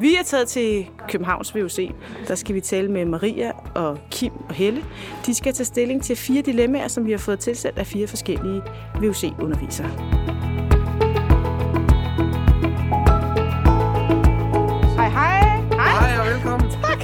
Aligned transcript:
Vi 0.00 0.14
er 0.14 0.22
taget 0.24 0.48
til 0.48 0.88
Københavns 1.08 1.54
VUC. 1.54 1.90
Der 2.28 2.34
skal 2.34 2.54
vi 2.54 2.60
tale 2.60 2.92
med 2.92 3.04
Maria 3.04 3.52
og 3.74 3.98
Kim 4.10 4.32
og 4.48 4.54
Helle. 4.54 4.84
De 5.26 5.34
skal 5.34 5.54
tage 5.54 5.64
stilling 5.64 6.02
til 6.02 6.16
fire 6.16 6.42
dilemmaer, 6.42 6.88
som 6.88 7.06
vi 7.06 7.10
har 7.10 7.18
fået 7.18 7.38
tilsendt 7.38 7.78
af 7.78 7.86
fire 7.86 8.06
forskellige 8.06 8.62
VUC-undervisere. 9.00 9.88
Hej, 14.96 15.08
hej. 15.08 15.60
Hej. 15.70 15.90
Hej 16.00 16.18
og 16.20 16.26
velkommen. 16.34 16.70
Tak. 16.70 17.02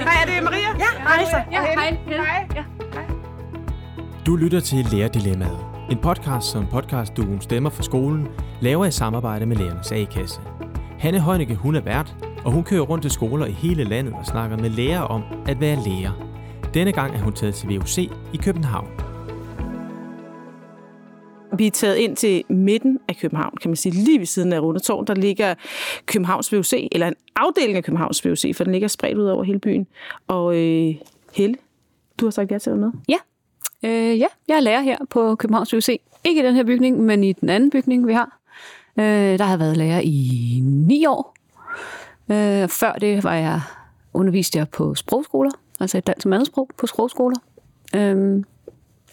Hej, 0.00 0.22
er 0.22 0.26
det 0.26 0.44
Maria? 0.44 0.68
Ja, 0.78 1.00
hej 1.02 1.24
så. 1.24 1.36
Ja, 1.52 1.62
hej. 1.62 1.98
Hej. 2.06 2.48
Ja. 2.54 2.64
Du 4.26 4.36
lytter 4.36 4.60
til 4.60 4.86
Lærerdilemmaet. 4.92 5.58
En 5.90 5.98
podcast, 5.98 6.46
som 6.46 6.66
podcastduoen 6.66 7.40
Stemmer 7.40 7.70
for 7.70 7.82
skolen 7.82 8.28
laver 8.60 8.86
i 8.86 8.90
samarbejde 8.90 9.46
med 9.46 9.56
Lærernes 9.56 9.92
A-kasse. 9.92 10.40
Hanne 11.00 11.20
Højnække, 11.20 11.54
hun 11.54 11.74
er 11.74 11.80
vært, 11.80 12.14
og 12.44 12.52
hun 12.52 12.64
kører 12.64 12.82
rundt 12.82 13.02
til 13.02 13.10
skoler 13.10 13.46
i 13.46 13.52
hele 13.52 13.84
landet 13.84 14.14
og 14.14 14.26
snakker 14.26 14.56
med 14.56 14.70
lærere 14.70 15.06
om 15.06 15.22
at 15.46 15.60
være 15.60 15.76
lærer. 15.76 16.12
Denne 16.74 16.92
gang 16.92 17.14
er 17.14 17.18
hun 17.18 17.32
taget 17.32 17.54
til 17.54 17.68
VUC 17.68 17.98
i 18.34 18.36
København. 18.36 18.88
Vi 21.58 21.66
er 21.66 21.70
taget 21.70 21.96
ind 21.96 22.16
til 22.16 22.44
midten 22.48 22.98
af 23.08 23.16
København, 23.16 23.56
kan 23.56 23.70
man 23.70 23.76
sige, 23.76 23.92
lige 23.92 24.18
ved 24.18 24.26
siden 24.26 24.52
af 24.52 24.60
Rundetårn. 24.60 25.06
Der 25.06 25.14
ligger 25.14 25.54
Københavns 26.06 26.52
VUC, 26.52 26.72
eller 26.92 27.08
en 27.08 27.14
afdeling 27.36 27.76
af 27.76 27.84
Københavns 27.84 28.24
VUC, 28.24 28.56
for 28.56 28.64
den 28.64 28.72
ligger 28.72 28.88
spredt 28.88 29.18
ud 29.18 29.26
over 29.26 29.44
hele 29.44 29.58
byen. 29.58 29.86
Og 30.28 30.56
øh, 30.56 30.94
Helle, 31.34 31.56
du 32.20 32.26
har 32.26 32.30
sagt 32.30 32.50
ja 32.50 32.58
til 32.58 32.70
at 32.70 32.80
være 32.80 32.86
med. 32.86 32.92
Ja. 33.08 33.18
Øh, 33.88 34.18
ja, 34.18 34.26
jeg 34.48 34.56
er 34.56 34.60
lærer 34.60 34.80
her 34.80 34.96
på 35.10 35.34
Københavns 35.34 35.74
VUC. 35.74 35.88
Ikke 36.24 36.42
i 36.42 36.46
den 36.46 36.54
her 36.54 36.64
bygning, 36.64 37.00
men 37.00 37.24
i 37.24 37.32
den 37.32 37.48
anden 37.48 37.70
bygning, 37.70 38.06
vi 38.06 38.12
har. 38.12 38.39
Øh, 39.00 39.38
der 39.38 39.44
har 39.44 39.56
været 39.56 39.76
lærer 39.76 40.00
i 40.00 40.60
ni 40.64 41.06
år. 41.06 41.36
Øh, 42.30 42.68
før 42.68 42.92
det 42.92 43.24
var 43.24 43.34
jeg 43.34 43.60
undervist 44.14 44.56
jeg 44.56 44.68
på 44.68 44.94
sprogskoler, 44.94 45.50
altså 45.80 45.98
et 45.98 46.06
dansk 46.06 46.26
mandsprog 46.26 46.70
på 46.78 46.86
sprogskoler. 46.86 47.36
Øh, 47.94 48.44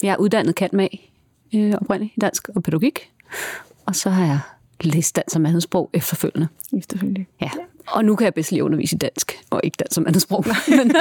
jeg 0.03 0.11
er 0.11 0.17
uddannet 0.17 0.55
kant 0.55 0.73
mag 0.73 1.13
øh, 1.55 1.73
oprindeligt 1.81 2.13
i 2.17 2.19
dansk 2.19 2.49
og 2.55 2.63
pædagogik. 2.63 3.11
Og 3.85 3.95
så 3.95 4.09
har 4.09 4.25
jeg 4.25 4.39
læst 4.81 5.15
dansk 5.15 5.35
og 5.35 5.41
mandesprog 5.41 5.89
efterfølgende. 5.93 6.47
Efterfølgende. 6.77 7.25
Ja. 7.41 7.49
Og 7.87 8.05
nu 8.05 8.15
kan 8.15 8.25
jeg 8.25 8.33
bedst 8.33 8.51
lige 8.51 8.63
undervise 8.63 8.95
i 8.95 8.99
dansk, 8.99 9.43
og 9.49 9.61
ikke 9.63 9.75
dansk 9.79 9.95
som 9.95 10.07
andetsprog. 10.07 10.45
Men, 10.77 10.95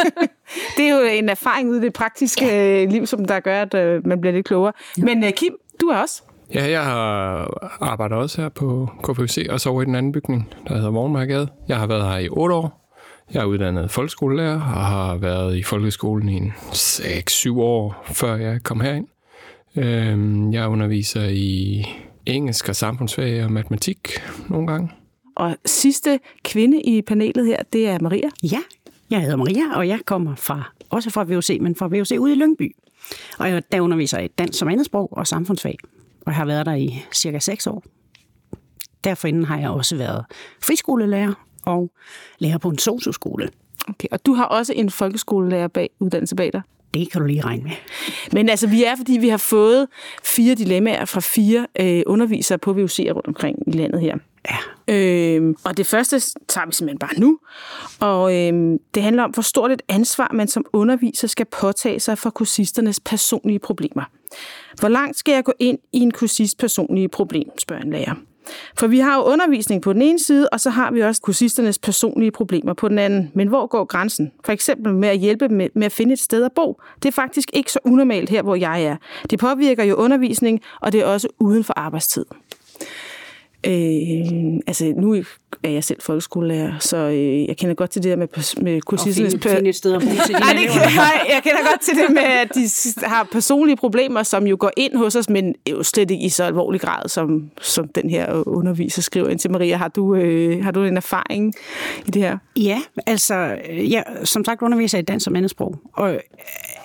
Det 0.77 0.89
er 0.89 0.97
jo 0.97 1.03
en 1.03 1.29
erfaring 1.29 1.69
ude 1.71 1.79
i 1.79 1.83
det 1.83 1.93
praktiske 1.93 2.47
ja. 2.47 2.85
liv, 2.85 3.07
som 3.07 3.25
der 3.25 3.41
gør, 3.41 3.63
at 3.63 3.75
øh, 3.75 4.07
man 4.07 4.21
bliver 4.21 4.35
lidt 4.35 4.47
klogere. 4.47 4.73
Ja. 4.99 5.05
Men 5.05 5.25
øh, 5.25 5.33
Kim, 5.33 5.57
du 5.81 5.87
er 5.87 5.97
også. 5.97 6.23
Ja, 6.55 6.71
jeg 6.71 6.85
har 6.85 7.49
arbejdet 7.81 8.19
også 8.19 8.41
her 8.43 8.49
på 8.49 8.89
KPUC, 9.03 9.47
og 9.51 9.61
så 9.61 9.71
over 9.71 9.83
i 9.83 9.85
den 9.85 9.95
anden 9.95 10.13
bygning, 10.13 10.49
der 10.69 10.75
hedder 10.75 10.91
Vognmarkade. 10.91 11.49
Jeg 11.69 11.77
har 11.77 11.87
været 11.87 12.09
her 12.11 12.19
i 12.19 12.29
otte 12.29 12.55
år. 12.55 12.83
Jeg 13.35 13.41
er 13.41 13.45
uddannet 13.45 13.91
folkeskolelærer 13.91 14.55
og 14.55 14.61
har 14.87 15.17
været 15.17 15.57
i 15.57 15.63
folkeskolen 15.63 16.29
i 16.29 16.41
6-7 16.73 17.59
år, 17.61 18.05
før 18.07 18.37
jeg 18.37 18.63
kom 18.63 18.81
herind. 18.81 19.07
Øhm, 19.77 20.53
Jeg 20.53 20.69
underviser 20.69 21.25
i 21.29 21.85
engelsk 22.27 22.69
og 22.69 22.77
samfundsfag 22.77 23.45
og 23.45 23.53
matematik 23.53 24.09
nogle 24.49 24.67
gange. 24.67 24.91
Og 25.37 25.57
sidste 25.67 26.21
kvinde 26.45 26.83
i 26.83 27.03
panelet 27.03 27.47
her, 27.47 27.63
det 27.73 27.89
er 27.89 27.99
Maria. 28.01 28.29
Ja, 28.43 28.59
jeg 29.11 29.21
hedder 29.21 29.37
Maria, 29.37 29.77
og 29.77 29.89
jeg 29.89 29.99
kommer 30.07 30.35
fra, 30.35 30.73
også 30.91 31.11
fra 31.11 31.25
VUC, 31.25 31.59
men 31.61 31.77
fra 31.77 31.87
VUC 31.87 32.13
ude 32.19 32.33
i 32.33 32.37
Lyngby. 32.37 32.77
Og 33.39 33.49
jeg, 33.51 33.63
der 33.73 33.81
underviser 33.81 34.19
i 34.19 34.29
dansk 34.29 34.59
som 34.59 34.69
andetsprog 34.69 35.09
og 35.13 35.27
samfundsfag. 35.27 35.77
Og 36.27 36.33
jeg 36.33 36.37
har 36.37 36.45
været 36.45 36.67
der 36.67 36.75
i 36.75 37.05
cirka 37.13 37.39
6 37.39 37.67
år. 37.67 37.85
Derfor 39.05 39.45
har 39.45 39.59
jeg 39.59 39.71
også 39.71 39.97
været 39.97 40.25
friskolelærer 40.63 41.33
og 41.67 41.91
lærer 42.39 42.59
på 42.59 42.69
en 42.69 42.79
socioskole. 42.79 43.49
Okay, 43.89 44.09
og 44.11 44.27
du 44.27 44.35
har 44.35 44.45
også 44.45 44.73
en 44.73 44.91
folkeskolelærer 44.91 45.69
bag, 45.69 45.91
uddannelse 46.01 46.37
bag 46.37 46.53
dig. 46.53 46.63
Det 46.95 47.13
kan 47.13 47.21
du 47.21 47.27
lige 47.27 47.41
regne 47.41 47.63
med. 47.63 47.73
Men 48.33 48.49
altså, 48.49 48.67
vi 48.67 48.85
er, 48.85 48.97
fordi 48.97 49.13
vi 49.13 49.29
har 49.29 49.37
fået 49.37 49.87
fire 50.25 50.55
dilemmaer 50.55 51.05
fra 51.05 51.21
fire 51.21 51.67
øh, 51.81 52.03
undervisere 52.07 52.59
på 52.59 52.71
VUC'er 52.71 53.13
rundt 53.13 53.27
omkring 53.27 53.59
i 53.67 53.71
landet 53.71 54.01
her. 54.01 54.17
Ja. 54.51 54.57
Øhm, 54.95 55.57
og 55.65 55.77
det 55.77 55.87
første 55.87 56.21
tager 56.49 56.67
vi 56.67 56.73
simpelthen 56.73 56.99
bare 56.99 57.21
nu. 57.21 57.39
Og 58.01 58.37
øhm, 58.37 58.79
det 58.95 59.03
handler 59.03 59.23
om, 59.23 59.31
hvor 59.31 59.43
stort 59.43 59.73
et 59.73 59.83
ansvar 59.89 60.31
man 60.35 60.49
som 60.49 60.65
underviser 60.73 61.29
skal 61.29 61.47
påtage 61.47 62.01
sig 62.01 62.19
for 62.19 62.31
kursisternes 62.31 63.01
personlige 63.01 63.59
problemer. 63.59 64.03
Hvor 64.81 64.89
langt 64.89 65.19
skal 65.19 65.33
jeg 65.33 65.45
gå 65.45 65.53
ind 65.59 65.79
i 65.93 65.99
en 65.99 66.11
kursist 66.11 66.59
personlige 66.59 67.09
problem, 67.09 67.59
spørger 67.59 67.83
en 67.83 67.91
lærer. 67.91 68.15
For 68.79 68.87
vi 68.87 68.99
har 68.99 69.17
jo 69.17 69.23
undervisning 69.23 69.83
på 69.83 69.93
den 69.93 70.03
ene 70.03 70.19
side, 70.19 70.49
og 70.49 70.61
så 70.61 70.71
har 70.71 70.91
vi 70.91 71.03
også 71.03 71.23
kursisternes 71.23 71.79
personlige 71.79 72.31
problemer 72.31 72.75
på 72.75 72.89
den 72.89 72.99
anden. 72.99 73.31
Men 73.35 73.49
hvor 73.49 73.67
går 73.67 73.85
grænsen? 73.85 74.33
For 74.45 74.53
eksempel 74.53 74.95
med 74.95 75.09
at 75.09 75.19
hjælpe 75.19 75.49
dem 75.49 75.57
med, 75.57 75.69
med 75.75 75.87
at 75.87 75.93
finde 75.93 76.13
et 76.13 76.19
sted 76.19 76.45
at 76.45 76.53
bo. 76.53 76.81
Det 77.03 77.09
er 77.09 77.13
faktisk 77.13 77.51
ikke 77.53 77.73
så 77.73 77.79
unormalt 77.85 78.31
her, 78.31 78.43
hvor 78.43 78.55
jeg 78.55 78.85
er. 78.85 78.97
Det 79.31 79.39
påvirker 79.39 79.85
jo 79.85 79.95
undervisning, 79.95 80.61
og 80.81 80.93
det 80.93 81.01
er 81.01 81.07
også 81.07 81.29
uden 81.39 81.65
for 81.65 81.75
arbejdstid. 81.77 82.25
Øh, 83.67 84.61
altså, 84.67 84.93
nu 84.97 85.25
er 85.63 85.69
jeg 85.71 85.85
selv 85.85 86.03
folkeskolelærer, 86.03 86.79
så 86.79 86.97
øh, 86.97 87.49
jeg 87.49 87.57
kender 87.57 87.75
godt 87.75 87.91
til 87.91 88.03
det 88.03 88.11
der 88.11 88.17
med, 88.17 88.63
med 88.63 88.77
Og 88.77 88.83
kursisternes... 88.83 89.33
finde, 89.33 89.49
finde 89.49 89.69
et 89.69 89.75
sted 89.75 89.95
at 89.95 90.03
bo 90.03 90.09
til 90.27 90.35
Nej, 90.35 90.53
det 90.53 90.71
kan, 90.71 90.83
nej, 90.95 91.27
jeg 91.29 91.41
kender 91.43 91.71
godt 91.71 91.81
til 91.81 91.95
det 91.95 92.15
med, 92.15 92.23
at 92.23 92.49
de 92.55 92.69
har 93.07 93.29
personlige 93.33 93.77
problemer, 93.77 94.23
som 94.23 94.47
jo 94.47 94.57
går 94.61 94.71
ind 94.77 94.97
hos 94.97 95.17
os, 95.17 95.29
men 95.29 95.55
jo 95.71 95.83
slet 95.83 96.11
ikke 96.11 96.25
i 96.25 96.29
så 96.29 96.45
alvorlig 96.45 96.81
grad, 96.81 97.09
som, 97.09 97.51
som 97.61 97.89
den 97.89 98.11
her 98.11 98.49
underviser 98.49 99.03
skriver 99.03 99.29
ind 99.29 99.39
til 99.39 99.51
Maria. 99.51 99.77
Har 99.77 99.89
du, 99.89 100.15
øh, 100.15 100.65
har 100.65 100.71
du 100.71 100.85
en 100.85 100.97
erfaring 100.97 101.55
i 102.07 102.11
det 102.11 102.23
her? 102.23 102.39
Ja, 102.57 102.83
altså, 103.07 103.35
jeg, 103.69 104.05
som 104.25 104.45
sagt 104.45 104.63
underviser 104.63 104.99
jeg 104.99 105.03
i 105.03 105.07
dansk 105.07 105.25
som 105.25 105.37
andetsprog, 105.37 105.79
og 105.93 106.15
øh, 106.15 106.21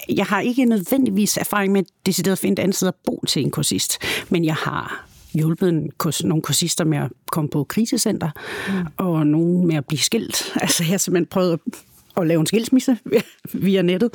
jeg 0.09 0.25
har 0.25 0.41
ikke 0.41 0.65
nødvendigvis 0.65 1.37
erfaring 1.37 1.73
med 1.73 1.83
decideret 2.05 2.31
at 2.31 2.39
finde 2.39 2.53
et 2.53 2.63
andet 2.63 2.75
sted 2.75 2.87
at 2.87 2.95
bo 3.05 3.23
til 3.27 3.41
en 3.41 3.51
kursist, 3.51 3.97
men 4.29 4.45
jeg 4.45 4.55
har 4.55 5.10
hjulpet 5.33 5.69
en 5.69 5.91
nogle 6.23 6.41
kursister 6.41 6.85
med 6.85 6.97
at 6.97 7.09
komme 7.31 7.49
på 7.49 7.63
krisecenter, 7.63 8.29
mm. 8.67 8.87
og 8.97 9.27
nogen 9.27 9.67
med 9.67 9.75
at 9.75 9.85
blive 9.85 9.99
skilt. 9.99 10.51
Altså, 10.61 10.83
jeg 10.83 10.91
har 10.91 10.97
simpelthen 10.97 11.25
prøvet 11.25 11.53
at, 11.53 11.59
at 12.17 12.27
lave 12.27 12.39
en 12.39 12.45
skilsmisse 12.45 12.97
via 13.53 13.81
nettet. 13.81 14.09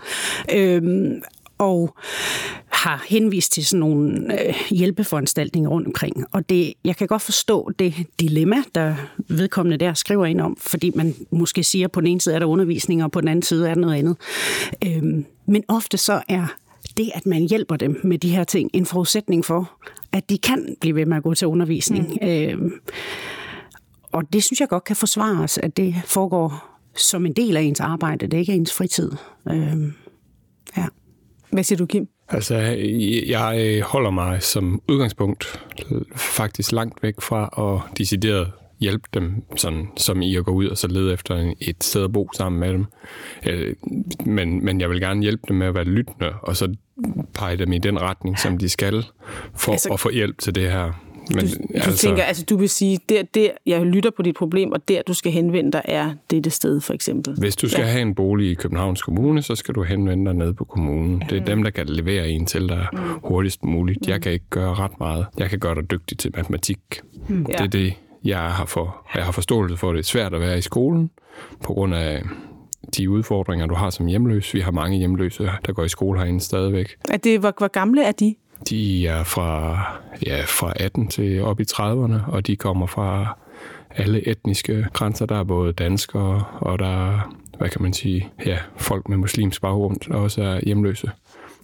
Øhm, 0.55 1.23
og 1.59 1.97
har 2.69 3.05
henvist 3.09 3.53
til 3.53 3.67
sådan 3.67 3.81
nogle 3.81 4.47
øh, 4.49 4.55
hjælpeforanstaltninger 4.71 5.71
rundt 5.71 5.87
omkring. 5.87 6.25
Og 6.33 6.49
det, 6.49 6.75
jeg 6.85 6.97
kan 6.97 7.07
godt 7.07 7.23
forstå 7.23 7.71
det 7.79 7.95
dilemma, 8.21 8.57
der 8.75 8.95
vedkommende 9.29 9.77
der 9.77 9.95
skriver 9.95 10.27
ind 10.27 10.41
om, 10.41 10.57
fordi 10.61 10.93
man 10.95 11.15
måske 11.31 11.65
siger, 11.65 11.87
at 11.87 11.93
på 11.93 12.01
den 12.01 12.09
ene 12.09 12.21
side 12.21 12.35
er 12.35 12.39
der 12.39 12.47
undervisning, 12.47 13.05
og 13.05 13.13
på 13.13 13.21
den 13.21 13.29
anden 13.29 13.43
side 13.43 13.69
er 13.69 13.75
der 13.75 13.81
noget 13.81 13.95
andet. 13.95 14.17
Øhm, 14.87 15.25
men 15.47 15.65
ofte 15.69 15.97
så 15.97 16.23
er 16.29 16.47
det, 16.97 17.11
at 17.15 17.27
man 17.27 17.49
hjælper 17.49 17.77
dem 17.77 18.01
med 18.05 18.19
de 18.19 18.37
her 18.37 18.45
ting, 18.45 18.71
en 18.73 18.87
forudsætning 18.87 19.45
for, 19.45 19.79
at 20.13 20.31
de 20.31 20.39
kan 20.39 20.77
blive 20.81 20.95
ved 20.95 21.07
med 21.07 21.17
at 21.17 21.23
gå 21.23 21.35
til 21.35 21.49
undervisning. 21.49 22.19
Mm. 22.23 22.29
Øhm, 22.29 22.73
og 24.13 24.33
det 24.33 24.45
synes 24.45 24.61
jeg 24.61 24.69
godt 24.69 24.85
kan 24.85 24.97
forsvares, 24.97 25.59
at 25.59 25.77
det 25.77 25.95
foregår 26.05 26.79
som 26.97 27.27
en 27.27 27.33
del 27.33 27.57
af 27.57 27.63
ens 27.63 27.81
arbejde, 27.81 28.27
det 28.27 28.39
ikke 28.39 28.53
er 28.53 28.57
ens 28.57 28.73
fritid. 28.73 29.13
Øhm, 29.51 29.93
ja. 30.77 30.87
Hvad 31.51 31.65
siger 31.65 31.77
du, 31.77 31.87
Kim? 31.87 32.09
Altså, 32.29 32.57
jeg 33.27 33.57
øh, 33.59 33.83
holder 33.83 34.11
mig 34.11 34.43
som 34.43 34.83
udgangspunkt 34.89 35.61
faktisk 36.17 36.73
langt 36.73 37.03
væk 37.03 37.21
fra 37.21 37.51
at 37.59 37.99
decideret 37.99 38.53
hjælpe 38.81 39.09
dem, 39.15 39.43
sådan, 39.57 39.89
som 39.97 40.23
i 40.23 40.37
at 40.37 40.45
gå 40.45 40.51
ud 40.53 40.67
og 40.67 40.79
så 40.79 40.89
lede 40.89 41.13
efter 41.13 41.53
et 41.61 41.85
sted 41.85 42.05
at 42.05 42.13
bo 42.13 42.29
sammen 42.37 42.61
med 42.61 42.69
dem. 42.73 42.85
Øh, 43.47 43.75
Men, 44.27 44.65
men 44.65 44.81
jeg 44.81 44.91
vil 44.91 45.01
gerne 45.01 45.23
hjælpe 45.23 45.43
dem 45.49 45.57
med 45.57 45.67
at 45.67 45.75
være 45.75 45.85
lyttende, 45.85 46.33
og 46.43 46.57
så 46.57 46.75
pege 47.35 47.57
dem 47.57 47.73
i 47.73 47.79
den 47.79 48.01
retning, 48.01 48.39
som 48.39 48.59
de 48.59 48.69
skal, 48.69 49.05
for 49.55 49.73
Altså- 49.73 49.93
at 49.93 50.01
få 50.01 50.11
hjælp 50.11 50.39
til 50.39 50.55
det 50.55 50.71
her. 50.73 51.03
Men, 51.35 51.47
Du, 51.47 51.55
du 51.55 51.63
altså, 51.75 51.99
tænker, 51.99 52.23
altså 52.23 52.45
du 52.45 52.57
vil 52.57 52.69
sige, 52.69 52.99
der, 53.09 53.23
der, 53.35 53.49
jeg 53.67 53.87
lytter 53.87 54.11
på 54.17 54.23
dit 54.23 54.35
problem, 54.35 54.73
og 54.73 54.89
der, 54.89 55.03
du 55.03 55.15
skal 55.15 55.33
henvende 55.33 55.73
dig, 55.73 55.83
er 55.85 56.11
dette 56.31 56.51
sted, 56.51 56.81
for 56.81 56.95
eksempel. 56.95 57.35
Hvis 57.39 57.57
du 57.57 57.69
skal 57.69 57.83
ja. 57.83 57.89
have 57.89 58.03
en 58.03 58.15
bolig 58.15 58.51
i 58.51 58.55
Københavns 58.55 59.03
Kommune, 59.03 59.43
så 59.43 59.55
skal 59.55 59.75
du 59.75 59.83
henvende 59.83 60.25
dig 60.25 60.35
ned 60.35 60.53
på 60.53 60.65
kommunen. 60.65 61.23
Det 61.31 61.39
er 61.41 61.45
dem, 61.45 61.63
der 61.63 61.71
kan 61.71 61.87
levere 61.87 62.29
en 62.29 62.47
til 62.47 62.69
dig 62.69 62.87
hurtigst 63.25 63.65
muligt. 63.65 64.09
Jeg 64.09 64.23
kan 64.23 64.33
ikke 64.33 64.45
gøre 64.51 64.75
ret 64.75 64.99
meget. 65.01 65.27
Jeg 65.39 65.51
kan 65.51 65.59
gøre 65.59 65.75
dig 65.75 65.91
dygtig 65.91 66.19
til 66.19 66.31
matematik. 66.37 66.79
Ja. 67.31 67.35
Det 67.35 67.61
er 67.61 67.67
det, 67.67 67.95
jeg 68.27 68.39
har, 68.39 68.65
for, 68.65 69.07
jeg 69.15 69.25
har 69.25 69.33
forståelse 69.33 69.77
for. 69.77 69.93
Det 69.93 69.99
er 69.99 70.05
svært 70.05 70.35
at 70.35 70.41
være 70.41 70.59
i 70.59 70.61
skolen 70.61 71.11
på 71.63 71.73
grund 71.73 71.95
af 71.95 72.23
de 72.97 73.11
udfordringer, 73.11 73.67
du 73.67 73.75
har 73.75 73.91
som 73.91 74.07
hjemløs. 74.07 74.55
Vi 74.55 74.61
har 74.61 74.71
mange 74.71 74.99
hjemløse, 74.99 75.51
der 75.67 75.73
går 75.73 75.85
i 75.85 75.89
skole 75.89 76.19
herinde 76.19 76.41
stadigvæk. 76.41 76.97
Er 77.11 77.17
det, 77.17 77.41
hvor, 77.41 77.55
hvor 77.59 77.69
gamle 77.69 78.05
er 78.05 78.13
de? 78.13 78.35
De 78.69 79.07
er 79.07 79.25
fra, 79.25 79.79
ja, 80.27 80.43
fra 80.47 80.73
18 80.77 81.09
til 81.09 81.43
op 81.43 81.61
i 81.61 81.65
30'erne, 81.73 82.31
og 82.31 82.47
de 82.47 82.57
kommer 82.57 82.87
fra 82.87 83.39
alle 83.91 84.29
etniske 84.29 84.87
grænser. 84.93 85.27
Der 85.27 85.39
er 85.39 85.45
både 85.45 85.73
danskere, 85.73 86.45
og 86.61 86.79
der 86.79 87.13
er, 87.13 87.37
hvad 87.59 87.69
kan 87.69 87.83
man 87.83 87.93
sige, 87.93 88.29
ja, 88.47 88.59
folk 88.77 89.09
med 89.09 89.17
muslimsk 89.17 89.61
baggrund, 89.61 90.01
der 90.01 90.15
også 90.15 90.43
er 90.43 90.61
hjemløse. 90.67 91.11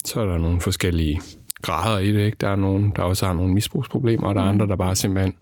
Så 0.05 0.21
er 0.21 0.27
der 0.27 0.39
nogle 0.39 0.61
forskellige 0.61 1.21
grader 1.63 1.99
i 1.99 2.13
det. 2.13 2.21
Ikke? 2.21 2.37
Der 2.41 2.49
er 2.49 2.57
nogen, 2.57 2.93
der 2.97 3.03
også 3.03 3.27
har 3.27 3.33
nogle 3.33 3.55
misbrugsproblemer, 3.55 4.29
og 4.29 4.35
der 4.35 4.41
er 4.41 4.45
andre, 4.45 4.67
der 4.67 4.77
bare 4.77 4.97
simpelthen 4.97 5.35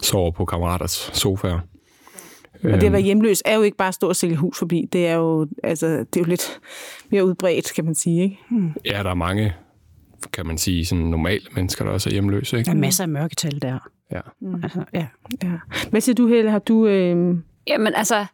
sover 0.00 0.30
på 0.30 0.44
kammeraters 0.44 1.10
sofaer. 1.12 1.60
Og 2.64 2.70
det 2.70 2.84
at 2.84 2.92
være 2.92 3.00
hjemløs 3.00 3.42
er 3.44 3.56
jo 3.56 3.62
ikke 3.62 3.76
bare 3.76 3.88
at 3.88 3.94
stå 3.94 4.08
og 4.08 4.16
sælge 4.16 4.36
hus 4.36 4.58
forbi. 4.58 4.88
Det 4.92 5.06
er 5.06 5.14
jo, 5.14 5.46
altså, 5.64 5.86
det 5.86 6.16
er 6.16 6.20
jo 6.20 6.24
lidt 6.24 6.60
mere 7.10 7.24
udbredt, 7.24 7.72
kan 7.74 7.84
man 7.84 7.94
sige. 7.94 8.22
Ikke? 8.22 8.38
Ja, 8.84 9.02
der 9.02 9.10
er 9.10 9.14
mange, 9.14 9.54
kan 10.32 10.46
man 10.46 10.58
sige, 10.58 10.84
sådan 10.84 11.04
normale 11.04 11.40
mennesker, 11.54 11.84
der 11.84 11.92
også 11.92 12.08
er 12.08 12.12
hjemløse. 12.12 12.58
Ikke? 12.58 12.66
Der 12.66 12.72
er 12.72 12.80
masser 12.80 13.04
af 13.04 13.08
mørketal 13.08 13.62
der. 13.62 13.78
Ja. 14.12 14.20
Altså, 14.62 14.84
ja. 14.92 15.06
Ja. 15.42 15.50
Hvad 15.90 16.00
siger 16.00 16.14
du, 16.14 16.28
Helle? 16.28 16.50
Har 16.50 16.58
du... 16.58 16.86
Øh... 16.86 17.36
Jamen 17.66 17.94
altså, 17.94 18.26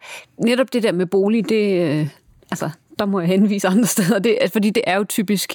netop 0.45 0.73
det 0.73 0.83
der 0.83 0.93
med 0.93 1.07
bolig, 1.07 1.49
det, 1.49 1.83
øh, 1.83 2.09
altså, 2.51 2.71
der 3.01 3.07
må 3.07 3.21
jeg 3.21 3.29
henvise 3.29 3.69
andre 3.69 3.87
steder, 3.87 4.19
det, 4.19 4.39
fordi 4.53 4.71
det 4.71 4.83
er 4.87 4.97
jo 4.97 5.05
typisk 5.05 5.55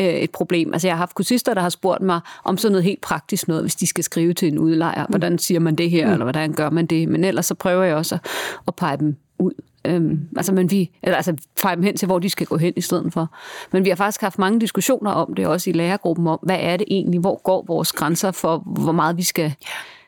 øh, 0.00 0.06
et 0.06 0.30
problem. 0.30 0.72
Altså 0.72 0.88
jeg 0.88 0.94
har 0.94 0.98
haft 0.98 1.14
kursister, 1.14 1.54
der 1.54 1.60
har 1.60 1.68
spurgt 1.68 2.02
mig 2.02 2.20
om 2.44 2.58
sådan 2.58 2.72
noget 2.72 2.84
helt 2.84 3.00
praktisk 3.00 3.48
noget, 3.48 3.62
hvis 3.62 3.74
de 3.74 3.86
skal 3.86 4.04
skrive 4.04 4.34
til 4.34 4.48
en 4.48 4.58
udlejer. 4.58 5.06
Hvordan 5.08 5.38
siger 5.38 5.60
man 5.60 5.74
det 5.74 5.90
her, 5.90 6.06
mm. 6.06 6.12
eller 6.12 6.24
hvordan 6.24 6.52
gør 6.52 6.70
man 6.70 6.86
det? 6.86 7.08
Men 7.08 7.24
ellers 7.24 7.46
så 7.46 7.54
prøver 7.54 7.84
jeg 7.84 7.96
også 7.96 8.14
at, 8.14 8.20
at 8.68 8.74
pege 8.74 8.96
dem 8.96 9.16
ud. 9.38 9.52
Øhm, 9.84 10.28
altså, 10.36 10.52
men 10.52 10.70
vi, 10.70 10.90
eller, 11.02 11.16
altså 11.16 11.36
pege 11.62 11.76
dem 11.76 11.84
hen 11.84 11.96
til, 11.96 12.06
hvor 12.06 12.18
de 12.18 12.30
skal 12.30 12.46
gå 12.46 12.56
hen 12.56 12.72
i 12.76 12.80
stedet 12.80 13.12
for. 13.12 13.30
Men 13.72 13.84
vi 13.84 13.88
har 13.88 13.96
faktisk 13.96 14.20
haft 14.20 14.38
mange 14.38 14.60
diskussioner 14.60 15.10
om 15.10 15.34
det, 15.34 15.46
også 15.46 15.70
i 15.70 15.72
lærergruppen, 15.72 16.26
om, 16.26 16.38
hvad 16.42 16.58
er 16.60 16.76
det 16.76 16.86
egentlig, 16.90 17.20
hvor 17.20 17.40
går 17.42 17.64
vores 17.66 17.92
grænser 17.92 18.30
for, 18.30 18.58
hvor 18.58 18.92
meget 18.92 19.16
vi 19.16 19.22
skal 19.22 19.54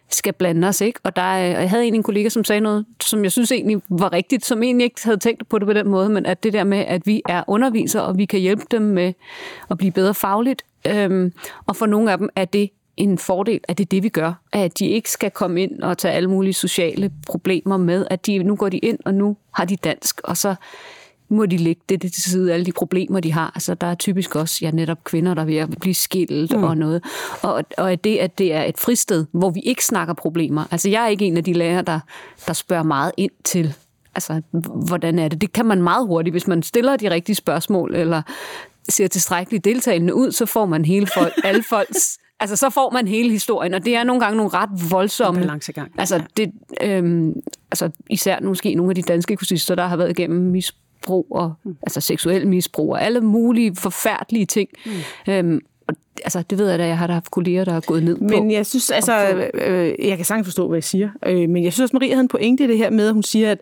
skal 0.08 0.32
blande 0.32 0.68
os, 0.68 0.80
ikke? 0.80 1.00
Og 1.02 1.16
der, 1.16 1.22
og 1.22 1.62
jeg 1.62 1.70
havde 1.70 1.86
en, 1.86 1.94
en 1.94 2.02
kollega, 2.02 2.28
som 2.28 2.44
sagde 2.44 2.60
noget, 2.60 2.86
som 3.02 3.24
jeg 3.24 3.32
synes 3.32 3.52
egentlig 3.52 3.82
var 3.88 4.12
rigtigt, 4.12 4.46
som 4.46 4.62
egentlig 4.62 4.84
ikke 4.84 5.04
havde 5.04 5.16
tænkt 5.16 5.48
på 5.48 5.58
det 5.58 5.66
på 5.66 5.72
den 5.72 5.88
måde, 5.88 6.08
men 6.08 6.26
at 6.26 6.42
det 6.42 6.52
der 6.52 6.64
med, 6.64 6.78
at 6.78 7.06
vi 7.06 7.22
er 7.28 7.44
undervisere, 7.46 8.02
og 8.02 8.18
vi 8.18 8.24
kan 8.24 8.40
hjælpe 8.40 8.64
dem 8.70 8.82
med 8.82 9.12
at 9.70 9.78
blive 9.78 9.92
bedre 9.92 10.14
fagligt, 10.14 10.62
øhm, 10.86 11.32
og 11.66 11.76
for 11.76 11.86
nogle 11.86 12.12
af 12.12 12.18
dem 12.18 12.28
er 12.36 12.44
det 12.44 12.70
en 12.96 13.18
fordel, 13.18 13.60
at 13.68 13.78
det 13.78 13.84
er 13.84 13.88
det, 13.88 14.02
vi 14.02 14.08
gør. 14.08 14.32
At 14.52 14.78
de 14.78 14.88
ikke 14.88 15.10
skal 15.10 15.30
komme 15.30 15.62
ind 15.62 15.82
og 15.82 15.98
tage 15.98 16.14
alle 16.14 16.30
mulige 16.30 16.54
sociale 16.54 17.12
problemer 17.26 17.76
med, 17.76 18.06
at 18.10 18.26
de, 18.26 18.38
nu 18.38 18.56
går 18.56 18.68
de 18.68 18.78
ind, 18.78 18.98
og 19.04 19.14
nu 19.14 19.36
har 19.54 19.64
de 19.64 19.76
dansk, 19.76 20.20
og 20.24 20.36
så 20.36 20.54
må 21.28 21.46
de 21.46 21.56
lægge 21.56 21.82
det 21.88 22.00
til 22.00 22.22
side, 22.22 22.54
alle 22.54 22.66
de 22.66 22.72
problemer, 22.72 23.20
de 23.20 23.32
har. 23.32 23.52
Altså, 23.54 23.74
der 23.74 23.86
er 23.86 23.94
typisk 23.94 24.36
også 24.36 24.58
ja, 24.62 24.70
netop 24.70 25.04
kvinder, 25.04 25.34
der 25.34 25.42
er 25.42 25.62
at 25.62 25.78
blive 25.80 25.94
skilt 25.94 26.56
mm. 26.56 26.64
og 26.64 26.76
noget. 26.76 27.04
Og, 27.42 27.64
og 27.78 28.04
det, 28.04 28.18
at 28.18 28.38
det 28.38 28.54
er 28.54 28.62
et 28.62 28.78
fristed, 28.78 29.26
hvor 29.32 29.50
vi 29.50 29.60
ikke 29.60 29.84
snakker 29.84 30.14
problemer. 30.14 30.64
Altså, 30.70 30.88
jeg 30.88 31.04
er 31.04 31.08
ikke 31.08 31.24
en 31.24 31.36
af 31.36 31.44
de 31.44 31.52
lærere, 31.52 31.82
der, 31.82 32.00
der 32.46 32.52
spørger 32.52 32.82
meget 32.82 33.12
ind 33.16 33.32
til, 33.44 33.74
altså, 34.14 34.42
hvordan 34.86 35.18
er 35.18 35.28
det? 35.28 35.40
Det 35.40 35.52
kan 35.52 35.66
man 35.66 35.82
meget 35.82 36.06
hurtigt, 36.06 36.34
hvis 36.34 36.46
man 36.46 36.62
stiller 36.62 36.96
de 36.96 37.10
rigtige 37.10 37.36
spørgsmål, 37.36 37.94
eller 37.94 38.22
ser 38.88 39.08
tilstrækkeligt 39.08 39.64
deltagende 39.64 40.14
ud, 40.14 40.32
så 40.32 40.46
får 40.46 40.66
man 40.66 40.84
hele 40.84 41.06
folk, 41.06 41.32
alle 41.44 41.62
folks 41.62 42.18
Altså, 42.40 42.56
så 42.56 42.70
får 42.70 42.90
man 42.90 43.08
hele 43.08 43.30
historien, 43.30 43.74
og 43.74 43.84
det 43.84 43.96
er 43.96 44.04
nogle 44.04 44.20
gange 44.20 44.36
nogle 44.36 44.50
ret 44.54 44.90
voldsomme... 44.90 45.40
Balancegang. 45.40 45.92
Altså, 45.98 46.22
det, 46.36 46.52
øhm, 46.82 47.32
altså, 47.70 47.90
især 48.10 48.40
måske 48.40 48.74
nogle 48.74 48.90
af 48.90 48.94
de 48.94 49.02
danske 49.02 49.36
kursister, 49.36 49.74
der 49.74 49.86
har 49.86 49.96
været 49.96 50.10
igennem 50.10 50.50
misbrug 50.50 50.85
misbrug 51.06 51.26
og 51.30 51.54
mm. 51.64 51.76
altså 51.82 52.00
seksuel 52.00 52.48
misbrug 52.48 52.92
og 52.92 53.02
alle 53.02 53.20
mulige 53.20 53.76
forfærdelige 53.76 54.46
ting. 54.46 54.68
Mm. 54.86 55.32
Øhm, 55.32 55.60
og, 55.88 55.94
altså, 56.24 56.42
det 56.50 56.58
ved 56.58 56.70
jeg 56.70 56.78
da, 56.78 56.86
jeg 56.86 56.98
har 56.98 57.06
da 57.06 57.12
haft 57.12 57.30
kolleger, 57.30 57.64
der 57.64 57.72
har 57.72 57.80
gået 57.80 58.02
ned 58.02 58.16
men 58.16 58.30
på. 58.30 58.42
Men 58.42 58.50
jeg 58.50 58.66
synes, 58.66 58.90
altså, 58.90 59.48
øh, 59.54 59.94
jeg 60.08 60.16
kan 60.16 60.24
sagtens 60.24 60.46
forstå, 60.46 60.68
hvad 60.68 60.76
jeg 60.76 60.84
siger, 60.84 61.10
øh, 61.26 61.48
men 61.48 61.64
jeg 61.64 61.72
synes 61.72 61.84
også, 61.84 61.96
Maria 61.96 62.14
havde 62.14 62.20
en 62.20 62.28
pointe 62.28 62.64
i 62.64 62.66
det 62.66 62.78
her 62.78 62.90
med, 62.90 63.06
at 63.06 63.14
hun 63.14 63.22
siger, 63.22 63.50
at, 63.50 63.58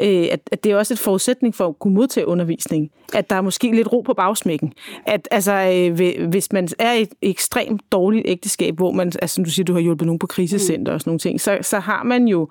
øh, 0.00 0.26
at, 0.30 0.40
at 0.52 0.64
det 0.64 0.72
er 0.72 0.76
også 0.76 0.94
et 0.94 0.98
forudsætning 0.98 1.54
for 1.54 1.68
at 1.68 1.78
kunne 1.78 1.94
modtage 1.94 2.26
undervisning. 2.26 2.90
At 3.12 3.30
der 3.30 3.36
er 3.36 3.40
måske 3.40 3.72
lidt 3.74 3.92
ro 3.92 4.00
på 4.00 4.14
bagsmækken. 4.14 4.72
At 5.06 5.28
altså, 5.30 5.52
øh, 5.52 6.28
hvis 6.28 6.52
man 6.52 6.68
er 6.78 6.92
i 6.92 7.02
et 7.02 7.12
ekstremt 7.22 7.82
dårligt 7.92 8.24
ægteskab, 8.26 8.76
hvor 8.76 8.92
man, 8.92 9.06
altså, 9.22 9.34
som 9.34 9.44
du 9.44 9.50
siger, 9.50 9.64
du 9.64 9.72
har 9.72 9.80
hjulpet 9.80 10.06
nogen 10.06 10.18
på 10.18 10.26
krisecenter 10.26 10.92
mm. 10.92 10.94
og 10.94 11.00
sådan 11.00 11.08
nogle 11.08 11.18
ting, 11.18 11.40
så, 11.40 11.58
så 11.62 11.78
har 11.78 12.02
man 12.02 12.28
jo, 12.28 12.48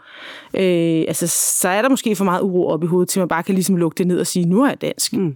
øh, 0.53 1.03
altså, 1.07 1.27
så 1.27 1.69
er 1.69 1.81
der 1.81 1.89
måske 1.89 2.15
for 2.15 2.25
meget 2.25 2.41
uro 2.41 2.67
op 2.67 2.83
i 2.83 2.87
hovedet, 2.87 3.09
til 3.09 3.19
man 3.19 3.27
bare 3.27 3.43
kan 3.43 3.55
ligesom 3.55 3.75
lukke 3.75 3.97
det 3.97 4.07
ned 4.07 4.19
og 4.19 4.27
sige, 4.27 4.45
nu 4.45 4.63
er 4.63 4.67
jeg 4.67 4.81
dansk. 4.81 5.13
Mm. 5.13 5.35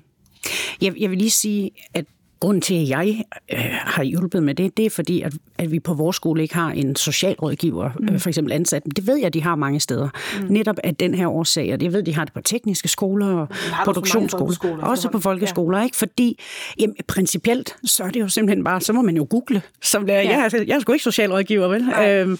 Jeg, 0.82 0.94
jeg 1.00 1.10
vil 1.10 1.18
lige 1.18 1.30
sige, 1.30 1.72
at 1.94 2.06
Grunden 2.40 2.62
til, 2.62 2.76
at 2.76 2.90
jeg 2.90 3.24
øh, 3.54 3.60
har 3.72 4.04
hjulpet 4.04 4.44
med 4.44 4.56
det, 4.56 4.78
det 4.78 4.86
er 4.86 4.90
fordi, 4.90 5.22
at, 5.22 5.34
at 5.58 5.72
vi 5.72 5.80
på 5.80 5.94
vores 5.94 6.16
skole 6.16 6.42
ikke 6.42 6.56
har 6.56 6.72
en 6.72 6.96
socialrådgiver, 6.96 7.90
mm. 8.00 8.14
øh, 8.14 8.20
for 8.20 8.30
eksempel 8.30 8.54
ansat. 8.54 8.84
Det 8.96 9.08
ved 9.08 9.18
jeg, 9.18 9.34
de 9.34 9.42
har 9.42 9.56
mange 9.56 9.80
steder. 9.80 10.10
Mm. 10.42 10.48
Netop 10.50 10.76
af 10.84 10.96
den 10.96 11.16
her 11.16 11.28
årsag, 11.28 11.74
og 11.74 11.82
jeg 11.82 11.94
ved, 11.94 12.04
de 12.04 12.16
har 12.16 12.26
det 12.26 12.34
på 12.34 12.42
tekniske 12.42 12.88
skoler 12.88 13.28
og 13.28 13.48
produktionsskoler. 13.86 14.84
Også 14.84 15.10
på 15.10 15.20
folkeskoler, 15.20 15.78
ja. 15.78 15.84
ikke? 15.84 15.98
Fordi 15.98 16.40
jamen, 16.80 16.96
principielt, 17.08 17.76
så 17.84 18.04
er 18.04 18.10
det 18.10 18.20
jo 18.20 18.28
simpelthen 18.28 18.64
bare, 18.64 18.82
så 18.82 18.94
må 18.94 19.02
man 19.02 19.16
jo 19.16 19.28
google. 19.30 19.62
Som 19.82 20.06
lærer. 20.06 20.22
Ja. 20.22 20.50
Jeg, 20.54 20.68
jeg 20.68 20.76
er 20.76 20.80
sgu 20.80 20.94
ikke 20.94 21.04
socialrådgiver, 21.04 21.68
vel? 21.68 21.84
Øhm, 21.90 22.38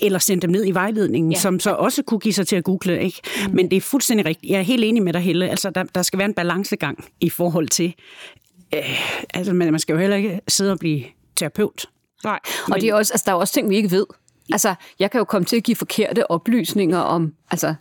eller 0.00 0.18
sende 0.18 0.42
dem 0.42 0.50
ned 0.50 0.66
i 0.66 0.70
vejledningen, 0.70 1.32
ja. 1.32 1.38
som 1.38 1.60
så 1.60 1.70
også 1.70 2.02
kunne 2.02 2.20
give 2.20 2.34
sig 2.34 2.46
til 2.46 2.56
at 2.56 2.64
google, 2.64 3.02
ikke? 3.02 3.20
Mm. 3.48 3.54
Men 3.54 3.70
det 3.70 3.76
er 3.76 3.80
fuldstændig 3.80 4.26
rigtigt. 4.26 4.50
Jeg 4.50 4.58
er 4.58 4.62
helt 4.62 4.84
enig 4.84 5.02
med 5.02 5.12
dig, 5.12 5.20
Helle. 5.20 5.48
Altså, 5.48 5.70
der, 5.70 5.82
der 5.82 6.02
skal 6.02 6.18
være 6.18 6.28
en 6.28 6.34
balancegang 6.34 7.04
i 7.20 7.30
forhold 7.30 7.68
til, 7.68 7.94
øh, 8.74 9.26
altså, 9.34 9.52
man, 9.52 9.70
man 9.70 9.80
skal 9.80 9.92
jo 9.92 9.98
heller 9.98 10.16
ikke 10.16 10.40
sidde 10.48 10.72
og 10.72 10.78
blive 10.78 11.04
terapeut. 11.36 11.86
Nej. 12.24 12.38
Og 12.72 12.80
det 12.80 12.88
er 12.88 12.94
også, 12.94 13.12
altså, 13.12 13.24
der 13.26 13.32
er 13.32 13.36
også 13.36 13.54
ting, 13.54 13.70
vi 13.70 13.76
ikke 13.76 13.90
ved. 13.90 14.06
Altså, 14.52 14.74
jeg 14.98 15.10
kan 15.10 15.18
jo 15.18 15.24
komme 15.24 15.44
til 15.44 15.56
at 15.56 15.62
give 15.62 15.76
forkerte 15.76 16.30
oplysninger 16.30 16.98
om, 16.98 17.34
altså, 17.50 17.74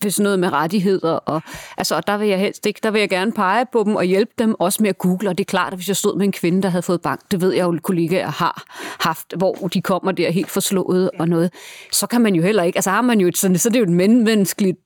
hvis 0.00 0.20
noget 0.20 0.38
med 0.38 0.52
rettigheder. 0.52 1.12
Og, 1.12 1.42
altså, 1.76 1.96
og 1.96 2.06
der 2.06 2.16
vil 2.16 2.28
jeg 2.28 2.38
helst 2.38 2.66
ikke, 2.66 2.80
der 2.82 2.90
vil 2.90 2.98
jeg 2.98 3.08
gerne 3.08 3.32
pege 3.32 3.66
på 3.72 3.84
dem 3.84 3.96
og 3.96 4.04
hjælpe 4.04 4.32
dem 4.38 4.54
også 4.58 4.82
med 4.82 4.90
at 4.90 4.98
google. 4.98 5.28
Og 5.28 5.38
det 5.38 5.44
er 5.44 5.48
klart, 5.50 5.72
at 5.72 5.78
hvis 5.78 5.88
jeg 5.88 5.96
stod 5.96 6.16
med 6.16 6.26
en 6.26 6.32
kvinde, 6.32 6.62
der 6.62 6.68
havde 6.68 6.82
fået 6.82 7.02
bank, 7.02 7.20
det 7.30 7.40
ved 7.40 7.52
jeg 7.52 7.62
jo, 7.62 7.78
kollegaer 7.82 8.30
har 8.30 8.64
haft, 9.00 9.34
hvor 9.36 9.54
de 9.54 9.82
kommer 9.82 10.12
der 10.12 10.30
helt 10.30 10.50
forslået 10.50 11.10
og 11.18 11.28
noget, 11.28 11.52
så 11.92 12.06
kan 12.06 12.20
man 12.20 12.34
jo 12.34 12.42
heller 12.42 12.62
ikke, 12.62 12.76
altså 12.76 12.90
har 12.90 13.02
man 13.02 13.20
jo 13.20 13.28
et, 13.28 13.38
sådan, 13.38 13.58
så 13.58 13.68
det 13.68 13.76
er 13.76 13.80
jo 13.80 13.84
et 13.84 13.90
menneskeligt 14.24 14.78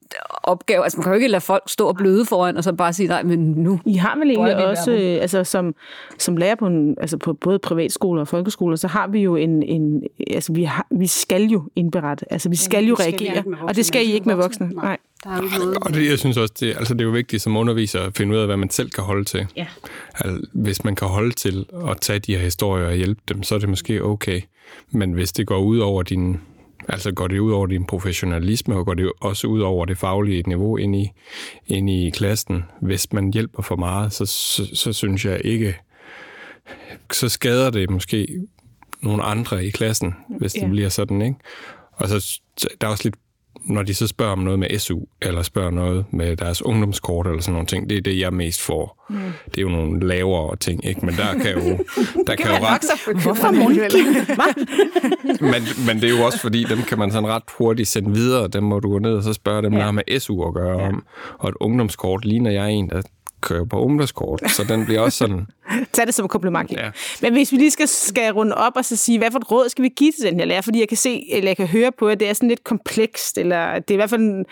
opgave. 0.42 0.84
Altså 0.84 0.98
man 0.98 1.02
kan 1.02 1.12
jo 1.12 1.14
ikke 1.14 1.28
lade 1.28 1.40
folk 1.40 1.62
stå 1.66 1.88
og 1.88 1.96
bløde 1.96 2.24
foran, 2.24 2.56
og 2.56 2.64
så 2.64 2.72
bare 2.72 2.92
sige, 2.92 3.08
nej, 3.08 3.22
men 3.22 3.38
nu... 3.38 3.80
I 3.86 3.94
har 3.94 4.16
vel 4.18 4.30
egentlig 4.30 4.66
også, 4.66 4.92
øh, 4.92 5.22
altså 5.22 5.44
som, 5.44 5.74
som 6.18 6.36
lærer 6.36 6.54
på, 6.54 6.66
en, 6.66 6.96
altså 7.00 7.16
på 7.16 7.32
både 7.32 7.58
privatskoler 7.58 8.20
og 8.20 8.28
folkeskoler, 8.28 8.76
så 8.76 8.88
har 8.88 9.06
vi 9.06 9.20
jo 9.20 9.36
en, 9.36 9.62
en 9.62 10.02
altså 10.30 10.52
vi, 10.52 10.64
har, 10.64 10.86
vi 10.90 11.06
skal 11.06 11.42
jo 11.42 11.62
indberette, 11.76 12.32
altså 12.32 12.48
vi 12.48 12.56
skal 12.56 12.84
jo 12.84 12.94
reagere, 12.94 13.44
og 13.62 13.76
det 13.76 13.86
skal 13.86 14.06
I 14.06 14.12
ikke 14.12 14.28
med 14.28 14.34
voksne. 14.34 14.70
Nej. 14.74 14.96
Der 15.24 15.30
er. 15.30 15.78
Og 15.80 15.94
det, 15.94 16.10
jeg 16.10 16.18
synes 16.18 16.36
også, 16.36 16.54
det, 16.60 16.76
altså 16.76 16.94
det 16.94 17.00
er 17.00 17.04
jo 17.04 17.10
vigtigt 17.10 17.42
som 17.42 17.56
underviser 17.56 18.00
at 18.00 18.16
finde 18.16 18.34
ud 18.34 18.40
af, 18.40 18.46
hvad 18.46 18.56
man 18.56 18.70
selv 18.70 18.90
kan 18.90 19.04
holde 19.04 19.24
til. 19.24 19.46
Ja. 19.56 19.66
Altså, 20.14 20.46
hvis 20.52 20.84
man 20.84 20.94
kan 20.94 21.08
holde 21.08 21.30
til 21.30 21.66
at 21.90 22.00
tage 22.00 22.18
de 22.18 22.36
her 22.36 22.42
historier 22.42 22.86
og 22.86 22.94
hjælpe 22.94 23.20
dem, 23.28 23.42
så 23.42 23.54
er 23.54 23.58
det 23.58 23.68
måske 23.68 24.04
okay. 24.04 24.40
Men 24.90 25.12
hvis 25.12 25.32
det 25.32 25.46
går 25.46 25.58
ud 25.58 25.78
over 25.78 26.02
din 26.02 26.40
Altså 26.88 27.12
går 27.12 27.26
det 27.26 27.38
ud 27.38 27.52
over 27.52 27.66
din 27.66 27.84
professionalisme, 27.84 28.76
og 28.76 28.86
går 28.86 28.94
det 28.94 29.12
også 29.20 29.46
ud 29.46 29.60
over 29.60 29.84
det 29.84 29.98
faglige 29.98 30.42
niveau 30.46 30.76
ind 30.76 30.96
i, 30.96 31.10
ind 31.66 31.90
i 31.90 32.10
klassen. 32.10 32.64
Hvis 32.82 33.12
man 33.12 33.32
hjælper 33.32 33.62
for 33.62 33.76
meget, 33.76 34.12
så, 34.12 34.26
så, 34.26 34.74
så 34.74 34.92
synes 34.92 35.24
jeg 35.24 35.40
ikke, 35.44 35.76
så 37.12 37.28
skader 37.28 37.70
det 37.70 37.90
måske 37.90 38.46
nogle 39.02 39.22
andre 39.22 39.64
i 39.66 39.70
klassen, 39.70 40.14
hvis 40.38 40.52
det 40.52 40.62
ja. 40.62 40.68
bliver 40.68 40.88
sådan, 40.88 41.22
ikke? 41.22 41.36
Og 41.92 42.08
så 42.08 42.40
der 42.80 42.86
er 42.86 42.90
også 42.90 43.04
lidt 43.04 43.16
når 43.68 43.82
de 43.82 43.94
så 43.94 44.06
spørger 44.06 44.32
om 44.32 44.38
noget 44.38 44.58
med 44.58 44.78
SU, 44.78 45.00
eller 45.22 45.42
spørger 45.42 45.70
noget 45.70 46.04
med 46.10 46.36
deres 46.36 46.62
ungdomskort, 46.62 47.26
eller 47.26 47.42
sådan 47.42 47.52
nogle 47.52 47.66
ting, 47.66 47.90
det 47.90 47.98
er 47.98 48.02
det, 48.02 48.18
jeg 48.18 48.32
mest 48.32 48.60
får. 48.60 49.06
Mm. 49.10 49.16
Det 49.44 49.58
er 49.58 49.62
jo 49.62 49.68
nogle 49.68 50.08
lavere 50.08 50.56
ting, 50.56 50.86
ikke? 50.86 51.06
Men 51.06 51.14
der 51.14 51.32
kan 51.32 51.54
jo... 51.54 51.78
Der 52.26 52.34
kan 52.34 52.46
jo 52.46 52.66
ret... 52.66 53.22
Hvorfor 53.22 53.50
men, 55.52 55.62
men 55.86 56.02
det 56.02 56.04
er 56.04 56.18
jo 56.18 56.24
også 56.24 56.40
fordi, 56.40 56.64
dem 56.64 56.82
kan 56.82 56.98
man 56.98 57.10
sådan 57.10 57.28
ret 57.28 57.42
hurtigt 57.58 57.88
sende 57.88 58.14
videre. 58.14 58.48
Dem 58.48 58.62
må 58.62 58.80
du 58.80 58.90
gå 58.90 58.98
ned 58.98 59.12
og 59.12 59.22
så 59.22 59.32
spørge 59.32 59.62
dem, 59.62 59.72
der 59.72 59.82
har 59.82 59.90
med 59.90 60.20
SU 60.20 60.48
at 60.48 60.54
gøre 60.54 60.80
ja. 60.80 60.88
om. 60.88 61.04
Og 61.38 61.48
et 61.48 61.54
ungdomskort 61.60 62.24
ligner 62.24 62.50
jeg 62.50 62.70
en, 62.70 62.88
der 62.88 63.02
kører 63.40 63.64
på 63.64 63.80
ungdomskort, 63.80 64.50
så 64.50 64.64
den 64.64 64.84
bliver 64.84 65.00
også 65.00 65.18
sådan... 65.18 65.46
Tag 65.92 66.06
det 66.06 66.14
som 66.14 66.24
et 66.24 66.30
kompliment. 66.30 66.72
Ja. 66.72 66.90
Men 67.22 67.32
hvis 67.32 67.52
vi 67.52 67.56
lige 67.56 67.70
skal, 67.70 67.88
skal 67.88 68.32
runde 68.32 68.54
op 68.54 68.72
og 68.76 68.84
så 68.84 68.96
sige, 68.96 69.18
hvad 69.18 69.30
for 69.30 69.38
et 69.38 69.50
råd 69.50 69.68
skal 69.68 69.82
vi 69.82 69.88
give 69.88 70.12
til 70.12 70.30
den 70.30 70.40
her 70.40 70.46
lærer? 70.46 70.60
Fordi 70.60 70.80
jeg 70.80 70.88
kan 70.88 70.96
se, 70.96 71.32
eller 71.32 71.48
jeg 71.48 71.56
kan 71.56 71.66
høre 71.66 71.92
på, 71.92 72.08
at 72.08 72.20
det 72.20 72.28
er 72.28 72.32
sådan 72.32 72.48
lidt 72.48 72.64
komplekst, 72.64 73.38
eller 73.38 73.78
det 73.78 73.90
er 73.90 73.94
i 73.94 73.96
hvert 73.96 74.10
fald... 74.10 74.20
En, 74.20 74.44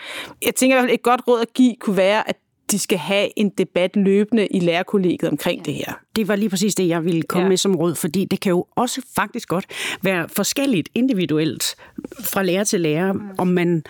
jeg 0.45 0.55
tænker 0.55 0.75
i 0.75 0.77
hvert 0.77 0.83
fald, 0.83 0.93
et 0.93 1.03
godt 1.03 1.21
råd 1.27 1.41
at 1.41 1.53
give 1.53 1.75
kunne 1.79 1.97
være, 1.97 2.29
at 2.29 2.35
de 2.71 2.79
skal 2.79 2.97
have 2.97 3.29
en 3.35 3.49
debat 3.49 3.95
løbende 3.95 4.47
i 4.47 4.59
lærerkollegiet 4.59 5.31
omkring 5.31 5.57
ja. 5.59 5.71
det 5.71 5.73
her. 5.73 5.93
Det 6.15 6.27
var 6.27 6.35
lige 6.35 6.49
præcis 6.49 6.75
det, 6.75 6.87
jeg 6.87 7.05
ville 7.05 7.21
komme 7.21 7.43
ja. 7.43 7.49
med 7.49 7.57
som 7.57 7.75
råd, 7.75 7.95
fordi 7.95 8.25
det 8.25 8.39
kan 8.39 8.49
jo 8.49 8.65
også 8.75 9.01
faktisk 9.15 9.47
godt 9.47 9.65
være 10.01 10.29
forskelligt 10.29 10.89
individuelt 10.95 11.75
fra 12.19 12.43
lærer 12.43 12.63
til 12.63 12.81
lærer, 12.81 13.13
mm. 13.13 13.21
om 13.37 13.47
man 13.47 13.83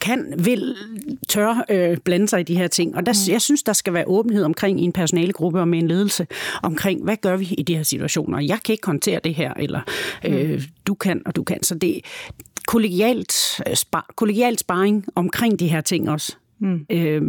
kan, 0.00 0.34
vil, 0.38 0.76
tør 1.28 1.64
øh, 1.68 1.96
blande 2.04 2.28
sig 2.28 2.40
i 2.40 2.42
de 2.42 2.56
her 2.56 2.66
ting. 2.66 2.96
Og 2.96 3.06
der, 3.06 3.12
mm. 3.12 3.32
jeg 3.32 3.42
synes, 3.42 3.62
der 3.62 3.72
skal 3.72 3.92
være 3.92 4.04
åbenhed 4.06 4.44
omkring 4.44 4.80
i 4.80 4.84
en 4.84 4.92
personalegruppe 4.92 5.60
og 5.60 5.68
med 5.68 5.78
en 5.78 5.88
ledelse 5.88 6.26
omkring, 6.62 7.04
hvad 7.04 7.16
gør 7.16 7.36
vi 7.36 7.54
i 7.58 7.62
de 7.62 7.76
her 7.76 7.82
situationer? 7.82 8.40
Jeg 8.40 8.58
kan 8.64 8.72
ikke 8.72 8.86
håndtere 8.86 9.20
det 9.24 9.34
her, 9.34 9.52
eller 9.56 9.80
øh, 10.24 10.50
mm. 10.50 10.60
du 10.86 10.94
kan, 10.94 11.22
og 11.26 11.36
du 11.36 11.42
kan. 11.42 11.62
Så 11.62 11.74
det 11.74 12.00
kollegialt, 12.66 13.60
øh, 13.68 13.76
spar, 13.76 14.10
kollegialt 14.16 14.60
sparring 14.60 15.04
omkring 15.14 15.58
de 15.58 15.68
her 15.68 15.80
ting 15.80 16.10
også. 16.10 16.36
Mm. 16.58 16.86
Øh, 16.90 17.22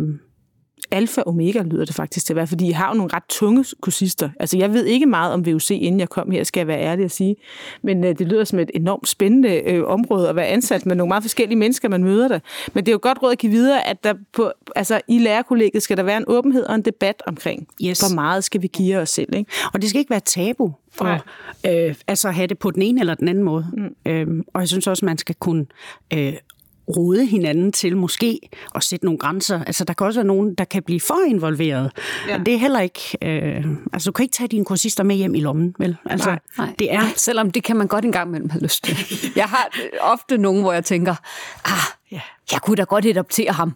alfa 0.91 1.21
og 1.21 1.27
omega 1.27 1.61
lyder 1.61 1.85
det 1.85 1.95
faktisk 1.95 2.25
til 2.25 2.33
at 2.33 2.37
være, 2.37 2.47
fordi 2.47 2.67
I 2.67 2.71
har 2.71 2.87
jo 2.89 2.97
nogle 2.97 3.13
ret 3.13 3.23
tunge 3.29 3.65
kursister. 3.81 4.29
Altså, 4.39 4.57
jeg 4.57 4.73
ved 4.73 4.85
ikke 4.85 5.05
meget 5.05 5.33
om 5.33 5.45
VUC, 5.45 5.71
inden 5.71 5.99
jeg 5.99 6.09
kom 6.09 6.31
her, 6.31 6.43
skal 6.43 6.59
jeg 6.59 6.67
være 6.67 6.79
ærlig 6.79 7.05
at 7.05 7.11
sige. 7.11 7.35
Men 7.81 8.03
øh, 8.03 8.19
det 8.19 8.27
lyder 8.27 8.43
som 8.43 8.59
et 8.59 8.71
enormt 8.73 9.07
spændende 9.07 9.49
øh, 9.49 9.83
område 9.85 10.29
at 10.29 10.35
være 10.35 10.47
ansat 10.47 10.85
med 10.85 10.95
nogle 10.95 11.07
meget 11.07 11.23
forskellige 11.23 11.57
mennesker, 11.57 11.89
man 11.89 12.03
møder 12.03 12.27
der. 12.27 12.39
Men 12.73 12.85
det 12.85 12.91
er 12.91 12.93
jo 12.93 12.99
godt 13.01 13.23
råd 13.23 13.31
at 13.31 13.37
give 13.37 13.51
videre, 13.51 13.87
at 13.87 14.03
der 14.03 14.13
på, 14.33 14.51
altså, 14.75 15.01
i 15.07 15.19
lærerkollegiet 15.19 15.83
skal 15.83 15.97
der 15.97 16.03
være 16.03 16.17
en 16.17 16.25
åbenhed 16.27 16.63
og 16.63 16.75
en 16.75 16.81
debat 16.81 17.23
omkring, 17.27 17.67
Yes. 17.85 17.99
hvor 17.99 18.15
meget 18.15 18.43
skal 18.43 18.61
vi 18.61 18.67
give 18.67 18.97
os 18.97 19.09
selv. 19.09 19.35
Ikke? 19.35 19.51
Og 19.73 19.81
det 19.81 19.89
skal 19.89 19.99
ikke 19.99 20.09
være 20.09 20.19
tabu 20.19 20.73
for 20.91 21.05
øh, 21.65 21.95
altså 22.07 22.27
at 22.27 22.33
have 22.35 22.47
det 22.47 22.59
på 22.59 22.71
den 22.71 22.81
ene 22.81 22.99
eller 22.99 23.13
den 23.13 23.27
anden 23.27 23.43
måde. 23.43 23.67
Mm. 23.73 24.11
Øhm, 24.11 24.43
og 24.53 24.61
jeg 24.61 24.67
synes 24.67 24.87
også, 24.87 25.05
man 25.05 25.17
skal 25.17 25.35
kunne 25.39 25.65
øh, 26.13 26.33
råde 26.87 27.25
hinanden 27.25 27.71
til 27.71 27.97
måske 27.97 28.39
at 28.75 28.83
sætte 28.83 29.05
nogle 29.05 29.19
grænser. 29.19 29.63
Altså, 29.63 29.83
der 29.83 29.93
kan 29.93 30.07
også 30.07 30.19
være 30.19 30.27
nogen, 30.27 30.55
der 30.55 30.63
kan 30.63 30.83
blive 30.83 30.99
for 31.01 31.17
involveret. 31.27 31.91
Ja. 32.27 32.39
Og 32.39 32.45
det 32.45 32.53
er 32.53 32.57
heller 32.57 32.79
ikke... 32.79 33.17
Øh, 33.21 33.65
altså, 33.93 34.07
du 34.07 34.11
kan 34.11 34.23
ikke 34.23 34.33
tage 34.33 34.47
dine 34.47 34.65
kursister 34.65 35.03
med 35.03 35.15
hjem 35.15 35.35
i 35.35 35.39
lommen, 35.39 35.75
vel? 35.79 35.95
Altså, 36.05 36.29
Nej, 36.29 36.39
nej. 36.57 36.73
det 36.79 36.93
er... 36.93 37.01
Selvom 37.15 37.51
det 37.51 37.63
kan 37.63 37.75
man 37.75 37.87
godt 37.87 38.05
en 38.05 38.11
gang 38.11 38.29
imellem 38.29 38.49
have 38.49 38.61
lyst 38.61 38.83
til. 38.83 38.97
Jeg 39.35 39.45
har 39.45 39.67
øh, 39.83 39.89
ofte 40.01 40.37
nogen, 40.37 40.61
hvor 40.61 40.73
jeg 40.73 40.85
tænker, 40.85 41.15
ah, 41.65 41.71
Ja. 42.11 42.21
jeg 42.51 42.61
kunne 42.61 42.75
da 42.75 42.83
godt 42.83 43.05
adoptere 43.05 43.51
ham. 43.51 43.75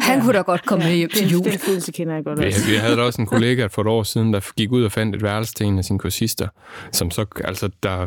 Han 0.00 0.20
kunne 0.20 0.32
da 0.32 0.40
godt 0.40 0.66
komme 0.66 0.84
med 0.84 0.94
hjem 0.96 1.10
til 1.10 1.30
jul. 1.30 1.44
den 1.44 1.58
følelse 1.58 1.92
kender 1.92 2.14
jeg 2.14 2.24
godt 2.24 2.40
Vi, 2.40 2.46
også. 2.46 2.66
vi 2.70 2.74
havde 2.76 2.96
da 2.96 3.02
også 3.02 3.22
en 3.22 3.26
kollega 3.26 3.66
for 3.66 3.82
et 3.82 3.88
år 3.88 4.02
siden, 4.02 4.32
der 4.32 4.40
gik 4.56 4.72
ud 4.72 4.84
og 4.84 4.92
fandt 4.92 5.16
et 5.16 5.22
værelse 5.22 5.54
til 5.54 5.66
en 5.66 5.78
af 5.78 5.84
sine 5.84 5.98
kursister, 5.98 6.48
som 6.92 7.10
så, 7.10 7.26
altså, 7.44 7.70
der 7.82 8.06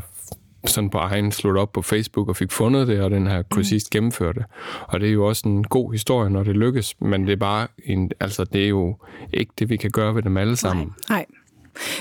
sådan 0.66 0.90
på 0.90 0.98
egen 0.98 1.32
slog 1.32 1.56
op 1.62 1.72
på 1.72 1.82
Facebook 1.82 2.30
og 2.30 2.36
fik 2.36 2.52
fundet 2.52 2.88
det, 2.88 3.02
og 3.02 3.12
den 3.12 3.28
her 3.28 3.42
kursist 3.42 3.90
gennemførte. 3.90 4.40
det. 4.40 4.46
Og 4.88 5.00
det 5.00 5.10
er 5.10 5.14
jo 5.14 5.26
også 5.26 5.50
en 5.50 5.64
god 5.64 5.92
historie, 5.92 6.30
når 6.30 6.44
det 6.44 6.58
lykkes, 6.58 6.96
men 7.02 7.26
det 7.26 7.32
er 7.32 7.38
bare 7.38 7.68
en, 7.86 8.12
altså 8.20 8.44
det 8.44 8.64
er 8.64 8.70
jo 8.70 8.98
ikke 9.34 9.52
det, 9.60 9.70
vi 9.70 9.78
kan 9.78 9.92
gøre 9.92 10.16
ved 10.16 10.24
dem 10.24 10.38
alle 10.38 10.56
sammen. 10.56 10.94
Nej. 11.10 11.26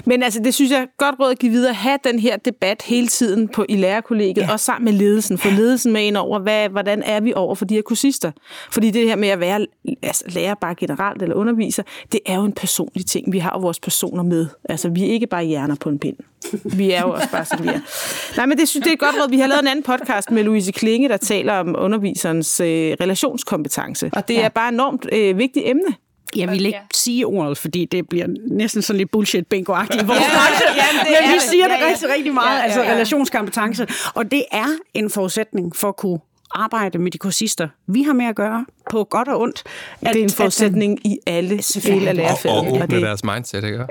Men 0.04 0.22
altså, 0.22 0.40
det 0.44 0.54
synes 0.54 0.70
jeg 0.70 0.80
er 0.80 0.86
godt 0.98 1.14
råd 1.20 1.30
at 1.30 1.38
give 1.38 1.52
videre. 1.52 1.74
Ha' 1.74 1.96
den 2.04 2.18
her 2.18 2.36
debat 2.36 2.82
hele 2.82 3.08
tiden 3.08 3.48
på 3.48 3.66
i 3.68 3.76
lærerkollegiet, 3.76 4.36
ja. 4.36 4.52
og 4.52 4.60
sammen 4.60 4.84
med 4.84 4.92
ledelsen. 4.92 5.38
Få 5.38 5.50
ledelsen 5.50 5.92
med 5.92 6.02
ind 6.02 6.16
over, 6.16 6.38
hvad, 6.38 6.68
hvordan 6.68 7.02
er 7.02 7.20
vi 7.20 7.32
over 7.36 7.54
for 7.54 7.64
de 7.64 7.74
her 7.74 7.82
kursister. 7.82 8.32
Fordi 8.72 8.90
det 8.90 9.08
her 9.08 9.16
med 9.16 9.28
at 9.28 9.40
være 9.40 9.66
altså, 10.02 10.24
lærer 10.26 10.54
bare 10.54 10.74
generelt 10.74 11.22
eller 11.22 11.34
underviser, 11.34 11.82
det 12.12 12.20
er 12.26 12.34
jo 12.34 12.44
en 12.44 12.52
personlig 12.52 13.06
ting. 13.06 13.32
Vi 13.32 13.38
har 13.38 13.52
jo 13.54 13.60
vores 13.60 13.80
personer 13.80 14.22
med. 14.22 14.46
Altså, 14.68 14.88
vi 14.88 15.02
er 15.02 15.12
ikke 15.12 15.26
bare 15.26 15.44
hjerner 15.44 15.74
på 15.74 15.88
en 15.88 15.98
pind. 15.98 16.16
Vi 16.64 16.90
er 16.90 17.02
jo 17.02 17.12
også 17.12 17.30
bare, 17.30 17.44
som 17.44 17.62
vi 17.62 17.68
er. 17.68 17.80
Nej, 18.36 18.46
men 18.46 18.58
det 18.58 18.68
synes 18.68 18.84
det 18.84 18.92
er 18.92 18.96
godt 18.96 19.14
råd. 19.22 19.30
Vi 19.30 19.38
har 19.38 19.46
lavet 19.46 19.60
en 19.60 19.68
anden 19.68 19.82
podcast 19.82 20.30
med 20.30 20.44
Louise 20.44 20.72
Klinge, 20.72 21.08
der 21.08 21.16
taler 21.16 21.52
om 21.52 21.76
underviserens 21.78 22.60
øh, 22.60 22.66
relationskompetence. 23.00 24.10
Og 24.12 24.28
det 24.28 24.34
ja. 24.34 24.40
er 24.40 24.48
bare 24.48 24.68
et 24.68 24.74
enormt 24.74 25.06
øh, 25.12 25.38
vigtigt 25.38 25.68
emne. 25.68 25.94
Jeg 26.36 26.48
vil 26.50 26.66
ikke 26.66 26.78
Ja. 26.78 26.82
sige 26.94 27.26
ordet, 27.26 27.58
fordi 27.58 27.84
det 27.84 28.08
bliver 28.08 28.26
næsten 28.50 28.82
sådan 28.82 28.98
lidt 28.98 29.10
bullshit 29.10 29.46
bingo 29.46 29.72
i 29.72 29.76
vores 29.76 29.90
Ja, 29.90 30.04
ja, 30.76 30.84
men 30.92 31.06
det 31.06 31.28
vi 31.28 31.34
det. 31.34 31.42
siger 31.42 31.64
det 31.68 31.74
Ja, 31.74 31.84
ja. 31.84 31.90
rigtig, 31.90 32.08
rigtig 32.08 32.34
meget, 32.34 32.50
Ja, 32.50 32.56
ja, 32.56 32.62
altså 32.62 32.82
ja. 32.82 32.92
relationskompetence. 32.92 33.86
Og 34.14 34.30
det 34.30 34.44
er 34.52 34.66
en 34.94 35.10
forudsætning 35.10 35.76
for 35.76 35.88
at 35.88 35.96
kunne 35.96 36.18
arbejde 36.54 36.98
med 36.98 37.10
de 37.10 37.18
kursister, 37.18 37.68
vi 37.86 38.02
har 38.02 38.12
med 38.12 38.26
at 38.26 38.36
gøre, 38.36 38.66
på 38.90 39.04
godt 39.04 39.28
og 39.28 39.40
ondt. 39.40 39.62
At, 40.02 40.12
Det 40.14 40.20
er 40.20 40.24
en 40.24 40.30
forudsætning 40.30 41.06
i 41.06 41.18
alle 41.26 41.58
dele 41.58 42.06
af 42.06 42.10
Og, 42.10 42.14
lærerfaget. 42.16 42.58
og 42.58 42.66
åbne 42.72 42.86
det, 42.86 43.02
deres 43.02 43.24
mindset, 43.24 43.64
ikke? 43.64 43.78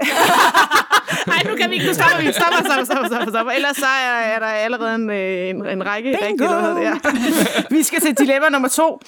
Nej, 1.33 1.41
nu 1.49 1.55
kan 1.55 1.69
vi 1.69 1.75
ikke. 1.75 1.87
Nu 1.87 1.93
stopper 1.93 2.17
vi. 2.21 2.31
Stopper, 2.39 2.61
stopper, 2.65 2.85
stopper, 2.85 3.07
stopper, 3.07 3.31
stopper. 3.31 3.51
Ellers 3.51 3.77
så 3.77 3.85
er, 3.85 4.19
er 4.33 4.39
der 4.39 4.45
allerede 4.45 4.95
en, 4.95 5.09
øh, 5.09 5.49
en, 5.49 5.67
en 5.67 5.85
række 5.85 6.09
rigtige 6.11 6.47
noget 6.47 6.79
her. 6.79 6.95
Vi 7.75 7.83
skal 7.83 7.99
til 8.01 8.17
dilemma 8.17 8.49
nummer 8.49 8.67
to. 8.67 8.99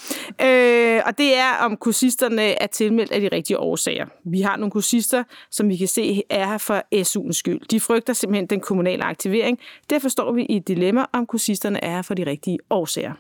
Øh, 0.42 1.02
og 1.06 1.18
det 1.18 1.38
er, 1.38 1.52
om 1.62 1.78
kursisterne 1.78 2.62
er 2.64 2.68
tilmeldt 2.68 3.12
af 3.12 3.22
de 3.22 3.30
rigtige 3.32 3.58
årsager. 3.60 4.06
Vi 4.26 4.42
har 4.42 4.56
nogle 4.58 4.72
kursister, 4.72 5.24
som 5.52 5.70
vi 5.70 5.78
kan 5.78 5.88
se 5.88 6.24
er 6.30 6.48
her 6.48 6.58
for 6.58 6.84
SU'ens 6.96 7.34
skyld. 7.34 7.62
De 7.72 7.80
frygter 7.80 8.14
simpelthen 8.14 8.48
den 8.48 8.60
kommunale 8.60 9.04
aktivering. 9.04 9.60
Derfor 9.90 10.10
står 10.10 10.32
vi 10.32 10.46
i 10.46 10.58
et 10.58 10.68
dilemma, 10.68 11.06
om 11.14 11.26
kursisterne 11.26 11.84
er 11.84 11.92
her 11.92 12.02
for 12.02 12.14
de 12.14 12.26
rigtige 12.26 12.58
årsager. 12.70 13.14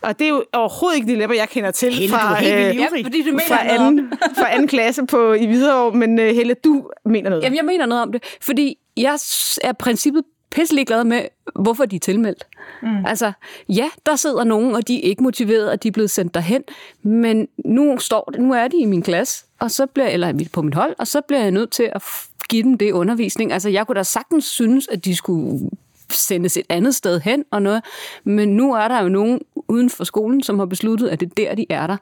Og 0.00 0.18
det 0.18 0.24
er 0.24 0.28
jo 0.28 0.44
overhovedet 0.52 0.96
ikke 0.96 1.12
dilemma, 1.12 1.36
jeg 1.36 1.48
kender 1.48 1.70
til 1.70 1.94
Helle, 1.94 2.08
du 2.08 2.14
er 2.14 2.18
fra, 2.18 2.34
helt 2.34 2.54
øh. 2.54 2.76
Ja, 2.76 2.86
fordi 2.90 3.22
du 3.22 3.30
mener 3.30 3.40
fra, 3.48 3.64
noget 3.64 3.80
anden, 3.80 4.12
fra 4.38 4.52
anden 4.52 4.68
klasse 4.68 5.06
på, 5.06 5.32
i 5.32 5.46
Hvidovre. 5.46 5.98
Men 5.98 6.18
uh, 6.18 6.24
Helle, 6.24 6.54
du 6.54 6.90
mener 7.04 7.30
noget. 7.30 7.44
Jamen, 7.44 7.56
jeg 7.56 7.64
mener 7.64 7.86
noget 7.86 8.02
om 8.02 8.12
det, 8.12 8.22
fordi 8.40 8.78
jeg 8.96 9.18
er 9.62 9.72
princippet 9.72 10.24
pisselig 10.50 10.86
glad 10.86 11.04
med, 11.04 11.22
hvorfor 11.54 11.84
de 11.84 11.96
er 11.96 12.00
tilmeldt. 12.00 12.46
Mm. 12.82 13.06
Altså, 13.06 13.32
ja, 13.68 13.88
der 14.06 14.16
sidder 14.16 14.44
nogen, 14.44 14.74
og 14.74 14.88
de 14.88 14.96
er 14.96 15.08
ikke 15.08 15.22
motiveret, 15.22 15.70
og 15.70 15.82
de 15.82 15.88
er 15.88 15.92
blevet 15.92 16.10
sendt 16.10 16.34
derhen, 16.34 16.62
men 17.02 17.48
nu 17.64 17.98
står 17.98 18.28
det, 18.32 18.40
nu 18.40 18.54
er 18.54 18.68
de 18.68 18.76
i 18.76 18.84
min 18.84 19.02
klasse, 19.02 19.44
og 19.58 19.70
så 19.70 19.86
bliver, 19.86 20.08
eller 20.08 20.48
på 20.52 20.62
mit 20.62 20.74
hold, 20.74 20.94
og 20.98 21.06
så 21.06 21.20
bliver 21.20 21.40
jeg 21.40 21.50
nødt 21.50 21.70
til 21.70 21.90
at 21.92 22.02
give 22.48 22.62
dem 22.62 22.78
det 22.78 22.92
undervisning. 22.92 23.52
Altså, 23.52 23.68
jeg 23.68 23.86
kunne 23.86 23.96
da 23.96 24.02
sagtens 24.02 24.44
synes, 24.44 24.88
at 24.88 25.04
de 25.04 25.16
skulle 25.16 25.70
sendes 26.12 26.56
et 26.56 26.66
andet 26.68 26.94
sted 26.94 27.20
hen 27.20 27.44
og 27.50 27.62
noget, 27.62 27.84
men 28.24 28.48
nu 28.48 28.74
er 28.74 28.88
der 28.88 29.02
jo 29.02 29.08
nogen 29.08 29.40
uden 29.68 29.90
for 29.90 30.04
skolen, 30.04 30.42
som 30.42 30.58
har 30.58 30.66
besluttet, 30.66 31.08
at 31.08 31.20
det 31.20 31.26
er 31.28 31.34
der, 31.34 31.54
de 31.54 31.66
er 31.70 31.86
der. 31.86 31.96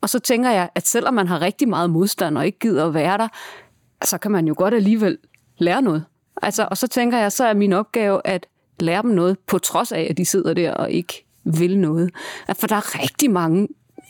Og 0.00 0.08
så 0.08 0.18
tænker 0.18 0.50
jeg, 0.50 0.68
at 0.74 0.86
selvom 0.86 1.14
man 1.14 1.28
har 1.28 1.40
rigtig 1.40 1.68
meget 1.68 1.90
modstand 1.90 2.38
og 2.38 2.46
ikke 2.46 2.58
gider 2.58 2.86
at 2.86 2.94
være 2.94 3.18
der, 3.18 3.28
så 4.04 4.18
kan 4.18 4.30
man 4.30 4.46
jo 4.46 4.54
godt 4.58 4.74
alligevel 4.74 5.18
lære 5.58 5.82
noget. 5.82 6.04
Altså, 6.42 6.68
og 6.70 6.76
så 6.76 6.88
tænker 6.88 7.18
jeg, 7.18 7.32
så 7.32 7.44
er 7.44 7.54
min 7.54 7.72
opgave 7.72 8.20
at 8.24 8.46
lære 8.80 9.02
dem 9.02 9.10
noget, 9.10 9.38
på 9.38 9.58
trods 9.58 9.92
af, 9.92 10.06
at 10.10 10.16
de 10.16 10.24
sidder 10.24 10.54
der 10.54 10.74
og 10.74 10.90
ikke 10.90 11.26
vil 11.44 11.78
noget. 11.78 12.10
For 12.54 12.66
der 12.66 12.76
er 12.76 13.02
rigtig 13.02 13.30
mange, 13.30 13.68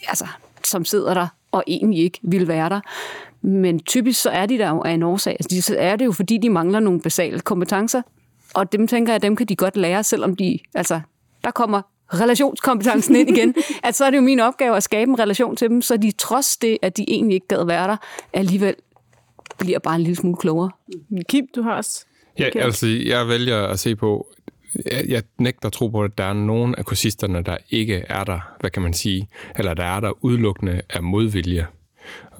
altså, 0.08 0.26
som 0.64 0.84
sidder 0.84 1.14
der 1.14 1.26
og 1.52 1.64
egentlig 1.66 2.04
ikke 2.04 2.18
vil 2.22 2.48
være 2.48 2.68
der. 2.68 2.80
Men 3.42 3.80
typisk 3.80 4.22
så 4.22 4.30
er 4.30 4.46
de 4.46 4.58
der 4.58 4.68
jo 4.68 4.82
af 4.82 4.90
en 4.90 5.02
årsag. 5.02 5.36
Altså, 5.40 5.62
så 5.62 5.76
er 5.78 5.96
det 5.96 6.04
jo, 6.04 6.12
fordi 6.12 6.38
de 6.38 6.50
mangler 6.50 6.80
nogle 6.80 7.00
basale 7.00 7.40
kompetencer. 7.40 8.02
Og 8.54 8.72
dem 8.72 8.86
tænker 8.86 9.12
jeg, 9.12 9.22
dem 9.22 9.36
kan 9.36 9.46
de 9.46 9.56
godt 9.56 9.76
lære, 9.76 10.02
selvom 10.04 10.36
de, 10.36 10.58
altså, 10.74 11.00
der 11.44 11.50
kommer 11.50 11.82
relationskompetencen 12.14 13.16
ind 13.16 13.28
igen, 13.28 13.54
at 13.84 13.94
så 13.94 14.04
er 14.04 14.10
det 14.10 14.16
jo 14.16 14.22
min 14.22 14.40
opgave 14.40 14.76
at 14.76 14.82
skabe 14.82 15.10
en 15.10 15.18
relation 15.18 15.56
til 15.56 15.68
dem, 15.70 15.82
så 15.82 15.96
de 15.96 16.10
trods 16.10 16.56
det, 16.56 16.78
at 16.82 16.96
de 16.96 17.04
egentlig 17.08 17.34
ikke 17.34 17.48
gad 17.48 17.66
være 17.66 17.88
der, 17.88 17.96
alligevel 18.32 18.74
bliver 19.58 19.78
bare 19.78 19.94
en 19.94 20.00
lille 20.00 20.16
smule 20.16 20.36
klogere. 20.36 20.70
Kim, 21.28 21.46
du 21.54 21.62
har 21.62 21.72
også... 21.76 22.06
Ja, 22.38 22.46
Okay. 22.48 22.60
altså, 22.60 22.86
jeg 22.86 23.28
vælger 23.28 23.66
at 23.66 23.78
se 23.78 23.96
på, 23.96 24.26
jeg, 24.92 25.04
jeg 25.08 25.22
nægter 25.38 25.66
at 25.66 25.72
tro 25.72 25.88
på, 25.88 26.02
at 26.04 26.18
der 26.18 26.24
er 26.24 26.32
nogen 26.32 26.74
af 26.74 26.84
kursisterne, 26.84 27.42
der 27.42 27.56
ikke 27.70 28.04
er 28.08 28.24
der, 28.24 28.40
hvad 28.60 28.70
kan 28.70 28.82
man 28.82 28.92
sige, 28.92 29.28
eller 29.58 29.74
der 29.74 29.84
er 29.84 30.00
der 30.00 30.24
udelukkende 30.24 30.82
af 30.90 31.02
modvilje. 31.02 31.66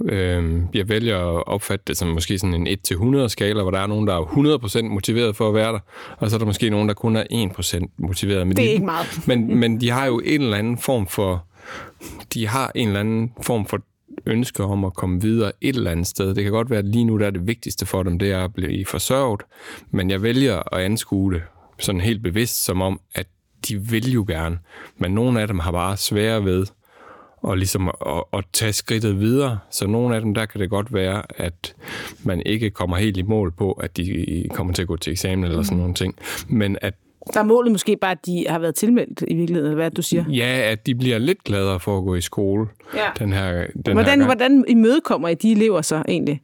Øhm, 0.05 0.67
jeg 0.75 0.89
vælger 0.89 1.39
at 1.39 1.47
opfatte 1.47 1.85
det 1.87 1.97
som 1.97 2.09
måske 2.09 2.39
sådan 2.39 2.67
en 2.67 2.79
1-100 2.93 3.29
skala, 3.29 3.63
hvor 3.63 3.71
der 3.71 3.79
er 3.79 3.87
nogen, 3.87 4.07
der 4.07 4.15
er 4.15 4.23
100% 4.83 4.83
motiveret 4.83 5.37
for 5.37 5.49
at 5.49 5.55
være 5.55 5.73
der, 5.73 5.79
og 6.19 6.31
så 6.31 6.37
er 6.37 6.39
der 6.39 6.47
måske 6.47 6.71
nogen, 6.71 6.89
der 6.89 6.95
kun 6.95 7.17
er 7.17 7.25
1% 7.81 7.87
motiveret. 7.99 8.47
Men 8.47 8.57
Det 8.57 8.63
er 8.63 8.69
de, 8.69 8.73
ikke 8.73 8.85
meget. 8.85 9.21
Men, 9.29 9.57
men 9.57 9.81
de 9.81 9.91
har 9.91 10.07
jo 10.07 10.19
en 10.25 10.43
eller 10.43 10.57
anden 10.57 10.79
form 10.79 11.07
for, 11.07 11.45
de 12.35 12.49
har 12.49 12.73
en 12.75 12.89
eller 12.89 13.01
anden 13.01 13.33
form 13.43 13.67
for 13.67 13.79
ønske 14.27 14.65
om 14.65 14.85
at 14.85 14.95
komme 14.95 15.21
videre 15.23 15.53
et 15.61 15.77
eller 15.77 15.91
andet 15.91 16.07
sted. 16.07 16.35
Det 16.35 16.43
kan 16.43 16.53
godt 16.53 16.71
være, 16.71 16.79
at 16.79 16.85
lige 16.85 17.05
nu 17.05 17.19
der 17.19 17.27
er 17.27 17.31
det 17.31 17.47
vigtigste 17.47 17.87
for 17.87 18.03
dem, 18.03 18.19
det 18.19 18.33
er 18.33 18.45
at 18.45 18.55
blive 18.55 18.87
forsørget, 18.87 19.43
men 19.91 20.11
jeg 20.11 20.23
vælger 20.23 20.75
at 20.75 20.83
anskue 20.83 21.33
det 21.35 21.43
sådan 21.79 22.01
helt 22.01 22.23
bevidst, 22.23 22.65
som 22.65 22.83
om, 22.83 23.01
at 23.15 23.27
de 23.69 23.81
vil 23.81 24.13
jo 24.13 24.25
gerne, 24.29 24.59
men 24.99 25.13
nogle 25.13 25.41
af 25.41 25.47
dem 25.47 25.59
har 25.59 25.73
bare 25.73 25.97
svære 25.97 26.45
ved 26.45 26.67
og 27.43 27.57
ligesom 27.57 27.89
at, 27.89 28.23
at 28.33 28.45
tage 28.53 28.73
skridtet 28.73 29.21
videre. 29.21 29.59
Så 29.71 29.87
nogle 29.87 30.15
af 30.15 30.21
dem, 30.21 30.35
der 30.35 30.47
kan 30.47 30.61
det 30.61 30.71
godt 30.71 30.95
være, 30.95 31.23
at 31.37 31.75
man 32.25 32.43
ikke 32.47 32.71
kommer 32.71 32.97
helt 32.97 33.17
i 33.17 33.23
mål 33.23 33.53
på, 33.53 33.73
at 33.73 33.97
de 33.97 34.45
kommer 34.55 34.73
til 34.73 34.83
at 34.83 34.89
gå 34.89 34.97
til 34.97 35.11
eksamen 35.11 35.45
eller 35.45 35.63
sådan 35.63 35.79
nogle 35.79 35.95
ting. 35.95 36.15
Men 36.49 36.79
at 36.81 36.95
Der 37.35 37.41
er 37.41 37.45
målet 37.45 37.73
måske 37.73 37.97
bare, 37.97 38.11
at 38.11 38.27
de 38.27 38.47
har 38.49 38.59
været 38.59 38.75
tilmeldt 38.75 39.25
i 39.29 39.35
virkeligheden, 39.35 39.71
eller 39.71 39.83
hvad 39.83 39.91
du 39.91 40.03
siger. 40.03 40.25
ja, 40.29 40.71
at 40.71 40.87
de 40.87 40.95
bliver 40.95 41.19
lidt 41.19 41.45
gladere 41.45 41.81
for 41.81 41.99
at 41.99 42.05
gå 42.05 42.15
i 42.15 42.21
skole 42.21 42.67
Ja. 42.95 43.01
den 43.19 43.33
her, 43.33 43.53
den 43.53 43.67
her 43.87 43.93
Hvordan, 43.93 44.19
gang. 44.19 44.25
hvordan 44.25 44.65
imødekommer 44.69 45.29
I 45.29 45.35
de 45.35 45.53
elever 45.53 45.83
så 45.83 46.03
egentlig? 46.09 46.41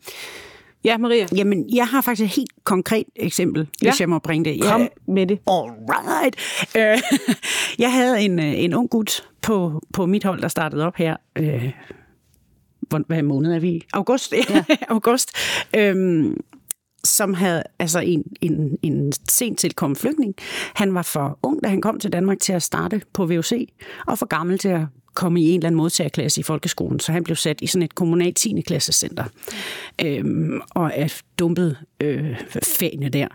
Ja, 0.85 0.99
Maria, 0.99 1.26
Jamen, 1.37 1.75
jeg 1.75 1.87
har 1.88 2.00
faktisk 2.00 2.25
et 2.25 2.37
helt 2.37 2.64
konkret 2.64 3.04
eksempel, 3.16 3.68
Ja. 3.82 3.90
hvis 3.90 4.00
jeg 4.00 4.08
må 4.08 4.18
bringe 4.18 4.44
det. 4.44 4.62
kom 4.62 4.80
Jeg, 4.80 4.90
med 5.08 5.26
det. 5.26 5.38
All 5.47 5.70
right. 5.90 6.37
Øh, 6.76 7.02
jeg 7.85 7.92
havde 7.92 8.20
en, 8.20 8.38
øh, 8.38 8.58
en 8.64 8.75
ung 8.75 8.90
gut 8.90 9.28
på, 9.42 9.82
på 9.92 10.06
mit 10.06 10.25
hold, 10.25 10.40
der 10.42 10.49
startede 10.49 10.87
op 10.87 10.97
her. 10.97 11.16
Øh, 11.37 11.73
hvad 13.06 13.23
måned 13.23 13.54
er 13.54 13.58
vi 13.58 13.68
i? 13.68 13.82
August. 13.92 14.32
Ja. 14.50 14.64
August. 14.88 15.30
Øhm, 15.76 16.37
som 17.04 17.35
havde 17.35 17.62
altså 17.78 18.00
en, 18.00 18.25
en, 18.40 18.78
en 18.82 19.12
sent 19.28 19.58
tilkommet 19.58 19.99
flygtning. 19.99 20.35
Han 20.75 20.94
var 20.94 21.02
for 21.02 21.38
ung, 21.42 21.62
da 21.64 21.68
han 21.68 21.80
kom 21.80 22.00
til 22.00 22.12
Danmark 22.12 22.40
til 22.40 22.52
at 22.52 22.62
starte 22.62 23.00
på 23.12 23.26
VUC, 23.26 23.52
og 24.06 24.18
for 24.18 24.26
gammel 24.26 24.58
til 24.58 24.68
at 24.68 24.80
komme 25.18 25.40
i 25.40 25.48
en 25.50 25.60
eller 25.60 25.66
anden 25.66 25.76
modtagerklasse 25.76 26.40
i 26.40 26.42
folkeskolen, 26.42 27.00
så 27.00 27.12
han 27.12 27.25
blev 27.25 27.37
sat 27.37 27.60
i 27.60 27.66
sådan 27.66 27.82
et 27.82 27.94
kommunalt 27.94 28.37
10. 28.37 28.60
klassecenter, 28.66 29.25
øhm, 30.04 30.60
og 30.70 30.92
er 30.94 31.20
dumpet 31.38 31.76
øh, 32.00 32.37
fagene 32.78 33.08
der. 33.08 33.28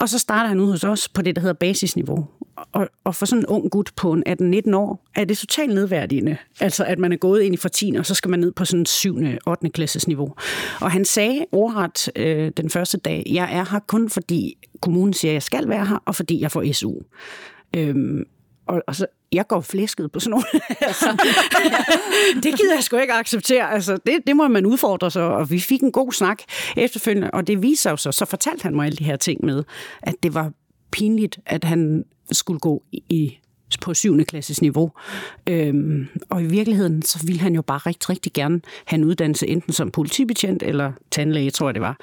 Og 0.00 0.08
så 0.08 0.18
starter 0.18 0.48
han 0.48 0.60
ud 0.60 0.70
hos 0.70 0.84
os 0.84 1.08
på 1.08 1.22
det, 1.22 1.36
der 1.36 1.40
hedder 1.40 1.54
basisniveau. 1.54 2.26
og, 2.72 2.88
og 3.04 3.14
for 3.14 3.26
sådan 3.26 3.42
en 3.42 3.46
ung 3.46 3.70
gut 3.70 3.90
på 3.96 4.16
18-19 4.28 4.74
år, 4.74 5.06
er 5.14 5.24
det 5.24 5.38
totalt 5.38 5.74
nedværdigende. 5.74 6.36
Altså, 6.60 6.84
at 6.84 6.98
man 6.98 7.12
er 7.12 7.16
gået 7.16 7.42
ind 7.42 7.54
i 7.54 7.56
for 7.56 7.68
10, 7.68 7.94
og 7.98 8.06
så 8.06 8.14
skal 8.14 8.30
man 8.30 8.40
ned 8.40 8.52
på 8.52 8.64
sådan 8.64 8.86
7. 8.86 9.16
8. 9.46 9.70
klasses 9.70 10.08
niveau. 10.08 10.34
Og 10.80 10.90
han 10.90 11.04
sagde 11.04 11.44
ordret 11.52 12.08
øh, 12.16 12.52
den 12.56 12.70
første 12.70 12.98
dag, 12.98 13.22
jeg 13.30 13.48
er 13.52 13.64
her 13.70 13.78
kun 13.86 14.10
fordi 14.10 14.58
kommunen 14.80 15.12
siger, 15.12 15.32
at 15.32 15.34
jeg 15.34 15.42
skal 15.42 15.68
være 15.68 15.86
her, 15.86 16.02
og 16.04 16.14
fordi 16.14 16.40
jeg 16.40 16.50
får 16.50 16.72
SU. 16.72 16.94
Øhm, 17.76 18.24
og, 18.66 18.82
og 18.86 18.96
så, 18.96 19.06
jeg 19.32 19.46
går 19.48 19.60
flæsket 19.60 20.12
på 20.12 20.20
sådan 20.20 20.30
nogle. 20.30 20.44
altså, 20.80 21.26
det 22.34 22.58
gider 22.58 22.74
jeg 22.74 22.82
sgu 22.82 22.96
ikke 22.96 23.12
acceptere. 23.12 23.72
Altså, 23.72 23.98
det, 24.06 24.18
det 24.26 24.36
må 24.36 24.48
man 24.48 24.66
udfordre 24.66 25.10
sig, 25.10 25.22
og 25.22 25.50
vi 25.50 25.60
fik 25.60 25.80
en 25.80 25.92
god 25.92 26.12
snak 26.12 26.42
efterfølgende, 26.76 27.30
og 27.30 27.46
det 27.46 27.62
viser 27.62 27.96
sig 27.96 27.98
så, 27.98 28.12
så 28.12 28.24
fortalte 28.24 28.62
han 28.62 28.74
mig 28.74 28.86
alle 28.86 28.96
de 28.96 29.04
her 29.04 29.16
ting 29.16 29.44
med, 29.44 29.64
at 30.02 30.14
det 30.22 30.34
var 30.34 30.52
pinligt, 30.90 31.38
at 31.46 31.64
han 31.64 32.04
skulle 32.32 32.60
gå 32.60 32.82
i 32.92 33.38
på 33.80 33.94
7. 33.94 34.24
klasses 34.24 34.62
niveau. 34.62 34.92
Øhm, 35.48 36.06
og 36.30 36.42
i 36.42 36.46
virkeligheden, 36.46 37.02
så 37.02 37.26
ville 37.26 37.40
han 37.40 37.54
jo 37.54 37.62
bare 37.62 37.78
rigtig, 37.78 38.10
rigtig 38.10 38.32
gerne 38.32 38.60
have 38.84 38.98
en 38.98 39.04
uddannelse, 39.04 39.46
enten 39.46 39.72
som 39.72 39.90
politibetjent 39.90 40.62
eller 40.62 40.92
tandlæge, 41.10 41.50
tror 41.50 41.68
jeg 41.68 41.74
det 41.74 41.82
var. 41.82 41.96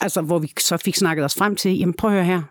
Altså, 0.00 0.22
hvor 0.22 0.38
vi 0.38 0.52
så 0.58 0.76
fik 0.76 0.96
snakket 0.96 1.24
os 1.24 1.34
frem 1.34 1.56
til, 1.56 1.78
jamen 1.78 1.94
prøv 1.94 2.10
at 2.10 2.16
høre 2.16 2.24
her, 2.24 2.42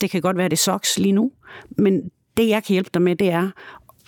det 0.00 0.10
kan 0.10 0.20
godt 0.20 0.36
være, 0.36 0.48
det 0.48 0.58
soks 0.58 0.98
lige 0.98 1.12
nu, 1.12 1.32
men 1.70 2.10
det, 2.36 2.48
jeg 2.48 2.64
kan 2.64 2.72
hjælpe 2.72 2.90
dig 2.94 3.02
med, 3.02 3.16
det 3.16 3.30
er 3.30 3.50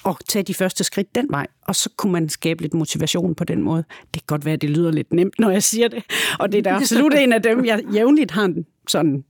at 0.06 0.16
tage 0.28 0.42
de 0.42 0.54
første 0.54 0.84
skridt 0.84 1.14
den 1.14 1.26
vej, 1.30 1.46
og 1.66 1.76
så 1.76 1.90
kunne 1.96 2.12
man 2.12 2.28
skabe 2.28 2.62
lidt 2.62 2.74
motivation 2.74 3.34
på 3.34 3.44
den 3.44 3.62
måde. 3.62 3.84
Det 4.14 4.22
kan 4.22 4.26
godt 4.26 4.44
være, 4.44 4.56
det 4.56 4.70
lyder 4.70 4.92
lidt 4.92 5.12
nemt, 5.12 5.38
når 5.38 5.50
jeg 5.50 5.62
siger 5.62 5.88
det, 5.88 6.02
og 6.38 6.52
det 6.52 6.58
er 6.58 6.62
da 6.62 6.70
absolut 6.70 7.14
en 7.14 7.32
af 7.32 7.42
dem, 7.42 7.64
jeg 7.64 7.80
jævnligt 7.94 8.30
har 8.30 8.44
en 8.44 8.66
sådan 8.88 9.24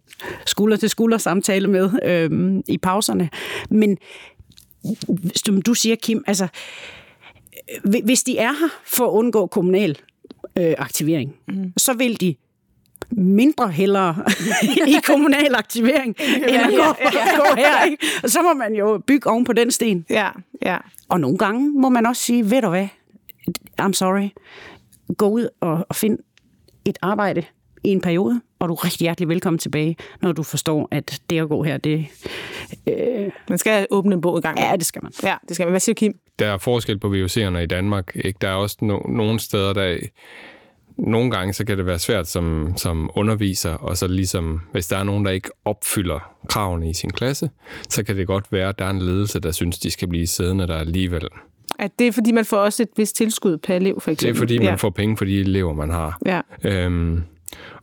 skulder 0.46 0.76
til 0.76 0.90
skulder 0.90 1.18
samtale 1.18 1.68
med 1.68 1.90
øhm, 2.04 2.62
i 2.68 2.78
pauserne. 2.78 3.30
Men 3.70 3.98
som 5.36 5.62
du 5.62 5.74
siger, 5.74 5.96
Kim, 5.96 6.24
altså, 6.26 6.48
hvis 8.04 8.22
de 8.22 8.38
er 8.38 8.52
her 8.52 8.68
for 8.86 9.06
at 9.06 9.10
undgå 9.10 9.46
kommunal 9.46 9.98
øh, 10.58 10.74
aktivering, 10.78 11.34
mm. 11.48 11.72
så 11.76 11.94
vil 11.94 12.20
de 12.20 12.34
mindre 13.10 13.68
hellere 13.68 14.16
i 14.86 14.96
kommunal 15.06 15.54
aktivering, 15.54 16.16
end 16.48 16.56
at 16.56 16.70
gå, 16.70 16.90
at 17.06 17.12
gå 17.40 17.56
her. 17.56 17.84
Ikke? 17.84 18.06
Og 18.22 18.30
så 18.30 18.42
må 18.42 18.54
man 18.54 18.74
jo 18.74 19.02
bygge 19.06 19.30
oven 19.30 19.44
på 19.44 19.52
den 19.52 19.70
sten. 19.70 20.06
Ja, 20.10 20.28
ja. 20.62 20.76
Og 21.08 21.20
nogle 21.20 21.38
gange 21.38 21.70
må 21.80 21.88
man 21.88 22.06
også 22.06 22.22
sige, 22.22 22.50
ved 22.50 22.62
du 22.62 22.68
hvad, 22.68 22.88
I'm 23.82 23.92
sorry, 23.92 24.28
gå 25.18 25.28
ud 25.28 25.48
og, 25.60 25.86
og 25.88 25.96
find 25.96 26.18
et 26.84 26.98
arbejde 27.02 27.42
i 27.84 27.88
en 27.88 28.00
periode, 28.00 28.40
og 28.58 28.68
du 28.68 28.74
er 28.74 28.84
rigtig 28.84 29.04
hjertelig 29.04 29.28
velkommen 29.28 29.58
tilbage, 29.58 29.96
når 30.22 30.32
du 30.32 30.42
forstår, 30.42 30.88
at 30.90 31.20
det 31.30 31.40
at 31.40 31.48
gå 31.48 31.62
her, 31.62 31.76
det... 31.76 32.06
Øh... 32.86 33.30
Man 33.48 33.58
skal 33.58 33.86
åbne 33.90 34.14
en 34.14 34.20
bog 34.20 34.38
i 34.38 34.40
gang. 34.40 34.58
Ja, 34.58 34.76
det 34.76 34.86
skal 34.86 35.02
man. 35.02 35.12
Ja, 35.22 35.36
det 35.48 35.56
skal 35.56 35.66
man. 35.66 35.70
Hvad 35.72 35.80
siger 35.80 35.94
Kim? 35.94 36.18
Der 36.38 36.46
er 36.46 36.58
forskel 36.58 36.98
på 36.98 37.14
VUC'erne 37.14 37.58
i 37.58 37.66
Danmark. 37.66 38.12
Ikke? 38.14 38.38
Der 38.40 38.48
er 38.48 38.54
også 38.54 38.76
no- 38.82 39.12
nogle 39.12 39.40
steder, 39.40 39.72
der 39.72 39.96
nogle 40.98 41.30
gange 41.30 41.52
så 41.52 41.64
kan 41.64 41.78
det 41.78 41.86
være 41.86 41.98
svært 41.98 42.28
som, 42.28 42.72
som 42.76 43.10
underviser, 43.14 43.70
og 43.70 43.96
så 43.96 44.06
ligesom, 44.06 44.60
hvis 44.72 44.86
der 44.86 44.96
er 44.96 45.04
nogen, 45.04 45.24
der 45.24 45.30
ikke 45.30 45.50
opfylder 45.64 46.32
kravene 46.48 46.90
i 46.90 46.94
sin 46.94 47.10
klasse, 47.10 47.50
så 47.88 48.04
kan 48.04 48.16
det 48.16 48.26
godt 48.26 48.52
være, 48.52 48.68
at 48.68 48.78
der 48.78 48.84
er 48.84 48.90
en 48.90 48.98
ledelse, 48.98 49.40
der 49.40 49.50
synes, 49.50 49.78
de 49.78 49.90
skal 49.90 50.08
blive 50.08 50.26
siddende 50.26 50.66
der 50.66 50.76
alligevel. 50.76 51.28
At 51.78 51.90
det 51.98 52.06
er, 52.06 52.12
fordi 52.12 52.32
man 52.32 52.44
får 52.44 52.56
også 52.56 52.82
et 52.82 52.88
vist 52.96 53.16
tilskud 53.16 53.58
per 53.58 53.74
elev, 53.74 54.00
for 54.00 54.10
eksempel? 54.10 54.34
Det 54.34 54.36
er, 54.36 54.40
fordi 54.40 54.58
man 54.58 54.66
ja. 54.66 54.74
får 54.74 54.90
penge 54.90 55.16
for 55.16 55.24
de 55.24 55.40
elever, 55.40 55.72
man 55.72 55.90
har. 55.90 56.18
Ja. 56.26 56.40
Øhm, 56.64 57.22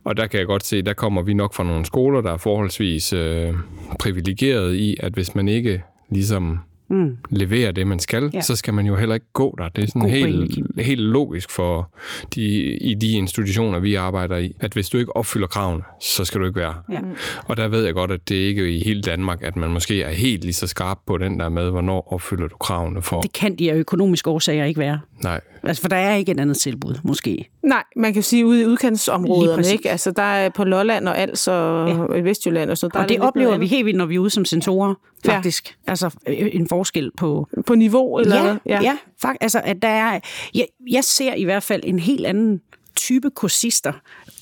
og 0.04 0.16
der 0.16 0.26
kan 0.26 0.38
jeg 0.38 0.46
godt 0.46 0.64
se, 0.64 0.82
der 0.82 0.92
kommer 0.92 1.22
vi 1.22 1.34
nok 1.34 1.54
fra 1.54 1.64
nogle 1.64 1.84
skoler, 1.84 2.20
der 2.20 2.32
er 2.32 2.36
forholdsvis 2.36 3.12
øh, 3.12 3.54
privilegeret 3.98 4.74
i, 4.74 4.96
at 5.00 5.12
hvis 5.12 5.34
man 5.34 5.48
ikke 5.48 5.82
ligesom 6.10 6.58
mm. 6.88 7.16
leverer 7.30 7.72
det, 7.72 7.86
man 7.86 7.98
skal, 7.98 8.30
ja. 8.34 8.40
så 8.40 8.56
skal 8.56 8.74
man 8.74 8.86
jo 8.86 8.96
heller 8.96 9.14
ikke 9.14 9.32
gå 9.32 9.54
der. 9.58 9.68
Det 9.68 9.84
er 9.84 9.88
sådan 9.88 10.08
helt, 10.08 10.58
helt 10.78 11.00
logisk 11.00 11.50
for 11.50 11.94
de, 12.34 12.42
i 12.76 12.94
de 12.94 13.12
institutioner, 13.12 13.78
vi 13.78 13.94
arbejder 13.94 14.36
i, 14.36 14.52
at 14.60 14.72
hvis 14.72 14.88
du 14.88 14.98
ikke 14.98 15.16
opfylder 15.16 15.46
kravene, 15.46 15.82
så 16.00 16.24
skal 16.24 16.40
du 16.40 16.46
ikke 16.46 16.60
være. 16.60 16.74
Ja. 16.92 17.00
Og 17.44 17.56
der 17.56 17.68
ved 17.68 17.84
jeg 17.84 17.94
godt, 17.94 18.10
at 18.10 18.28
det 18.28 18.34
ikke 18.34 18.62
er 18.62 18.66
i 18.66 18.82
hele 18.84 19.02
Danmark, 19.02 19.42
at 19.42 19.56
man 19.56 19.70
måske 19.70 20.02
er 20.02 20.10
helt 20.10 20.44
lige 20.44 20.54
så 20.54 20.66
skarp 20.66 20.98
på 21.06 21.18
den 21.18 21.40
der 21.40 21.48
med, 21.48 21.70
hvornår 21.70 22.12
opfylder 22.12 22.48
du 22.48 22.56
kravene 22.56 23.02
for. 23.02 23.20
Det 23.20 23.32
kan 23.32 23.56
de 23.56 23.70
af 23.70 23.76
økonomiske 23.76 24.30
årsager 24.30 24.64
ikke 24.64 24.80
være. 24.80 25.00
Nej. 25.22 25.40
Altså, 25.66 25.82
for 25.82 25.88
der 25.88 25.96
er 25.96 26.14
ikke 26.14 26.32
et 26.32 26.40
andet 26.40 26.56
tilbud, 26.56 26.94
måske. 27.02 27.50
Nej, 27.62 27.82
man 27.96 28.14
kan 28.14 28.22
sige 28.22 28.46
ude 28.46 28.62
i 28.62 28.66
udkantsområderne, 28.66 29.68
ikke? 29.72 29.90
Altså, 29.90 30.10
der 30.10 30.22
er 30.22 30.48
på 30.48 30.64
Lolland 30.64 31.08
og 31.08 31.18
Als 31.18 31.48
og 31.48 31.88
ja. 31.88 32.20
Vestjylland 32.20 32.70
og 32.70 32.78
sådan 32.78 32.94
der 32.94 33.02
Og 33.02 33.08
det 33.08 33.20
oplever 33.20 33.58
vi 33.58 33.66
helt 33.66 33.86
vildt, 33.86 33.98
når 33.98 34.06
vi 34.06 34.14
er 34.14 34.18
ude 34.18 34.30
som 34.30 34.44
sensorer, 34.44 34.94
faktisk. 35.24 35.76
Ja. 35.86 35.90
Altså, 35.90 36.10
en 36.26 36.68
forskel 36.68 37.10
på... 37.16 37.48
På 37.66 37.74
niveau, 37.74 38.18
eller 38.18 38.44
ja? 38.44 38.56
Ja, 38.66 38.82
ja 38.82 38.96
faktisk. 39.22 39.42
Altså, 39.42 39.60
at 39.64 39.82
der 39.82 39.88
er... 39.88 40.20
Jeg, 40.54 40.66
jeg 40.90 41.04
ser 41.04 41.34
i 41.34 41.44
hvert 41.44 41.62
fald 41.62 41.82
en 41.84 41.98
helt 41.98 42.26
anden 42.26 42.60
type 42.96 43.30
kursister 43.30 43.92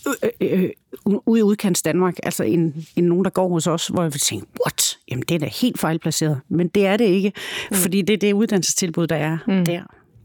øh, 0.06 0.30
øh, 0.40 0.62
øh, 0.62 0.70
ude 1.26 1.40
i 1.40 1.42
udkants 1.42 1.82
Danmark, 1.82 2.16
altså 2.22 2.44
en, 2.44 2.86
en 2.96 3.04
nogen, 3.04 3.24
der 3.24 3.30
går 3.30 3.48
hos 3.48 3.66
os, 3.66 3.86
hvor 3.86 4.02
jeg 4.02 4.12
vil 4.12 4.20
tænke, 4.20 4.46
what? 4.64 4.98
Jamen, 5.10 5.24
det 5.28 5.34
er 5.34 5.38
da 5.38 5.46
helt 5.46 5.80
fejlplaceret. 5.80 6.40
Men 6.48 6.68
det 6.68 6.86
er 6.86 6.96
det 6.96 7.04
ikke, 7.04 7.32
mm. 7.70 7.76
fordi 7.76 8.02
det 8.02 8.14
er 8.14 8.18
det 8.18 8.32
uddannelsestilbud, 8.32 9.06
der 9.06 9.16
er 9.16 9.38
mm. 9.46 9.64
der. 9.64 9.82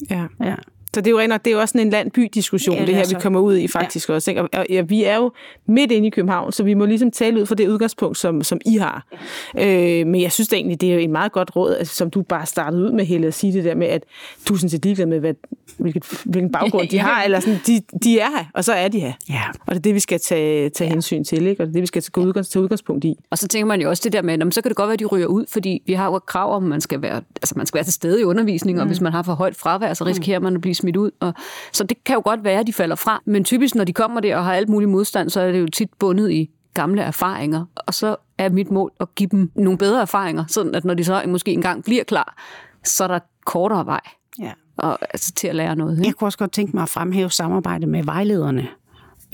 Ja. 0.10 0.26
ja. 0.44 0.56
Så 0.94 1.02
det 1.02 1.08
er 1.08 1.12
jo, 1.12 1.20
rent, 1.20 1.46
det 1.46 1.52
er 1.52 1.56
jo 1.56 1.62
også 1.62 1.72
sådan 1.72 1.88
en 1.88 1.92
land-by-diskussion, 1.92 2.76
ja, 2.76 2.80
det, 2.80 2.88
det 2.88 2.96
her, 2.96 3.04
så. 3.04 3.16
vi 3.16 3.22
kommer 3.22 3.40
ud 3.40 3.58
i 3.58 3.68
faktisk 3.68 4.10
ja. 4.10 4.14
også. 4.14 4.32
Ikke? 4.32 4.42
Og, 4.42 4.66
ja, 4.70 4.82
vi 4.82 5.04
er 5.04 5.16
jo 5.16 5.32
midt 5.66 5.92
inde 5.92 6.08
i 6.08 6.10
København, 6.10 6.52
så 6.52 6.64
vi 6.64 6.74
må 6.74 6.86
ligesom 6.86 7.12
tale 7.12 7.42
ud 7.42 7.46
fra 7.46 7.56
det 7.56 7.68
udgangspunkt, 7.68 8.18
som, 8.18 8.44
som 8.44 8.62
I 8.66 8.78
har. 8.78 9.08
Ja. 9.56 10.00
Øh, 10.00 10.08
men 10.08 10.22
jeg 10.22 10.32
synes 10.32 10.48
da 10.48 10.56
egentlig, 10.56 10.82
det 10.82 10.94
er 10.94 11.00
et 11.00 11.10
meget 11.10 11.32
godt 11.32 11.56
råd, 11.56 11.76
altså, 11.76 11.96
som 11.96 12.10
du 12.10 12.22
bare 12.22 12.46
startede 12.46 12.84
ud 12.84 12.92
med, 12.92 13.06
Helle, 13.06 13.28
at 13.28 13.34
sige 13.34 13.54
det 13.54 13.64
der 13.64 13.76
med, 13.76 13.88
at 13.88 14.04
du 14.48 14.54
er 14.54 14.58
sådan 14.58 14.70
set 14.70 14.84
ligeglad 14.84 15.06
med, 15.06 15.20
hvad, 15.20 15.34
hvilket, 15.78 16.22
hvilken 16.26 16.52
baggrund 16.52 16.88
de 16.88 17.00
har, 17.00 17.24
eller 17.24 17.40
sådan, 17.40 17.60
de, 17.68 17.82
de 18.04 18.20
er 18.20 18.30
her, 18.38 18.46
og 18.54 18.64
så 18.64 18.74
er 18.74 18.88
de 18.88 19.00
her. 19.00 19.14
Ja. 19.30 19.42
Og 19.68 19.74
det 19.74 19.76
er 19.76 19.82
det, 19.82 19.96
vi 19.96 20.00
skal 20.00 20.20
tage, 20.20 20.70
tage 20.70 20.88
ja. 20.88 20.94
hensyn 20.94 21.24
til, 21.24 21.48
ikke? 21.48 21.64
og 21.64 21.68
det 21.68 21.72
er 21.72 21.74
det, 21.74 21.82
vi 21.82 21.88
skal 21.88 22.02
tage, 22.02 22.26
udgangs, 22.26 22.50
tage 22.50 22.64
udgangspunkt 22.64 23.06
i. 23.06 23.16
Og 23.32 23.38
så 23.38 23.48
tænker 23.48 23.66
man 23.66 23.82
jo 23.82 23.90
også 23.90 24.02
det 24.04 24.14
der 24.14 24.22
med, 24.22 24.42
at 24.42 24.54
så 24.54 24.62
kan 24.62 24.70
det 24.70 24.76
godt 24.76 24.88
være, 24.88 24.94
at 24.94 25.00
de 25.00 25.06
ryger 25.06 25.28
ud, 25.28 25.46
fordi 25.50 25.84
vi 25.86 25.94
har 25.94 26.06
jo 26.06 26.20
krav 26.20 26.56
om, 26.56 26.64
at 26.64 26.70
man 26.70 26.82
skal 26.82 27.02
være, 27.02 27.22
altså 27.36 27.54
man 27.58 27.66
skal 27.66 27.78
være 27.78 27.84
til 27.84 27.94
stede 27.94 28.22
i 28.22 28.24
undervisningen, 28.24 28.80
mm. 28.80 28.82
og 28.82 28.88
hvis 28.88 29.02
man 29.02 29.14
har 29.14 29.24
for 29.24 29.34
højt 29.34 29.56
fravær, 29.56 29.94
så 29.94 30.06
risikerer 30.06 30.40
man 30.40 30.56
at 30.56 30.62
blive 30.62 30.76
smidt 30.80 30.98
ud. 30.98 31.12
Og, 31.20 31.34
så 31.72 31.84
det 31.84 32.04
kan 32.04 32.14
jo 32.14 32.22
godt 32.26 32.44
være, 32.44 32.60
at 32.60 32.68
de 32.68 32.74
falder 32.74 32.96
fra. 32.96 33.22
Men 33.26 33.44
typisk, 33.44 33.76
når 33.76 33.84
de 33.84 33.94
kommer 33.94 34.20
der 34.20 34.38
og 34.38 34.46
har 34.46 34.54
alt 34.54 34.70
mulig 34.70 34.90
modstand, 34.90 35.30
så 35.30 35.42
er 35.42 35.52
det 35.52 35.60
jo 35.60 35.68
tit 35.68 35.90
bundet 36.00 36.32
i 36.32 36.50
gamle 36.74 37.02
erfaringer. 37.02 37.66
Og 37.76 37.94
så 37.94 38.16
er 38.38 38.50
mit 38.50 38.72
mål 38.72 38.92
at 39.00 39.16
give 39.16 39.30
dem 39.30 39.52
nogle 39.56 39.78
bedre 39.78 40.02
erfaringer, 40.02 40.46
sådan 40.48 40.76
at 40.76 40.86
når 40.86 40.94
de 40.94 41.04
så 41.04 41.24
måske 41.28 41.52
engang 41.52 41.84
bliver 41.84 42.04
klar, 42.04 42.36
så 42.84 43.04
er 43.04 43.08
der 43.08 43.20
kortere 43.46 43.86
vej 43.86 44.02
ja. 44.40 44.52
og, 44.78 44.98
altså, 45.02 45.34
til 45.34 45.48
at 45.48 45.56
lære 45.56 45.76
noget. 45.76 45.98
Ikke? 45.98 46.08
Jeg 46.08 46.16
kunne 46.16 46.28
også 46.28 46.38
godt 46.38 46.52
tænke 46.52 46.76
mig 46.76 46.84
at 46.84 46.90
fremhæve 46.90 47.32
samarbejde 47.32 47.88
med 47.88 48.04
vejlederne. 48.04 48.68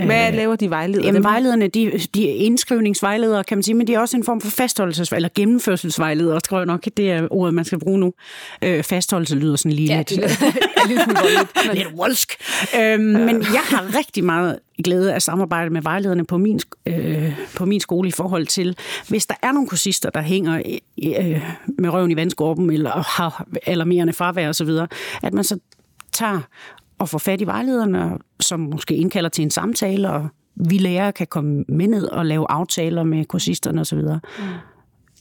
Hvad 0.03 0.27
øh, 0.27 0.33
laver 0.35 0.55
de 0.55 0.69
vejledere? 0.69 1.05
Jamen, 1.05 1.23
vejlederne, 1.23 1.67
de, 1.67 1.91
de 2.15 2.29
er 2.29 2.33
indskrivningsvejledere, 2.33 3.43
kan 3.43 3.57
man 3.57 3.63
sige, 3.63 3.75
men 3.75 3.87
de 3.87 3.93
er 3.93 3.99
også 3.99 4.17
en 4.17 4.23
form 4.23 4.41
for 4.41 4.63
fastholdelses- 4.63 5.15
eller 5.15 5.29
gennemførselsvejledere, 5.35 6.39
tror 6.39 6.57
jeg 6.57 6.65
nok, 6.65 6.85
det 6.97 7.11
er 7.11 7.27
ordet, 7.31 7.53
man 7.53 7.65
skal 7.65 7.79
bruge 7.79 7.99
nu. 7.99 8.13
Øh, 8.61 8.83
fastholdelse 8.83 9.35
lyder 9.35 9.55
sådan 9.55 9.71
lige 9.71 9.87
ja, 9.87 9.97
lidt, 9.97 10.11
lidt, 10.11 10.31
lidt, 10.87 11.73
lidt 11.73 11.87
wolsk. 11.93 12.35
Øh, 12.75 12.79
ja. 12.79 12.97
Men 12.97 13.41
jeg 13.41 13.61
har 13.65 13.97
rigtig 13.97 14.23
meget 14.23 14.59
glæde 14.83 15.13
af 15.13 15.21
samarbejde 15.21 15.69
med 15.69 15.81
vejlederne 15.81 16.25
på 16.25 16.37
min, 16.37 16.59
øh, 16.85 17.39
på 17.55 17.65
min 17.65 17.79
skole 17.79 18.07
i 18.07 18.11
forhold 18.11 18.47
til, 18.47 18.77
hvis 19.07 19.25
der 19.25 19.35
er 19.41 19.51
nogle 19.51 19.67
kursister, 19.67 20.09
der 20.09 20.21
hænger 20.21 20.61
øh, 21.03 21.41
med 21.79 21.89
røven 21.89 22.11
i 22.11 22.15
vandskorben, 22.15 22.69
eller 22.69 22.91
har 22.91 23.47
alarmerende 23.65 24.13
fravær 24.13 24.49
osv., 24.49 24.69
at 25.23 25.33
man 25.33 25.43
så 25.43 25.59
tager 26.11 26.39
og 26.99 27.09
få 27.09 27.17
fat 27.17 27.41
i 27.41 27.45
vejlederne, 27.45 28.17
som 28.39 28.59
måske 28.59 28.95
indkalder 28.95 29.29
til 29.29 29.41
en 29.41 29.51
samtale, 29.51 30.09
og 30.09 30.27
vi 30.55 30.77
lærere 30.77 31.11
kan 31.11 31.27
komme 31.27 31.65
med 31.69 31.87
ned 31.87 32.07
og 32.07 32.25
lave 32.25 32.45
aftaler 32.49 33.03
med 33.03 33.25
kursisterne 33.25 33.81
osv. 33.81 33.97
Mm. 33.97 34.43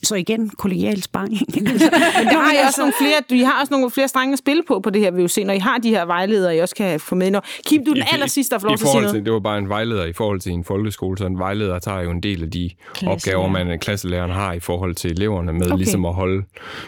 Så 0.02 0.14
igen, 0.14 0.50
kollegial 0.58 1.02
sparring. 1.02 1.32
Men 1.54 1.66
der 2.32 2.38
har 2.38 2.52
I 2.52 2.56
også 2.66 2.80
nogle 2.80 2.94
flere, 3.00 3.40
I 3.40 3.42
har 3.42 3.60
også 3.60 3.72
nogle 3.72 3.90
flere 3.90 4.08
strenge 4.08 4.32
at 4.32 4.38
spille 4.38 4.62
på 4.68 4.80
på 4.80 4.90
det 4.90 5.02
her, 5.02 5.10
vi 5.10 5.22
jo 5.22 5.28
se, 5.28 5.44
når 5.44 5.54
I 5.54 5.58
har 5.58 5.78
de 5.78 5.90
her 5.90 6.04
vejledere, 6.04 6.56
I 6.56 6.58
også 6.58 6.74
kan 6.74 7.00
få 7.00 7.14
med. 7.14 7.30
Når, 7.30 7.44
Kim, 7.66 7.84
du 7.84 7.90
er 7.90 7.94
den 7.94 8.04
aller 8.12 8.26
sidste, 8.26 8.54
der 8.54 8.60
får 8.60 8.68
lov 8.68 8.76
til 8.76 8.84
at 8.84 8.90
sige 8.90 9.02
noget. 9.02 9.24
Det 9.24 9.32
var 9.32 9.40
bare 9.40 9.58
en 9.58 9.68
vejleder 9.68 10.04
i 10.04 10.12
forhold 10.12 10.40
til 10.40 10.52
en 10.52 10.64
folkeskole, 10.64 11.18
så 11.18 11.26
en 11.26 11.38
vejleder 11.38 11.78
tager 11.78 12.00
jo 12.00 12.10
en 12.10 12.22
del 12.22 12.42
af 12.42 12.50
de 12.50 12.70
opgaver, 13.06 13.48
man 13.48 13.78
klasselæreren 13.78 14.30
har 14.30 14.52
i 14.52 14.60
forhold 14.60 14.94
til 14.94 15.10
eleverne, 15.10 15.52
med 15.52 15.66
okay. 15.66 15.76
ligesom 15.76 16.04
at 16.04 16.14
holde, 16.14 16.42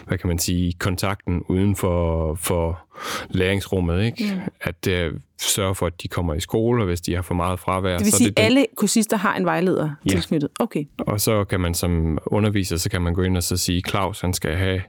hvad 0.07 0.17
kan 0.17 0.27
man 0.27 0.39
sige, 0.39 0.73
kontakten 0.79 1.43
uden 1.49 1.75
for, 1.75 2.35
for 2.35 2.86
læringsrummet, 3.29 4.05
ikke? 4.05 4.33
Mm. 4.33 4.41
At 4.61 5.11
uh, 5.11 5.19
sørge 5.41 5.75
for, 5.75 5.85
at 5.85 6.01
de 6.03 6.07
kommer 6.07 6.33
i 6.33 6.39
skole, 6.39 6.81
og 6.81 6.85
hvis 6.85 7.01
de 7.01 7.15
har 7.15 7.21
for 7.21 7.33
meget 7.33 7.59
fravær... 7.59 7.97
Det 7.97 8.05
vil 8.05 8.11
så 8.11 8.17
sige, 8.17 8.33
at 8.35 8.45
alle 8.45 8.65
kursister 8.77 9.17
har 9.17 9.35
en 9.35 9.45
vejleder 9.45 9.89
ja. 10.05 10.09
tilknyttet? 10.09 10.49
Okay. 10.59 10.83
Og 10.99 11.21
så 11.21 11.43
kan 11.43 11.59
man 11.59 11.73
som 11.73 12.17
underviser, 12.25 12.77
så 12.77 12.89
kan 12.89 13.01
man 13.01 13.13
gå 13.13 13.21
ind 13.21 13.37
og 13.37 13.43
så 13.43 13.57
sige, 13.57 13.81
Claus, 13.89 14.21
han 14.21 14.33
skal 14.33 14.55
have, 14.55 14.81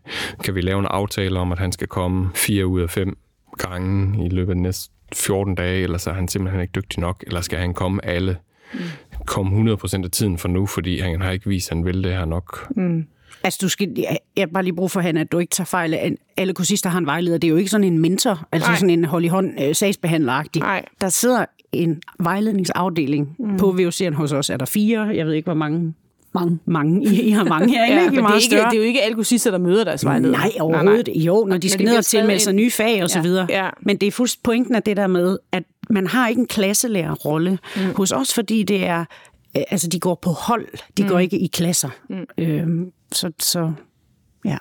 kan 0.45 0.55
vi 0.55 0.61
lave 0.61 0.79
en 0.79 0.87
aftale 0.87 1.39
om, 1.39 1.53
at 1.53 1.59
han 1.59 1.73
skal 1.73 1.87
komme 1.87 2.31
fire 2.35 2.67
ud 2.67 2.81
af 2.81 2.91
fem 2.91 3.19
gange 3.59 4.27
i 4.27 4.29
løbet 4.29 4.53
af 4.53 4.57
næste 4.57 4.95
14 5.15 5.55
dage, 5.55 5.83
eller 5.83 5.99
så 5.99 6.11
er 6.11 6.15
han 6.15 6.29
simpelthen 6.29 6.63
ikke 6.63 6.73
dygtig 6.73 7.01
nok, 7.01 7.25
eller 7.27 7.41
skal 7.41 7.59
han 7.59 7.75
komme 7.75 8.05
alle, 8.05 8.37
mm. 8.73 8.81
komme 9.27 9.73
100% 9.73 10.05
af 10.05 10.11
tiden 10.11 10.39
for 10.39 10.49
nu, 10.49 10.67
fordi 10.67 10.99
han 10.99 11.23
har 11.23 11.31
ikke 11.31 11.49
vist, 11.49 11.71
at 11.71 11.77
han 11.77 11.85
vil 11.85 12.05
det 12.05 12.13
her 12.13 12.25
nok. 12.25 12.67
Mm. 12.77 13.07
Altså, 13.45 13.59
du 13.63 13.69
skal, 13.69 13.89
jeg 13.97 14.19
jeg 14.37 14.43
har 14.43 14.47
bare 14.55 14.63
lige 14.65 14.75
brug 14.77 14.91
for, 14.91 15.01
Hanna, 15.01 15.21
at 15.21 15.33
du 15.33 15.39
ikke 15.39 15.51
tager 15.51 15.67
fejl 15.67 15.95
af, 15.95 16.13
alle 16.37 16.55
kursister 16.55 16.91
har 16.91 16.99
en 16.99 17.07
vejleder. 17.07 17.39
Det 17.39 17.49
er 17.49 17.51
jo 17.51 17.57
ikke 17.57 17.71
sådan 17.71 17.85
en 17.85 17.99
mentor, 17.99 18.49
altså 18.53 18.69
Nej. 18.71 18.77
sådan 18.79 18.91
en 18.91 19.05
hold 19.05 19.25
i 19.25 19.29
hånd 19.29 19.63
øh, 19.63 19.75
sagsbehandleragtig. 19.75 20.63
Nej. 20.63 20.85
Der 21.01 21.09
sidder 21.09 21.45
en 21.73 22.03
vejledningsafdeling 22.21 23.37
mm. 23.39 23.57
på 23.57 23.71
VUC'en 23.79 24.15
hos 24.15 24.33
os. 24.33 24.51
Er 24.51 24.57
der 24.57 24.65
fire? 24.67 25.01
Jeg 25.01 25.27
ved 25.27 25.33
ikke, 25.33 25.47
hvor 25.47 25.55
mange. 25.55 25.95
Mange. 26.35 26.59
Mange. 26.67 27.05
I, 27.05 27.21
I 27.23 27.31
har 27.31 27.45
mange 27.45 27.71
herinde, 27.75 27.97
Ja, 27.97 28.03
ikke? 28.03 28.11
men 28.11 28.13
I 28.13 28.17
det, 28.17 28.19
er 28.19 28.23
meget 28.29 28.37
ikke, 28.43 28.45
større. 28.57 28.71
det 28.71 28.77
er 28.77 28.81
jo 28.81 28.87
ikke 28.87 29.03
alle 29.03 29.15
kursister, 29.15 29.51
der 29.51 29.59
møder 29.59 29.85
deres 29.85 30.05
vejleder. 30.05 30.33
Nej, 30.33 30.51
overhovedet. 30.61 31.09
Nej, 31.17 31.17
Jo, 31.25 31.45
når 31.49 31.57
de 31.59 31.69
skal 31.71 31.79
det 31.87 31.91
ned 31.91 31.99
og 31.99 32.05
tilmelde 32.05 32.41
sig 32.41 32.53
nye 32.53 32.71
fag 32.71 33.03
og 33.03 33.11
så 33.11 33.19
Ja. 33.19 33.23
videre. 33.23 33.47
Ja. 33.51 33.69
Men 33.83 33.97
det 33.97 34.07
er 34.07 34.11
fuldstændig 34.13 34.43
pointen 34.43 34.75
af 34.75 34.83
det 34.83 34.97
der 34.97 35.07
med, 35.07 35.39
at 35.53 35.63
man 35.91 36.07
har 36.07 36.29
ikke 36.29 36.41
en 36.41 36.47
klasselærerrolle 36.47 37.59
mm. 37.77 37.83
hos 37.97 38.13
os, 38.13 38.35
fordi 38.35 38.63
det 38.63 38.87
er, 38.87 39.01
øh, 39.57 39.63
altså 39.71 39.89
de 39.89 40.01
går 40.01 40.15
på 40.23 40.31
hold, 40.31 40.67
de 40.97 41.03
mm. 41.03 41.09
går 41.09 41.19
ikke 41.19 41.39
i 41.39 41.47
klasser. 41.47 41.89
Mm. 42.11 42.17
Øhm, 42.39 42.93
så, 43.13 43.33
så 43.41 43.73
ja. 44.45 44.57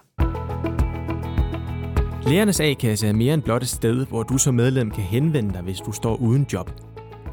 Lærernes 2.29 2.59
A-kasse 2.59 3.07
er 3.07 3.13
mere 3.13 3.33
end 3.33 3.41
blot 3.41 3.61
et 3.61 3.69
sted, 3.69 4.05
hvor 4.05 4.23
du 4.23 4.37
som 4.37 4.55
medlem 4.55 4.91
kan 4.91 5.03
henvende 5.03 5.53
dig, 5.53 5.61
hvis 5.61 5.79
du 5.79 5.91
står 5.91 6.15
uden 6.15 6.47
job. 6.53 6.71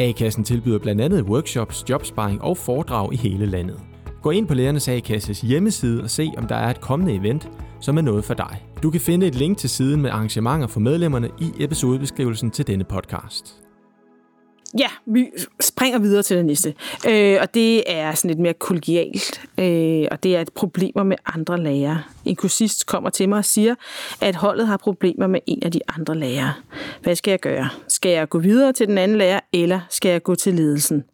A-kassen 0.01 0.45
tilbyder 0.45 0.79
blandt 0.79 1.01
andet 1.01 1.23
workshops, 1.23 1.85
jobsparing 1.91 2.43
og 2.43 2.57
foredrag 2.57 3.13
i 3.13 3.17
hele 3.17 3.47
landet. 3.47 3.81
Gå 4.23 4.31
ind 4.31 4.49
på 4.49 4.55
Lærernes 4.55 4.89
A-kasses 4.89 5.41
hjemmeside 5.41 6.03
og 6.03 6.11
se, 6.11 6.31
om 6.37 6.47
der 6.47 6.57
er 6.57 6.71
et 6.71 6.81
kommende 6.81 7.15
event, 7.15 7.49
som 7.81 7.97
er 7.99 8.03
noget 8.03 8.25
for 8.25 8.35
dig. 8.35 8.67
Du 8.83 8.91
kan 8.91 9.01
finde 9.01 9.27
et 9.27 9.35
link 9.35 9.59
til 9.59 9.71
siden 9.71 10.03
med 10.03 10.11
arrangementer 10.11 10.67
for 10.67 10.81
medlemmerne 10.81 11.31
i 11.41 11.53
episodebeskrivelsen 11.61 12.51
til 12.51 12.67
denne 12.67 12.85
podcast. 12.85 13.64
Ja, 14.79 14.87
vi 15.07 15.31
springer 15.61 15.99
videre 15.99 16.23
til 16.23 16.37
det 16.37 16.45
næste. 16.45 16.75
Øh, 17.09 17.39
og 17.41 17.55
det 17.55 17.93
er 17.93 18.15
sådan 18.15 18.29
lidt 18.29 18.39
mere 18.39 18.55
kollegialt, 18.55 19.41
øh, 19.59 20.09
og 20.11 20.23
det 20.23 20.37
er 20.37 20.41
et 20.41 20.53
problemer 20.53 21.03
med 21.03 21.17
andre 21.27 21.63
lærere. 21.63 22.03
En 22.25 22.37
kursist 22.37 22.87
kommer 22.87 23.11
til 23.11 23.29
mig 23.29 23.39
og 23.39 23.45
siger, 23.45 23.75
at 24.21 24.37
holdet 24.37 24.67
har 24.67 24.77
problemer 24.77 25.27
med 25.27 25.41
en 25.47 25.63
af 25.63 25.73
de 25.73 25.81
andre 25.89 26.19
lærere. 26.19 26.53
Hvad 27.03 27.17
skal 27.17 27.31
jeg 27.31 27.41
gøre? 27.41 27.69
Skal 27.89 28.11
jeg 28.11 28.29
gå 28.29 28.39
videre 28.39 28.73
til 28.73 28.89
den 28.89 28.99
anden 28.99 29.19
lærer, 29.19 29.41
eller 29.53 29.81
skal 29.91 30.11
jeg 30.11 30.23
gå 30.23 30.35
til 30.35 30.55
ledelsen? 30.55 31.05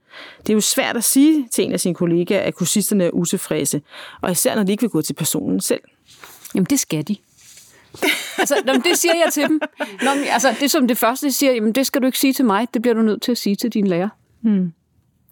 Det 0.42 0.50
er 0.50 0.54
jo 0.54 0.60
svært 0.60 0.96
at 0.96 1.04
sige 1.04 1.48
til 1.52 1.64
en 1.64 1.72
af 1.72 1.80
sine 1.80 1.94
kollegaer, 1.94 2.40
at 2.40 2.54
kursisterne 2.54 3.04
er 3.04 3.10
utilfredse, 3.10 3.82
og 4.20 4.30
især 4.30 4.54
når 4.54 4.62
de 4.62 4.72
ikke 4.72 4.82
vil 4.82 4.90
gå 4.90 5.02
til 5.02 5.14
personen 5.14 5.60
selv. 5.60 5.80
Jamen, 6.54 6.66
det 6.70 6.80
skal 6.80 7.08
de 7.08 7.16
altså, 8.38 8.54
nå, 8.66 8.72
men 8.72 8.82
det 8.82 8.96
siger 8.98 9.14
jeg 9.24 9.32
til 9.32 9.48
dem. 9.48 9.60
Nå, 10.02 10.14
men, 10.14 10.24
altså, 10.32 10.54
det 10.60 10.70
som 10.70 10.88
det 10.88 10.98
første, 10.98 11.26
de 11.26 11.32
siger, 11.32 11.52
jamen, 11.52 11.72
det 11.72 11.86
skal 11.86 12.00
du 12.00 12.06
ikke 12.06 12.18
sige 12.18 12.32
til 12.32 12.44
mig, 12.44 12.66
det 12.74 12.82
bliver 12.82 12.94
du 12.94 13.02
nødt 13.02 13.22
til 13.22 13.32
at 13.32 13.38
sige 13.38 13.56
til 13.56 13.70
din 13.70 13.86
lærer. 13.86 14.08
Hmm. 14.40 14.72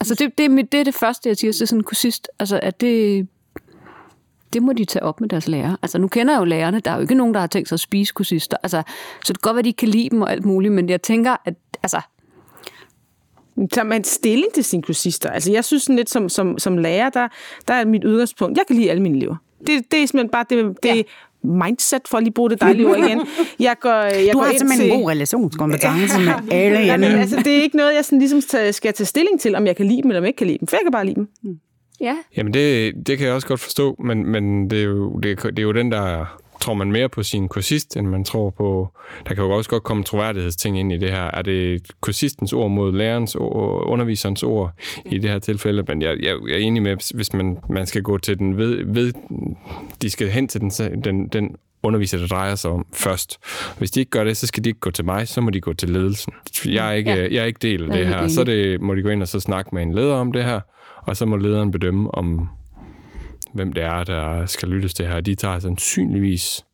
Altså, 0.01 0.15
det, 0.15 0.39
det, 0.39 0.45
er 0.45 0.51
mit- 0.51 0.69
det 0.73 0.81
er 0.81 0.85
det 0.85 0.95
første, 0.95 1.29
jeg 1.29 1.37
siger 1.37 1.53
til 1.53 1.69
sådan 1.69 1.81
en 1.81 1.85
kursist, 1.85 2.29
altså, 2.39 2.61
at 2.63 2.81
det, 2.81 3.27
det 4.53 4.63
må 4.63 4.73
de 4.73 4.85
tage 4.85 5.03
op 5.03 5.21
med 5.21 5.29
deres 5.29 5.49
lærer. 5.49 5.77
Altså, 5.83 5.99
nu 5.99 6.09
kender 6.09 6.35
jeg 6.35 6.41
jo 6.41 6.45
lærerne, 6.45 6.81
der 6.81 6.91
er 6.91 6.95
jo 6.95 7.01
ikke 7.01 7.15
nogen, 7.15 7.35
der 7.35 7.41
har 7.41 7.47
tænkt 7.47 7.69
sig 7.69 7.77
at 7.77 7.81
spise 7.81 8.13
kursister. 8.13 8.57
Altså, 8.63 8.83
så 9.25 9.33
det 9.33 9.43
kan 9.43 9.49
godt 9.49 9.57
være, 9.57 9.63
de 9.63 9.73
kan 9.73 9.89
lide 9.89 10.09
dem 10.11 10.23
og 10.23 10.33
alt 10.33 10.45
muligt, 10.45 10.75
men 10.75 10.89
jeg 10.89 11.03
tænker, 11.03 11.37
at 11.45 11.55
altså, 11.83 12.01
Tager 13.73 13.85
man 13.85 14.05
stilling 14.05 14.53
til 14.55 14.65
sine 14.65 14.83
kursister? 14.83 15.31
Altså, 15.31 15.53
jeg 15.53 15.65
synes 15.65 15.83
sådan 15.83 15.97
lidt 15.97 16.11
som, 16.11 16.29
som, 16.29 16.59
som 16.59 16.79
lærer, 16.79 17.11
der, 17.11 17.29
der 17.69 17.75
er 17.75 17.85
mit 17.85 18.05
udgangspunkt, 18.05 18.59
jeg 18.59 18.67
kan 18.67 18.77
lide 18.77 18.91
alle 18.91 19.03
mine 19.03 19.17
elever. 19.17 19.37
Det, 19.67 19.91
det 19.91 20.03
er 20.03 20.07
simpelthen 20.07 20.29
bare 20.29 20.45
det, 20.51 20.77
det 20.83 20.97
ja. 20.97 21.03
Mindset, 21.45 22.01
for 22.09 22.19
at 22.19 22.25
lige 22.25 22.33
bruge 22.35 22.51
det 22.51 22.61
dejlige 22.61 22.87
ord 22.89 22.99
igen. 22.99 23.21
Jeg 23.61 23.77
går, 23.81 23.91
jeg 23.91 24.31
Du 24.33 24.39
går 24.39 24.45
har 24.45 24.51
ind 24.51 24.59
simpelthen 24.59 24.87
til, 24.89 24.93
en 24.95 25.01
god 25.01 25.11
relationskompetence 25.11 26.19
med 26.21 26.33
alle 26.51 26.79
Jamen, 26.79 27.05
andre. 27.09 27.21
altså, 27.21 27.37
det 27.37 27.59
er 27.59 27.63
ikke 27.63 27.77
noget, 27.77 27.95
jeg 27.95 28.05
sådan 28.05 28.19
ligesom 28.19 28.41
skal 28.73 28.93
tage 28.95 29.05
stilling 29.07 29.41
til, 29.41 29.55
om 29.57 29.67
jeg 29.67 29.77
kan 29.77 29.87
lide 29.87 30.03
dem, 30.03 30.11
eller 30.11 30.21
om 30.21 30.25
jeg 30.25 30.29
ikke 30.29 30.37
kan 30.39 30.47
lide 30.47 30.59
dem. 30.59 30.67
For 30.69 30.77
jeg 30.77 30.81
kan 30.85 30.93
bare 30.93 31.05
lide 31.07 31.15
dem. 31.15 31.29
ja, 32.01 32.17
Jamen, 32.37 32.55
det, 32.55 32.93
det 33.07 33.19
kan 33.19 33.27
jeg 33.27 33.35
også 33.35 33.47
godt 33.47 33.61
forstå, 33.61 33.97
men, 34.05 34.27
men 34.27 34.71
det, 34.71 34.79
er 34.79 34.85
jo, 34.85 35.19
det, 35.23 35.31
er- 35.45 35.51
det 35.51 35.59
er 35.59 35.63
jo 35.63 35.73
den, 35.73 35.93
der 35.93 36.39
tror 36.61 36.75
man 36.75 36.93
mere 36.93 37.09
på 37.09 37.23
sin 37.23 37.49
kursist, 37.49 37.97
end 37.97 38.07
man 38.07 38.25
tror 38.25 38.51
på... 38.51 38.89
Der 39.29 39.35
kan 39.35 39.45
jo 39.45 39.51
også 39.51 39.71
godt 39.71 39.83
komme 39.83 40.05
troværdighedsting 40.05 40.79
ind 40.81 40.93
i 40.93 40.97
det 40.99 41.11
her. 41.11 41.23
Er 41.25 41.43
det 41.43 41.83
kursistens 42.01 42.53
ord 42.53 42.71
mod 42.71 42.93
lærerens 42.93 43.35
ord, 43.35 43.83
underviserens 43.87 44.43
ord 44.43 44.73
i 45.07 45.19
det 45.19 45.31
her 45.31 45.39
tilfælde? 45.39 45.85
Men 45.89 46.03
jeg, 46.03 46.17
jeg, 46.23 46.37
jeg 46.49 46.55
er 46.55 46.59
enig 46.59 46.83
med, 46.83 46.97
hvis- 47.15 47.33
man, 47.33 47.59
man 47.71 47.87
skal 47.87 48.03
gå 48.03 48.19
til 48.19 48.39
den 48.39 48.57
ved, 48.57 48.85
ved... 48.95 49.13
De 50.03 50.11
skal 50.11 50.29
hen 50.29 50.49
til 50.49 50.61
den, 50.61 50.71
den, 51.05 51.29
den 51.29 51.57
underviser, 51.83 52.19
der 52.19 52.27
drejer 52.27 52.55
sig 52.55 52.71
om 52.71 52.87
først. 52.95 53.39
Hvis 53.79 53.91
de 53.91 54.01
ikke 54.01 54.11
gør 54.11 54.25
det, 54.25 54.37
så 54.37 54.47
skal 54.47 54.65
de 54.65 54.69
ikke 54.69 54.81
gå 54.81 54.91
til 54.91 55.05
mig, 55.05 55.29
så 55.29 55.41
må 55.41 55.51
de 55.51 55.61
gå 55.61 55.73
til 55.73 55.91
ledelsen. 55.91 56.33
Jeg 56.67 56.89
er 56.89 56.93
ikke, 56.93 57.11
Ja. 57.11 57.23
jeg 57.23 57.37
er 57.37 57.45
ikke 57.45 57.59
del 57.63 57.83
af 57.85 57.97
det 57.99 58.07
her. 58.07 58.29
Så 58.29 58.45
det, 58.45 58.81
må 58.81 58.95
de 58.95 59.03
gå 59.03 59.09
ind 59.09 59.23
og 59.23 59.29
så 59.29 59.41
snakke 59.41 59.71
med 59.75 59.83
en 59.83 59.95
leder 59.95 60.15
om 60.15 60.33
det 60.33 60.45
her, 60.45 60.61
og 60.97 61.17
så 61.17 61.27
må 61.27 61.37
lederen 61.37 61.71
bedømme, 61.71 62.15
om 62.15 62.49
hvem 63.55 63.73
det 63.73 63.83
er, 63.83 64.05
der 64.05 64.47
skal 64.47 64.69
lyttes 64.69 64.95
til 64.95 65.07
her. 65.07 65.21
De 65.21 65.35
tager 65.35 65.59
sandsynligvis 65.59 66.65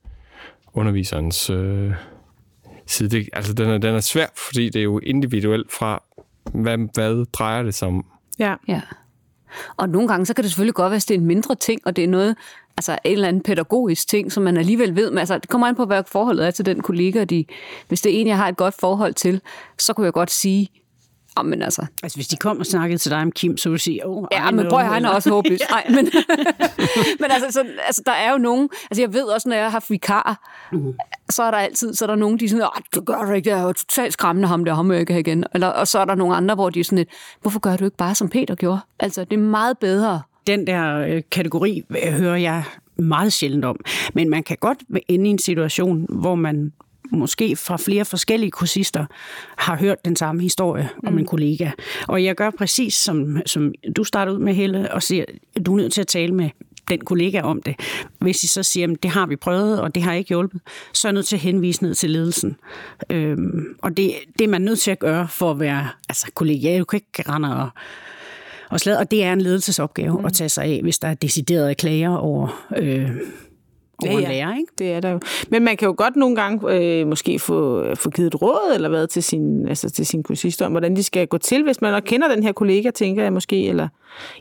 underviserens 0.75 1.51
øh, 1.51 1.93
side. 2.87 3.09
Det, 3.11 3.29
altså, 3.33 3.53
den 3.53 3.71
er, 3.71 3.79
den 3.79 3.95
er 3.95 4.01
svær, 4.01 4.27
fordi 4.47 4.69
det 4.69 4.79
er 4.79 4.83
jo 4.83 4.99
individuelt 4.99 5.73
fra, 5.73 6.03
hvad, 6.55 6.79
hvad 6.95 7.27
drejer 7.33 7.63
det 7.63 7.75
sig 7.75 7.89
om. 7.89 8.07
Ja. 8.39 8.55
Ja. 8.69 8.81
Og 9.77 9.89
nogle 9.89 10.09
gange, 10.09 10.27
så 10.27 10.35
kan 10.35 10.45
det 10.45 10.51
selvfølgelig 10.51 10.75
godt 10.75 10.91
være, 10.91 10.97
at 10.97 11.09
det 11.09 11.15
er 11.15 11.19
en 11.19 11.27
mindre 11.27 11.55
ting, 11.55 11.81
og 11.85 11.97
det 11.97 12.05
er 12.05 12.09
noget, 12.09 12.37
altså 12.77 12.99
en 13.05 13.13
eller 13.13 13.29
anden 13.29 13.43
pædagogisk 13.43 14.09
ting, 14.09 14.33
som 14.33 14.43
man 14.43 14.57
alligevel 14.57 14.97
ved. 14.97 15.11
Men 15.11 15.19
altså, 15.19 15.39
det 15.39 15.49
kommer 15.49 15.67
an 15.67 15.75
på, 15.75 15.85
hvad 15.85 16.03
forholdet 16.07 16.47
er 16.47 16.51
til 16.51 16.67
den 16.67 16.81
kollega. 16.81 17.25
De, 17.25 17.45
hvis 17.89 18.01
det 18.01 18.17
er 18.17 18.21
en, 18.21 18.27
jeg 18.27 18.37
har 18.37 18.49
et 18.49 18.57
godt 18.57 18.75
forhold 18.81 19.15
til, 19.15 19.41
så 19.79 19.93
kunne 19.93 20.05
jeg 20.05 20.13
godt 20.13 20.31
sige, 20.31 20.69
oh, 21.37 21.47
men 21.47 21.63
altså, 21.63 21.87
Altså, 22.03 22.19
hvis 22.19 22.29
de 22.29 22.37
kom 22.37 22.59
og 22.59 22.67
snakkede 22.67 22.99
til 22.99 23.11
dig 23.11 23.19
om 23.23 23.33
Kim, 23.33 23.57
så 23.57 23.69
ville 23.69 23.79
du 23.79 23.83
sige, 23.83 24.07
åh, 24.07 24.25
ja, 24.33 24.39
ej, 24.39 24.51
men 24.51 24.67
prøv 24.69 24.79
at 24.79 24.87
han 24.87 25.05
er 25.05 25.09
også 25.09 25.31
håbløs. 25.31 25.61
Nej, 25.71 25.87
men, 25.89 26.05
men 27.21 27.31
altså, 27.31 27.47
så, 27.51 27.65
altså, 27.87 28.03
der 28.07 28.13
er 28.13 28.33
jo 28.33 28.39
nogen, 28.39 28.69
altså 28.91 29.03
jeg 29.03 29.13
ved 29.13 29.23
også, 29.25 29.49
når 29.49 29.57
jeg 29.57 29.65
har 29.65 29.71
haft 29.71 29.91
vikarer, 29.91 30.35
Mhm. 30.73 30.95
så 31.31 31.43
er 31.43 31.51
der 31.51 31.59
altid, 31.59 31.95
så 31.95 32.05
er 32.05 32.07
der 32.07 32.15
nogen, 32.17 32.39
de 32.41 32.45
er 32.45 32.49
sådan, 32.49 32.63
"Ej, 32.63 32.83
det 32.95 33.07
gør 33.07 33.25
du 33.25 33.33
ikke, 33.33 33.51
det 33.51 33.59
er 33.59 33.63
jo 33.63 33.73
totalt 33.73 34.13
skræmmende 34.13 34.49
ham 34.49 34.65
der, 34.65 34.75
ham 34.75 34.91
jeg 34.93 35.01
ikke 35.01 35.13
have 35.13 35.21
igen. 35.21 35.45
Eller, 35.55 35.67
og 35.69 35.89
så 35.89 35.99
er 35.99 36.05
der 36.05 36.15
nogle 36.15 36.37
andre, 36.37 36.55
hvor 36.55 36.71
de 36.71 36.81
er 36.81 36.85
sådan 36.85 36.99
lidt, 36.99 37.09
hvorfor 37.41 37.61
gør 37.61 37.77
du 37.77 37.85
ikke 37.85 37.97
bare, 37.97 38.15
som 38.15 38.29
Peter 38.29 38.55
gjorde? 38.55 38.79
Altså, 39.01 39.25
det 39.25 39.33
er 39.33 39.41
meget 39.41 39.79
bedre. 39.79 40.23
Den 40.47 40.67
der 40.67 40.99
øh, 40.99 41.23
kategori 41.31 41.83
øh, 42.07 42.13
hører 42.13 42.37
jeg 42.37 42.63
meget 42.97 43.33
sjældent 43.33 43.65
om. 43.65 43.77
Men 44.15 44.31
man 44.31 44.43
kan 44.43 44.57
godt 44.61 44.79
ende 45.09 45.27
i 45.27 45.31
en 45.31 45.39
situation, 45.39 46.07
hvor 46.09 46.35
man 46.35 46.73
måske 47.11 47.57
fra 47.57 47.77
flere 47.77 48.05
forskellige 48.05 48.51
kursister 48.51 49.07
har 49.57 49.77
hørt 49.77 50.05
den 50.05 50.17
samme 50.17 50.43
historie 50.43 50.91
mm. 51.03 51.09
om 51.09 51.19
en 51.19 51.27
kollega. 51.27 51.71
Og 52.09 52.25
jeg 52.25 52.35
gør 52.35 52.51
præcis 52.51 52.95
som, 52.95 53.41
som 53.47 53.73
du 53.97 54.05
starter 54.05 54.33
ud 54.33 54.39
med, 54.39 54.55
Helle, 54.55 54.93
og 54.93 55.03
siger, 55.03 55.25
du 55.67 55.73
er 55.73 55.77
nødt 55.77 55.93
til 55.93 56.01
at 56.01 56.07
tale 56.07 56.35
med 56.35 56.51
den 56.89 57.01
kollega 57.01 57.41
om 57.41 57.63
det. 57.63 57.75
Hvis 58.19 58.45
I 58.45 58.47
så 58.47 58.63
siger, 58.63 58.91
at 58.91 59.03
det 59.03 59.11
har 59.11 59.27
vi 59.27 59.37
prøvet, 59.37 59.81
og 59.81 59.95
det 59.95 60.03
har 60.03 60.13
ikke 60.13 60.29
hjulpet, 60.29 60.61
så 60.93 61.09
er 61.09 61.11
jeg 61.11 61.15
nødt 61.15 61.27
til 61.27 61.37
at 61.37 61.43
henvise 61.43 61.83
ned 61.83 61.95
til 61.95 62.11
ledelsen. 62.11 62.57
Øhm, 63.11 63.77
og 63.83 63.97
det, 63.97 64.15
det 64.39 64.45
er 64.45 64.49
man 64.49 64.63
nødt 64.63 64.81
til 64.81 64.91
at 64.91 64.99
gøre 64.99 65.29
for 65.29 65.51
at 65.51 65.61
være 65.61 65.89
altså, 66.09 66.27
kollegial. 66.35 66.81
Du 66.81 66.85
kan 66.85 66.97
ikke 66.97 67.31
rende 67.31 67.57
og 67.57 67.71
og 68.71 68.81
sladre, 68.81 68.99
og 68.99 69.11
det 69.11 69.25
er 69.25 69.33
en 69.33 69.41
ledelsesopgave 69.41 70.19
mm. 70.19 70.25
at 70.25 70.33
tage 70.33 70.49
sig 70.49 70.65
af, 70.65 70.81
hvis 70.83 70.99
der 70.99 71.09
er 71.09 71.15
deciderede 71.15 71.75
klager 71.75 72.17
over, 72.17 72.67
øh, 72.77 73.11
over 74.09 74.21
Ja, 74.21 74.31
ja. 74.31 74.33
lærer. 74.33 74.57
Ikke? 74.57 74.73
Det 74.79 74.93
er 74.93 75.01
der 75.01 75.11
jo. 75.11 75.21
Men 75.51 75.65
man 75.65 75.77
kan 75.77 75.87
jo 75.87 75.95
godt 75.99 76.17
nogle 76.17 76.37
gange 76.37 76.73
øh, 76.73 77.07
måske 77.07 77.39
få, 77.39 77.85
få 77.95 78.11
givet 78.11 78.27
et 78.35 78.43
råd 78.43 78.75
eller 78.75 78.89
hvad 78.89 79.07
til 79.07 79.23
sin, 79.23 79.69
altså 79.69 79.91
til 79.91 80.07
sin 80.07 80.23
kursister 80.23 80.67
om, 80.67 80.73
hvordan 80.73 80.97
de 80.97 81.03
skal 81.03 81.27
gå 81.27 81.39
til, 81.39 81.63
hvis 81.63 81.81
man 81.81 81.93
nok 81.93 82.03
kender 82.07 82.29
den 82.35 82.43
her 82.43 82.53
kollega, 82.53 82.91
tænker 82.91 83.23
jeg 83.23 83.33
måske, 83.33 83.69
eller 83.69 83.89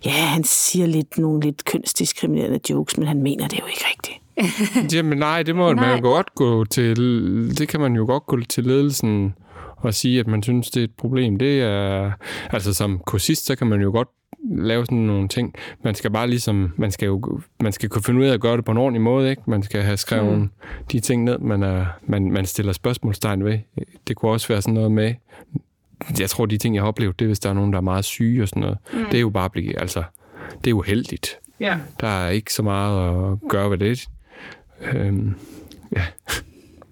ja, 0.06 0.12
han 0.12 0.43
siger 0.43 0.86
lidt 0.86 1.17
nogle 1.17 1.41
lidt 1.41 1.65
kønsdiskriminerende 1.65 2.60
jokes, 2.69 2.97
men 2.97 3.08
han 3.08 3.21
mener 3.21 3.47
det 3.47 3.60
jo 3.60 3.65
ikke 3.65 3.86
rigtigt. 3.91 4.19
Jamen 4.93 5.17
nej, 5.17 5.43
det 5.43 5.56
må 5.56 5.73
Nej. 5.73 5.88
man 5.88 5.99
jo 5.99 6.10
godt 6.10 6.36
gå 6.36 6.65
til, 6.65 6.97
det 7.58 7.67
kan 7.67 7.80
man 7.80 7.95
jo 7.95 8.06
godt 8.06 8.26
gå 8.26 8.39
til 8.49 8.63
ledelsen 8.63 9.34
og 9.78 9.93
sige, 9.93 10.19
at 10.19 10.28
man 10.28 10.43
synes, 10.43 10.69
det 10.69 10.80
er 10.80 10.84
et 10.84 10.95
problem. 10.97 11.38
Det 11.38 11.62
er, 11.62 12.12
altså 12.49 12.73
som 12.73 12.99
kursist, 13.06 13.45
så 13.45 13.56
kan 13.56 13.67
man 13.67 13.82
jo 13.82 13.91
godt 13.91 14.08
lave 14.51 14.86
sådan 14.86 14.97
nogle 14.97 15.27
ting. 15.27 15.56
Man 15.84 15.95
skal 15.95 16.12
bare 16.12 16.27
ligesom, 16.27 16.73
man 16.77 16.91
skal 16.91 17.06
jo, 17.06 17.41
man 17.60 17.71
skal 17.71 17.89
kunne 17.89 18.03
finde 18.03 18.21
ud 18.21 18.25
af 18.25 18.34
at 18.34 18.41
gøre 18.41 18.58
det 18.58 18.65
på 18.65 18.71
en 18.71 18.77
ordentlig 18.77 19.01
måde, 19.01 19.29
ikke? 19.29 19.41
Man 19.45 19.63
skal 19.63 19.82
have 19.82 19.97
skrevet 19.97 20.39
mm. 20.39 20.49
de 20.91 20.99
ting 20.99 21.23
ned, 21.23 21.38
man, 21.38 21.63
er, 21.63 21.86
man, 22.08 22.32
man 22.32 22.45
stiller 22.45 22.73
spørgsmålstegn 22.73 23.45
ved. 23.45 23.60
Det 24.08 24.15
kunne 24.15 24.32
også 24.32 24.47
være 24.47 24.62
sådan 24.62 24.73
noget 24.73 24.91
med, 24.91 25.13
jeg 26.19 26.29
tror, 26.29 26.45
de 26.45 26.58
ting, 26.58 26.75
jeg 26.75 26.84
har 26.84 26.88
oplevet, 26.88 27.19
det 27.19 27.25
er, 27.25 27.29
hvis 27.29 27.39
der 27.39 27.49
er 27.49 27.53
nogen, 27.53 27.73
der 27.73 27.77
er 27.77 27.82
meget 27.82 28.06
syge 28.06 28.41
og 28.41 28.47
sådan 28.47 28.62
noget. 28.62 28.77
Mm. 28.93 29.06
Det 29.06 29.17
er 29.17 29.21
jo 29.21 29.29
bare, 29.29 29.49
blive, 29.49 29.79
altså, 29.79 30.03
det 30.63 30.69
er 30.69 30.73
uheldigt. 30.73 31.38
Ja. 31.60 31.77
Der 31.99 32.08
er 32.08 32.29
ikke 32.29 32.53
så 32.53 32.63
meget 32.63 33.32
at 33.32 33.38
gøre 33.49 33.71
ved 33.71 33.77
det. 33.77 34.08
Øhm, 34.93 35.36
ja. 35.95 36.06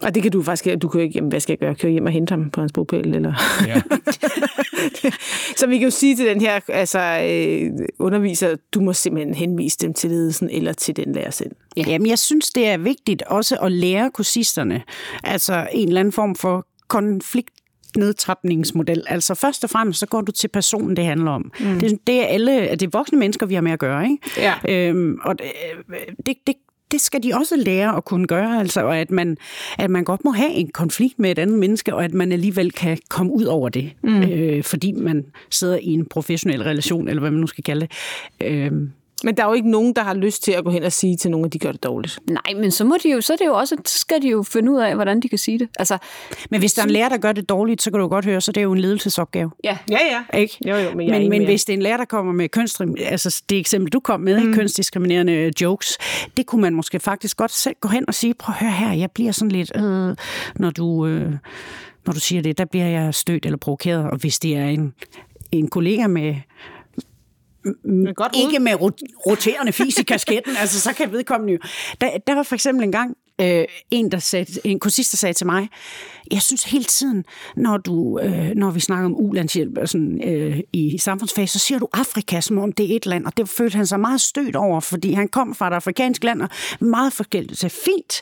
Og 0.02 0.16
det 0.16 0.24
kan 0.24 0.32
du 0.32 0.44
faktisk, 0.44 0.82
du 0.82 0.88
kan 0.88 1.00
jo 1.00 1.04
ikke, 1.04 1.16
jamen, 1.16 1.30
hvad 1.30 1.40
skal 1.40 1.52
jeg 1.54 1.60
gøre, 1.60 1.76
køre 1.76 1.92
hjem 1.92 2.06
og 2.06 2.12
hente 2.12 2.32
ham 2.32 2.50
på 2.50 2.62
hans 2.62 2.72
bopæl, 2.72 3.16
eller... 3.16 3.34
ja. 3.68 3.82
Så 5.58 5.68
vi 5.68 5.78
kan 5.78 5.84
jo 5.84 5.92
sige 5.92 6.16
til 6.16 6.26
den 6.26 6.42
her 6.42 6.60
altså, 6.68 7.00
øh, 7.00 7.88
underviser, 8.00 8.56
du 8.74 8.82
må 8.82 8.94
simpelthen 8.94 9.34
henvise 9.34 9.78
dem 9.78 9.94
til 9.94 10.10
ledelsen 10.10 10.50
eller 10.50 10.74
til 10.74 10.96
den 10.96 11.14
lærer 11.14 11.32
selv. 11.32 11.52
Ja. 11.78 11.84
Jamen, 11.88 12.08
jeg 12.08 12.20
synes, 12.20 12.50
det 12.50 12.68
er 12.68 12.78
vigtigt 12.78 13.22
også 13.22 13.58
at 13.58 13.72
lære 13.72 14.12
kursisterne, 14.14 14.82
altså 15.24 15.68
en 15.72 15.88
eller 15.88 16.00
anden 16.00 16.12
form 16.12 16.36
for 16.36 16.68
konflikt 16.88 17.52
nedtrapningsmodel. 17.98 19.04
Altså 19.08 19.36
først 19.36 19.64
og 19.64 19.70
fremmest, 19.70 20.00
så 20.00 20.06
går 20.06 20.22
du 20.22 20.32
til 20.32 20.48
personen, 20.48 20.96
det 20.96 21.06
handler 21.06 21.32
om. 21.32 21.52
Mm. 21.60 21.80
Det, 21.80 22.08
det, 22.08 22.22
er 22.22 22.26
alle, 22.26 22.72
det 22.72 22.84
er 22.84 22.90
voksne 22.92 23.20
mennesker, 23.20 23.46
vi 23.46 23.54
har 23.54 23.62
med 23.62 23.72
at 23.72 23.80
gøre. 23.80 24.04
Ikke? 24.04 24.18
Ja. 24.38 24.54
Øhm, 24.70 25.20
og 25.24 25.36
det, 26.26 26.36
det, 26.48 26.56
det, 26.92 27.02
skal 27.02 27.24
de 27.24 27.34
også 27.34 27.56
lære 27.56 27.98
at 27.98 28.06
kunne 28.06 28.28
gøre, 28.28 28.60
altså, 28.60 28.82
og 28.82 28.98
at 28.98 29.12
man, 29.12 29.38
at 29.78 29.90
man 29.90 30.04
godt 30.04 30.26
må 30.26 30.32
have 30.32 30.52
en 30.52 30.72
konflikt 30.72 31.20
med 31.20 31.32
et 31.32 31.40
andet 31.40 31.60
menneske, 31.60 31.96
og 31.96 32.04
at 32.04 32.14
man 32.14 32.32
alligevel 32.32 32.72
kan 32.72 32.98
komme 33.10 33.34
ud 33.34 33.46
over 33.46 33.70
det, 33.70 33.92
mm. 34.04 34.24
øh, 34.24 34.64
fordi 34.64 34.92
man 34.92 35.26
sidder 35.50 35.78
i 35.78 35.88
en 35.88 36.06
professionel 36.06 36.64
relation, 36.64 37.08
eller 37.08 37.20
hvad 37.20 37.32
man 37.32 37.40
nu 37.40 37.48
skal 37.48 37.64
kalde 37.64 37.88
det. 37.88 37.92
Øh, 38.48 38.72
men 39.24 39.38
der 39.38 39.44
er 39.44 39.48
jo 39.48 39.54
ikke 39.54 39.72
nogen, 39.72 39.94
der 39.96 40.04
har 40.04 40.14
lyst 40.14 40.44
til 40.44 40.52
at 40.52 40.64
gå 40.64 40.70
hen 40.70 40.84
og 40.84 40.92
sige 40.92 41.18
til 41.18 41.32
nogen, 41.32 41.46
at 41.46 41.54
de 41.54 41.60
gør 41.60 41.72
det 41.72 41.84
dårligt. 41.84 42.20
Nej, 42.30 42.62
men 42.62 42.72
så, 42.72 42.86
må 42.86 42.98
de 43.04 43.12
jo, 43.12 43.22
så, 43.22 43.34
er 43.34 43.38
det 43.38 43.46
jo 43.46 43.54
også, 43.54 43.76
så 43.86 44.00
skal 44.00 44.22
de 44.22 44.30
jo 44.30 44.44
finde 44.44 44.72
ud 44.72 44.80
af, 44.80 44.96
hvordan 44.96 45.20
de 45.20 45.30
kan 45.30 45.38
sige 45.38 45.60
det. 45.60 45.70
Altså, 45.80 45.98
men 46.50 46.60
hvis 46.60 46.74
der 46.74 46.82
er 46.82 46.86
en 46.86 46.92
lærer, 46.92 47.10
der 47.10 47.18
gør 47.18 47.32
det 47.32 47.50
dårligt, 47.50 47.82
så 47.82 47.92
kan 47.92 48.00
du 48.00 48.08
godt 48.08 48.26
høre, 48.26 48.42
så 48.42 48.52
det 48.52 48.62
er 48.62 48.64
jo 48.64 48.72
en 48.72 48.80
ledelsesopgave. 48.80 49.52
Ja, 49.64 49.78
ja. 49.90 50.00
ja. 50.32 50.38
Ikke? 50.38 50.58
Jo, 50.68 50.76
jo, 50.76 50.96
men, 50.96 51.12
men, 51.12 51.30
men 51.30 51.46
hvis 51.46 51.66
det 51.66 51.74
er 51.74 51.78
en 51.78 51.84
lærer, 51.84 51.98
der 51.98 52.06
kommer 52.06 52.34
med 52.34 52.50
kønsdrim, 52.50 52.96
altså 53.00 53.44
det 53.50 53.58
eksempel, 53.58 53.92
du 53.92 54.00
kom 54.00 54.20
med, 54.20 54.44
mm. 54.44 54.54
kønsdiskriminerende 54.54 55.52
jokes, 55.62 55.98
det 56.38 56.46
kunne 56.46 56.62
man 56.62 56.74
måske 56.74 57.00
faktisk 57.00 57.38
godt 57.38 57.52
selv 57.52 57.76
gå 57.82 57.90
hen 57.90 58.06
og 58.08 58.14
sige, 58.14 58.34
prøv 58.34 58.54
at 58.54 58.60
høre 58.60 58.72
her, 58.72 58.94
jeg 58.94 59.12
bliver 59.12 59.32
sådan 59.32 59.52
lidt, 59.52 59.72
øh, 59.76 60.16
når 60.56 60.70
du... 60.70 61.08
Øh, 61.08 61.34
når 62.06 62.14
du 62.14 62.20
siger 62.20 62.42
det, 62.42 62.58
der 62.58 62.66
bliver 62.66 62.88
jeg 62.88 63.14
stødt 63.14 63.46
eller 63.46 63.58
provokeret, 63.58 64.04
og 64.04 64.18
hvis 64.18 64.40
det 64.40 64.58
er 64.58 64.66
en, 64.66 64.94
en 65.52 65.68
kollega 65.68 66.08
med 66.08 66.36
godt 68.16 68.36
ikke 68.36 68.60
med 68.60 68.74
roterende 69.28 69.72
fis 69.72 70.00
i 70.00 70.04
kasketten, 70.04 70.56
altså 70.60 70.80
så 70.80 70.94
kan 70.94 71.12
vedkommende 71.12 71.54
jo. 71.54 71.60
Der, 72.02 72.18
der 72.28 72.36
var 72.36 72.44
for 72.44 72.56
eksempel 72.56 72.84
en 72.84 72.92
gang 72.92 73.18
øh, 73.42 73.66
en, 73.92 74.12
der 74.12 74.20
sagde, 74.20 74.46
en 74.64 74.80
kursist, 74.80 75.12
der 75.12 75.16
sagde 75.16 75.34
til 75.34 75.46
mig, 75.46 75.70
jeg 76.32 76.42
synes 76.42 76.64
hele 76.64 76.84
tiden, 76.84 77.24
når, 77.56 77.78
du, 77.78 78.20
øh, 78.20 78.52
når 78.56 78.72
vi 78.72 78.80
snakker 78.80 79.06
om 79.06 79.16
ulandshjælp 79.16 79.78
sådan, 79.86 80.22
øh, 80.30 80.60
i 80.74 80.98
samfundsfag, 80.98 81.50
så 81.50 81.60
siger 81.60 81.80
du 81.80 81.88
Afrika, 81.94 82.42
som 82.42 82.58
om 82.58 82.72
det 82.72 82.92
er 82.92 82.96
et 82.96 83.06
land, 83.06 83.26
og 83.26 83.38
det 83.38 83.50
følte 83.50 83.76
han 83.76 83.88
sig 83.88 84.00
meget 84.00 84.22
stødt 84.22 84.56
over, 84.56 84.80
fordi 84.80 85.12
han 85.12 85.28
kom 85.28 85.56
fra 85.56 85.68
et 85.68 85.74
afrikansk 85.74 86.24
land, 86.24 86.42
og 86.42 86.50
meget 86.80 87.14
forskelligt. 87.14 87.60
Så 87.60 87.70
fint, 87.70 88.22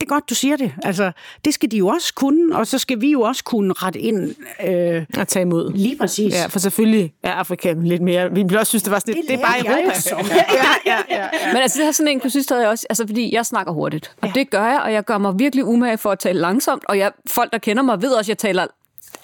det 0.00 0.06
er 0.06 0.14
godt, 0.14 0.30
du 0.30 0.34
siger 0.34 0.56
det. 0.56 0.72
Altså, 0.82 1.12
det 1.44 1.54
skal 1.54 1.70
de 1.70 1.76
jo 1.76 1.88
også 1.88 2.14
kunne, 2.14 2.56
og 2.56 2.66
så 2.66 2.78
skal 2.78 3.00
vi 3.00 3.10
jo 3.10 3.20
også 3.20 3.44
kunne 3.44 3.72
rette 3.72 4.00
ind. 4.00 4.34
Øh, 4.66 5.04
og 5.18 5.28
tage 5.28 5.42
imod. 5.42 5.72
Lige 5.72 5.96
præcis. 5.96 6.34
Ja, 6.34 6.46
for 6.46 6.58
selvfølgelig 6.58 7.12
er 7.22 7.32
Afrika 7.32 7.72
lidt 7.72 8.02
mere... 8.02 8.32
Vi 8.32 8.42
vil 8.42 8.58
også 8.58 8.70
synes, 8.70 8.82
det 8.82 8.92
var 8.92 8.98
sådan, 8.98 9.14
det, 9.14 9.24
det 9.28 9.34
er 9.34 9.40
bare 9.40 9.58
Europa. 9.58 9.92
ja, 10.34 10.44
ja, 10.86 10.96
ja, 11.10 11.16
ja. 11.16 11.28
Men 11.52 11.56
altså, 11.56 11.78
det 11.78 11.84
har 11.84 11.92
sådan 11.92 12.20
en 12.22 12.30
synes 12.30 12.50
jeg 12.50 12.68
også, 12.68 12.86
altså, 12.90 13.06
fordi 13.06 13.34
jeg 13.34 13.46
snakker 13.46 13.72
hurtigt. 13.72 14.14
Og 14.20 14.28
ja. 14.28 14.32
det 14.34 14.50
gør 14.50 14.66
jeg, 14.66 14.80
og 14.80 14.92
jeg 14.92 15.04
gør 15.04 15.18
mig 15.18 15.38
virkelig 15.38 15.64
umage 15.64 15.98
for 15.98 16.10
at 16.10 16.18
tale 16.18 16.40
langsomt, 16.40 16.84
og 16.88 16.98
jeg, 16.98 17.12
folk, 17.30 17.52
der 17.52 17.58
kender 17.58 17.82
mig, 17.82 18.02
ved 18.02 18.10
også, 18.10 18.26
at 18.26 18.28
jeg 18.28 18.38
taler 18.38 18.66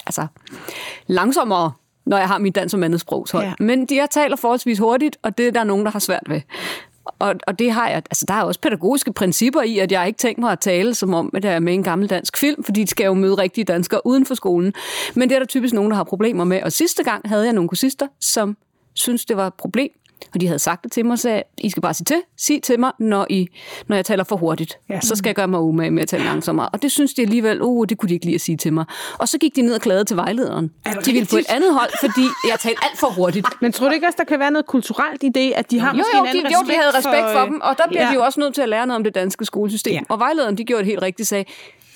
altså, 0.05 0.27
langsommere 1.07 1.71
når 2.07 2.17
jeg 2.17 2.27
har 2.27 2.37
mit 2.37 2.55
dans- 2.55 2.73
og 2.73 2.99
sprog. 2.99 3.27
Ja. 3.33 3.53
Men 3.59 3.87
jeg 3.91 4.09
taler 4.09 4.35
forholdsvis 4.35 4.79
hurtigt, 4.79 5.17
og 5.23 5.37
det 5.37 5.47
er 5.47 5.51
der 5.51 5.63
nogen, 5.63 5.85
der 5.85 5.91
har 5.91 5.99
svært 5.99 6.23
ved. 6.27 6.41
Og, 7.19 7.35
og 7.47 7.59
det 7.59 7.71
har 7.71 7.89
jeg, 7.89 7.95
altså 7.95 8.25
der 8.27 8.33
er 8.33 8.43
også 8.43 8.59
pædagogiske 8.59 9.13
principper 9.13 9.61
i, 9.61 9.77
at 9.77 9.91
jeg 9.91 10.07
ikke 10.07 10.17
tænker 10.17 10.41
mig 10.41 10.51
at 10.51 10.59
tale 10.59 10.95
som 10.95 11.13
om, 11.13 11.31
at 11.33 11.45
jeg 11.45 11.53
er 11.53 11.59
med 11.59 11.73
i 11.73 11.75
en 11.75 11.83
gammel 11.83 12.09
dansk 12.09 12.37
film, 12.37 12.63
fordi 12.63 12.83
de 12.83 12.87
skal 12.87 13.05
jo 13.05 13.13
møde 13.13 13.35
rigtige 13.35 13.65
danskere 13.65 14.01
uden 14.05 14.25
for 14.25 14.35
skolen. 14.35 14.73
Men 15.15 15.29
det 15.29 15.35
er 15.35 15.39
der 15.39 15.45
typisk 15.45 15.73
nogen, 15.73 15.91
der 15.91 15.97
har 15.97 16.03
problemer 16.03 16.43
med. 16.43 16.63
Og 16.63 16.71
sidste 16.71 17.03
gang 17.03 17.29
havde 17.29 17.43
jeg 17.45 17.53
nogle 17.53 17.69
kursister, 17.69 18.07
som 18.19 18.57
synes 18.93 19.25
det 19.25 19.37
var 19.37 19.47
et 19.47 19.53
problem, 19.53 19.89
og 20.33 20.41
de 20.41 20.47
havde 20.47 20.59
sagt 20.59 20.83
det 20.83 20.91
til 20.91 21.05
mig, 21.05 21.19
så 21.19 21.43
I 21.57 21.69
skal 21.69 21.81
bare 21.81 21.93
sige 21.93 22.05
til, 22.05 22.21
sig 22.37 22.63
til 22.63 22.79
mig, 22.79 22.91
når, 22.99 23.27
I, 23.29 23.47
når 23.87 23.95
jeg 23.95 24.05
taler 24.05 24.23
for 24.23 24.35
hurtigt. 24.35 24.77
Ja. 24.89 24.99
Så 25.01 25.15
skal 25.15 25.29
jeg 25.29 25.35
gøre 25.35 25.47
mig 25.47 25.59
umage 25.59 25.91
med 25.91 26.01
at 26.01 26.07
tale 26.07 26.23
langsommere. 26.23 26.69
Og 26.69 26.81
det 26.81 26.91
synes 26.91 27.13
de 27.13 27.21
alligevel, 27.21 27.61
oh, 27.61 27.85
det 27.89 27.97
kunne 27.97 28.09
de 28.09 28.13
ikke 28.13 28.25
lige 28.25 28.35
at 28.35 28.41
sige 28.41 28.57
til 28.57 28.73
mig. 28.73 28.85
Og 29.17 29.27
så 29.27 29.37
gik 29.37 29.55
de 29.55 29.61
ned 29.61 29.75
og 29.75 29.81
klagede 29.81 30.05
til 30.05 30.17
vejlederen. 30.17 30.71
De 31.05 31.11
ville 31.11 31.27
på 31.31 31.37
et 31.37 31.45
andet 31.49 31.73
hold, 31.73 31.89
fordi 31.99 32.25
jeg 32.49 32.59
talte 32.59 32.79
alt 32.83 32.99
for 32.99 33.07
hurtigt. 33.07 33.47
Men 33.61 33.71
tror 33.71 33.87
du 33.87 33.93
ikke 33.93 34.07
også, 34.07 34.17
der 34.17 34.23
kan 34.23 34.39
være 34.39 34.51
noget 34.51 34.65
kulturelt 34.65 35.23
i 35.23 35.29
det, 35.29 35.53
at 35.55 35.71
de 35.71 35.79
har 35.79 35.91
jo, 35.91 35.97
måske 35.97 36.17
jo, 36.17 36.23
en 36.23 36.27
anden 36.29 36.45
de, 36.45 36.51
jo, 36.53 36.67
de 36.67 36.73
havde 36.81 36.97
respekt 36.97 37.23
for, 37.33 37.39
for 37.39 37.45
dem, 37.45 37.61
og 37.61 37.77
der 37.77 37.87
bliver 37.87 38.03
ja. 38.03 38.09
de 38.09 38.13
jo 38.13 38.21
også 38.21 38.39
nødt 38.39 38.53
til 38.53 38.61
at 38.61 38.69
lære 38.69 38.87
noget 38.87 38.95
om 38.95 39.03
det 39.03 39.15
danske 39.15 39.45
skolesystem. 39.45 39.93
Ja. 39.93 39.99
Og 40.09 40.19
vejlederen, 40.19 40.57
de 40.57 40.63
gjorde 40.63 40.79
det 40.79 40.87
helt 40.87 41.01
rigtigt, 41.01 41.27
sagde, 41.27 41.45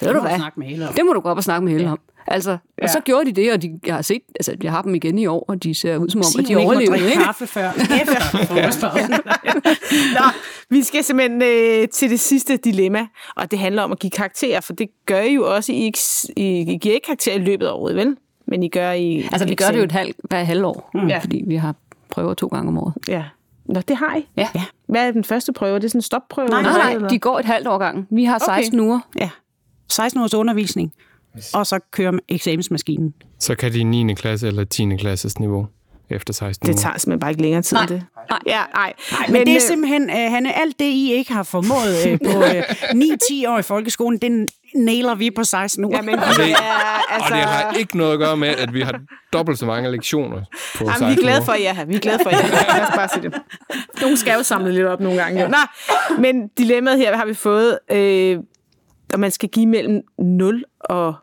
ved 0.02 0.14
du 0.14 0.20
hvad, 0.20 0.40
det 0.96 1.06
må 1.06 1.14
du 1.14 1.20
gå 1.20 1.30
op 1.30 1.38
og 1.38 1.44
snakke 1.44 1.66
med 1.66 1.72
Helle 1.72 1.88
ja. 1.88 1.92
om. 1.92 2.00
Altså, 2.28 2.52
ja. 2.52 2.84
Og 2.84 2.90
så 2.90 3.00
gjorde 3.00 3.26
de 3.26 3.42
det, 3.42 3.54
og 3.54 3.62
de, 3.62 3.80
jeg 3.86 3.96
har 3.96 4.02
set, 4.02 4.22
altså, 4.36 4.56
jeg 4.64 4.72
har 4.72 4.82
dem 4.82 4.96
igen 4.96 5.20
i 5.20 5.26
år, 5.26 5.46
og 5.48 5.64
de 5.64 5.76
ser 5.76 5.98
ud 5.98 6.10
som 6.10 6.20
om, 6.20 6.26
at 6.40 6.48
de 6.48 6.56
overlever. 6.56 6.98
Sig, 6.98 7.06
ikke 7.06 7.24
kaffe 7.24 7.48
før. 7.48 7.72
Nå, 10.20 10.26
vi 10.70 10.84
skal 10.84 11.04
simpelthen 11.04 11.42
øh, 11.42 11.88
til 11.88 12.10
det 12.10 12.20
sidste 12.20 12.58
dilemma, 12.58 13.08
og 13.36 13.52
det 13.52 13.60
handler 13.60 13.82
om 13.82 13.92
at 13.92 14.00
give 14.00 14.12
karakterer, 14.12 14.62
for 14.62 14.74
det 14.74 14.88
gør 15.06 15.22
I 15.22 15.34
jo 15.34 15.56
også, 15.56 15.72
I, 15.72 15.92
I, 16.38 16.74
I 16.74 16.78
giver 16.78 16.96
ikke 16.96 17.06
karakterer 17.06 17.36
i 17.36 17.40
løbet 17.40 17.66
af 17.66 17.72
året, 17.72 17.96
vel? 17.96 18.18
Men 18.48 18.64
I 18.64 18.70
gør 18.70 18.92
i... 18.92 19.28
Altså, 19.32 19.48
vi 19.48 19.56
gør 19.56 19.72
det 19.72 19.78
jo 19.78 19.84
et 19.84 19.92
halv, 19.92 20.14
hver 20.30 20.44
halvår, 20.44 20.90
mm. 20.94 21.08
ja. 21.08 21.18
fordi 21.18 21.44
vi 21.48 21.56
har 21.56 21.76
prøver 22.12 22.34
to 22.34 22.48
gange 22.48 22.68
om 22.68 22.78
året. 22.78 22.94
Ja. 23.08 23.24
Nå, 23.66 23.82
det 23.82 23.98
har 23.98 24.16
I? 24.16 24.28
Ja. 24.38 24.48
ja. 24.56 24.64
Hvad 24.88 25.08
er 25.08 25.12
den 25.12 25.24
første 25.24 25.54
prøve? 25.54 25.76
Er 25.76 25.80
det 25.80 25.92
sådan 25.92 25.98
en 25.98 26.02
stopprøve? 26.02 26.48
Nej, 26.48 26.62
nej, 26.62 26.98
nej, 26.98 27.10
de 27.10 27.20
går 27.20 27.40
et 27.40 27.46
halvt 27.46 27.68
år 27.68 27.78
gang. 27.78 28.08
Vi 28.10 28.26
har 28.26 28.40
16 28.40 28.80
okay. 28.80 28.88
uger. 28.88 29.00
Ja. 29.20 29.30
16 29.90 30.20
ugers 30.20 30.34
undervisning 30.34 30.94
og 31.54 31.68
så 31.68 31.80
kører 31.92 32.12
eksamensmaskinen. 32.30 33.14
Så 33.40 33.56
kan 33.56 33.74
de 33.74 33.80
i 33.80 33.84
9. 33.84 34.14
klasse 34.14 34.48
eller 34.48 34.64
10. 34.64 34.96
klasses 34.98 35.40
niveau 35.40 35.68
efter 36.16 36.34
16 36.34 36.68
Det 36.68 36.78
tager 36.78 36.98
simpelthen 36.98 37.20
bare 37.20 37.32
ikke 37.32 37.42
længere 37.42 37.62
tid, 37.62 37.78
nej. 37.78 37.86
det. 37.86 38.04
Nej. 38.30 38.40
Ja, 38.46 38.62
nej. 38.76 38.94
nej 39.12 39.28
men, 39.28 39.34
men 39.34 39.42
det 39.42 39.52
er 39.52 39.56
øh, 39.56 39.62
simpelthen, 39.62 40.04
uh, 40.04 40.16
han 40.16 40.46
er 40.46 40.52
alt 40.52 40.80
det, 40.80 40.86
I 40.86 41.14
ikke 41.14 41.34
har 41.34 41.44
formået 41.44 42.12
uh, 42.12 42.32
på 42.32 42.38
uh, 42.38 42.46
9-10 42.46 43.50
år 43.50 43.60
i 43.60 43.62
folkeskolen, 43.62 44.20
den 44.20 44.48
nailer 44.76 45.16
vi 45.16 45.32
på 45.32 45.44
16 45.44 45.86
uger. 45.86 45.98
Ja, 45.98 46.02
men, 46.02 46.20
og, 46.30 46.36
det, 46.38 46.48
ja, 46.48 46.56
altså... 47.10 47.34
og 47.34 47.38
det 47.38 47.46
har 47.46 47.74
ikke 47.74 47.98
noget 47.98 48.14
at 48.14 48.20
gøre 48.20 48.38
med, 48.38 48.48
at 48.48 48.74
vi 48.74 48.82
har 48.82 49.00
dobbelt 49.34 49.60
så 49.60 49.66
mange 49.66 49.92
lektioner 49.92 50.42
på 50.78 50.84
Jamen, 50.84 50.90
16 50.90 51.08
vi 51.08 51.14
er 51.14 51.18
glade 51.18 51.46
for 51.46 51.54
jer 51.54 51.74
her. 51.74 51.86
Vi 51.86 51.96
er 51.96 52.00
glade 52.00 52.20
for 52.24 52.30
jer. 52.30 52.42
Lad 52.78 52.88
os 52.88 52.96
bare 52.96 53.10
sige 53.14 53.24
det. 53.24 53.42
Nogle 54.02 54.18
skal 54.18 54.34
jo 54.34 54.44
samle 54.44 54.72
lidt 54.74 54.86
op 54.86 55.00
nogle 55.00 55.22
gange. 55.24 55.42
Ja. 55.42 55.48
Nå, 55.48 55.58
men 56.20 56.48
dilemmaet 56.48 56.98
her 56.98 57.18
har 57.18 57.26
vi 57.26 57.34
fået... 57.34 57.80
Øh, 57.92 58.38
og 59.14 59.20
man 59.20 59.32
skal 59.32 59.50
give 59.50 59.66
mellem 59.66 60.02
0 60.18 60.64
og 60.80 61.16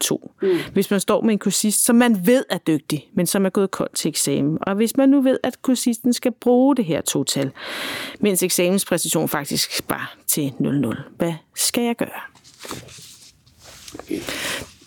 02. 0.00 0.30
Mm. 0.42 0.48
Hvis 0.72 0.90
man 0.90 1.00
står 1.00 1.22
med 1.22 1.32
en 1.32 1.38
kursist, 1.38 1.84
som 1.84 1.96
man 1.96 2.26
ved 2.26 2.44
er 2.50 2.58
dygtig, 2.58 3.08
men 3.14 3.26
som 3.26 3.46
er 3.46 3.50
gået 3.50 3.70
koldt 3.70 3.94
til 3.94 4.08
eksamen. 4.08 4.58
Og 4.62 4.74
hvis 4.74 4.96
man 4.96 5.08
nu 5.08 5.20
ved, 5.20 5.38
at 5.42 5.62
kursisten 5.62 6.12
skal 6.12 6.32
bruge 6.32 6.76
det 6.76 6.84
her 6.84 7.00
total, 7.00 7.50
mens 8.20 8.42
eksamenspræcision 8.42 9.28
faktisk 9.28 9.88
bare 9.88 10.06
til 10.26 10.52
00. 10.58 10.96
Hvad 11.16 11.34
skal 11.54 11.84
jeg 11.84 11.96
gøre? 11.96 12.20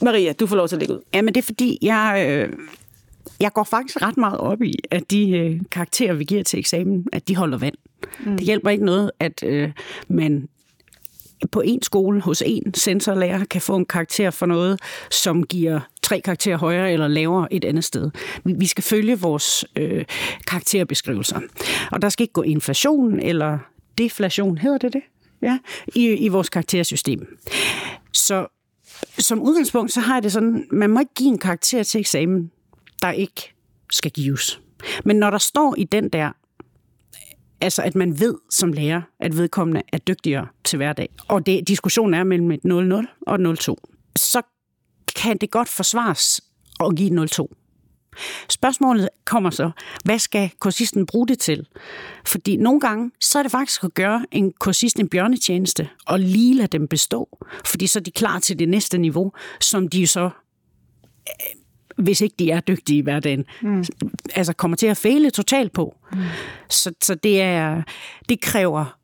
Maria, 0.02 0.34
du 0.34 0.48
får 0.48 0.56
lov 0.56 0.68
til 0.68 0.76
at 0.76 0.80
lægge 0.80 0.94
ud. 0.94 1.02
Jamen 1.14 1.34
det 1.34 1.42
er 1.42 1.46
fordi, 1.46 1.78
jeg, 1.82 2.26
øh, 2.30 2.54
jeg 3.40 3.54
går 3.54 3.64
faktisk 3.64 4.02
ret 4.02 4.18
meget 4.18 4.38
op 4.38 4.62
i, 4.62 4.74
at 4.92 5.12
de 5.12 5.30
øh, 5.30 5.62
karakterer, 5.72 6.14
vi 6.14 6.24
giver 6.24 6.44
til 6.44 6.60
eksamen, 6.60 7.06
at 7.12 7.28
de 7.28 7.36
holder 7.36 7.58
vand. 7.58 7.76
Mm. 8.26 8.38
Det 8.38 8.46
hjælper 8.46 8.70
ikke 8.70 8.86
noget, 8.86 9.12
at 9.20 9.44
øh, 9.44 9.72
man 10.08 10.48
på 11.52 11.62
en 11.62 11.82
skole 11.82 12.22
hos 12.22 12.44
en 12.46 12.74
sensorlærer 12.74 13.46
kan 13.46 13.62
få 13.62 13.76
en 13.76 13.86
karakter 13.86 14.32
for 14.32 14.46
noget, 14.46 14.80
som 15.12 15.44
giver 15.44 15.80
tre 16.04 16.22
karakterer 16.22 16.58
højere 16.58 16.92
eller 16.92 17.08
lavere 17.08 17.54
et 17.54 17.66
andet 17.66 17.84
sted. 17.84 18.12
Vi 18.46 18.66
skal 18.66 18.84
følge 18.84 19.20
vores 19.20 19.66
øh, 19.76 20.06
karakterbeskrivelser. 20.48 21.40
Og 21.92 22.02
der 22.02 22.10
skal 22.10 22.24
ikke 22.24 22.34
gå 22.34 22.42
inflation 22.42 23.20
eller 23.20 23.58
deflation, 23.98 24.58
hedder 24.58 24.78
det 24.78 24.94
det? 24.94 25.02
Ja, 25.42 25.60
i, 25.96 26.08
i 26.08 26.28
vores 26.28 26.50
karaktersystem. 26.50 27.38
Så 28.14 28.48
som 29.18 29.42
udgangspunkt, 29.42 29.92
så 29.92 30.00
har 30.00 30.16
jeg 30.16 30.24
det 30.24 30.32
sådan, 30.32 30.68
man 30.72 30.90
må 30.90 31.00
ikke 31.00 31.14
give 31.16 31.30
en 31.30 31.38
karakter 31.38 31.84
til 31.84 32.00
eksamen, 32.00 32.52
der 33.02 33.12
ikke 33.12 33.54
skal 33.92 34.12
gives. 34.12 34.62
Men 35.06 35.16
når 35.16 35.30
der 35.30 35.38
står 35.38 35.76
i 35.78 35.84
den 35.84 36.10
der, 36.10 36.32
Altså, 37.64 37.82
at 37.82 37.96
man 37.96 38.20
ved 38.20 38.36
som 38.50 38.74
lærer, 38.74 39.02
at 39.20 39.38
vedkommende 39.38 39.82
er 39.94 39.98
dygtigere 39.98 40.48
til 40.64 40.78
hverdag. 40.78 41.10
Og 41.28 41.46
det, 41.46 41.68
diskussionen 41.68 42.14
er 42.14 42.24
mellem 42.24 42.52
et 42.52 42.60
0-0 42.66 43.24
og 43.28 43.36
et 43.36 43.70
0-2. 43.70 43.76
Så 44.16 44.42
kan 45.16 45.38
det 45.38 45.52
godt 45.52 45.70
forsvares 45.70 46.42
at 46.80 46.96
give 46.96 47.24
et 47.24 47.40
0-2. 47.40 47.48
Spørgsmålet 48.50 49.10
kommer 49.26 49.50
så, 49.50 49.72
hvad 50.04 50.20
skal 50.20 50.52
kursisten 50.60 51.06
bruge 51.06 51.28
det 51.28 51.40
til? 51.40 51.68
Fordi 52.26 52.58
nogle 52.58 52.80
gange, 52.80 53.12
så 53.20 53.40
er 53.40 53.44
det 53.44 53.52
faktisk 53.52 53.84
at 53.84 53.94
gøre 53.94 54.26
en 54.32 54.54
kursist 54.60 55.00
en 55.00 55.10
bjørnetjeneste, 55.10 55.90
og 56.08 56.20
lige 56.20 56.56
lade 56.56 56.68
dem 56.68 56.88
bestå. 56.88 57.46
Fordi 57.66 57.88
så 57.88 58.00
er 58.00 58.04
de 58.04 58.12
klar 58.12 58.40
til 58.40 58.60
det 58.60 58.70
næste 58.70 58.98
niveau, 58.98 59.32
som 59.60 59.88
de 59.88 60.08
så 60.08 60.30
hvis 61.98 62.22
ikke 62.22 62.36
de 62.40 62.52
er 62.52 62.60
dygtige 62.60 62.98
i 62.98 63.02
hverdagen, 63.02 63.46
mm. 63.62 63.84
altså 64.36 64.54
kommer 64.54 64.78
til 64.78 64.88
at 64.88 64.98
fejle 64.98 65.30
totalt 65.30 65.74
på. 65.74 65.96
Mm. 66.12 66.20
Så, 66.70 66.94
så 67.02 67.16
det, 67.16 67.42
er, 67.42 67.82
det 68.30 68.42
kræver 68.42 68.98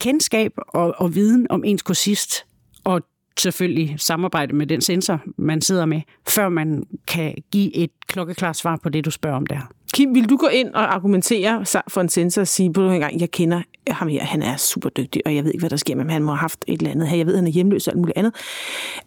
kendskab 0.00 0.52
og, 0.68 0.94
og 0.98 1.14
viden 1.14 1.46
om 1.50 1.64
ens 1.64 1.82
kursist, 1.82 2.46
og 2.84 3.02
selvfølgelig 3.38 3.94
samarbejde 3.98 4.56
med 4.56 4.66
den 4.66 4.80
sensor, 4.80 5.20
man 5.38 5.62
sidder 5.62 5.84
med, 5.84 6.00
før 6.28 6.48
man 6.48 6.86
kan 7.06 7.34
give 7.52 7.76
et 7.76 7.90
klokkeklart 8.06 8.56
svar 8.56 8.76
på 8.82 8.88
det, 8.88 9.04
du 9.04 9.10
spørger 9.10 9.36
om 9.36 9.46
der. 9.46 9.72
Kim, 9.94 10.14
vil 10.14 10.28
du 10.28 10.36
gå 10.36 10.46
ind 10.46 10.74
og 10.74 10.94
argumentere 10.94 11.64
for 11.88 12.00
en 12.00 12.08
sensor 12.08 12.40
og 12.40 12.48
sige, 12.48 12.72
på 12.72 12.90
en 12.90 13.00
gang, 13.00 13.20
jeg 13.20 13.30
kender 13.30 13.62
ham 13.94 14.08
her, 14.08 14.24
han 14.24 14.42
er 14.42 14.56
super 14.56 14.88
dygtig, 14.88 15.22
og 15.26 15.34
jeg 15.34 15.44
ved 15.44 15.50
ikke, 15.52 15.62
hvad 15.62 15.70
der 15.70 15.76
sker 15.76 15.94
med 15.94 16.04
ham. 16.04 16.10
Han 16.10 16.22
må 16.22 16.32
have 16.32 16.38
haft 16.38 16.64
et 16.66 16.78
eller 16.78 16.90
andet 16.90 17.08
her. 17.08 17.16
Jeg 17.16 17.26
ved, 17.26 17.36
han 17.36 17.46
er 17.46 17.50
hjemløs 17.50 17.88
og 17.88 17.92
alt 17.92 17.98
muligt 17.98 18.18
andet. 18.18 18.34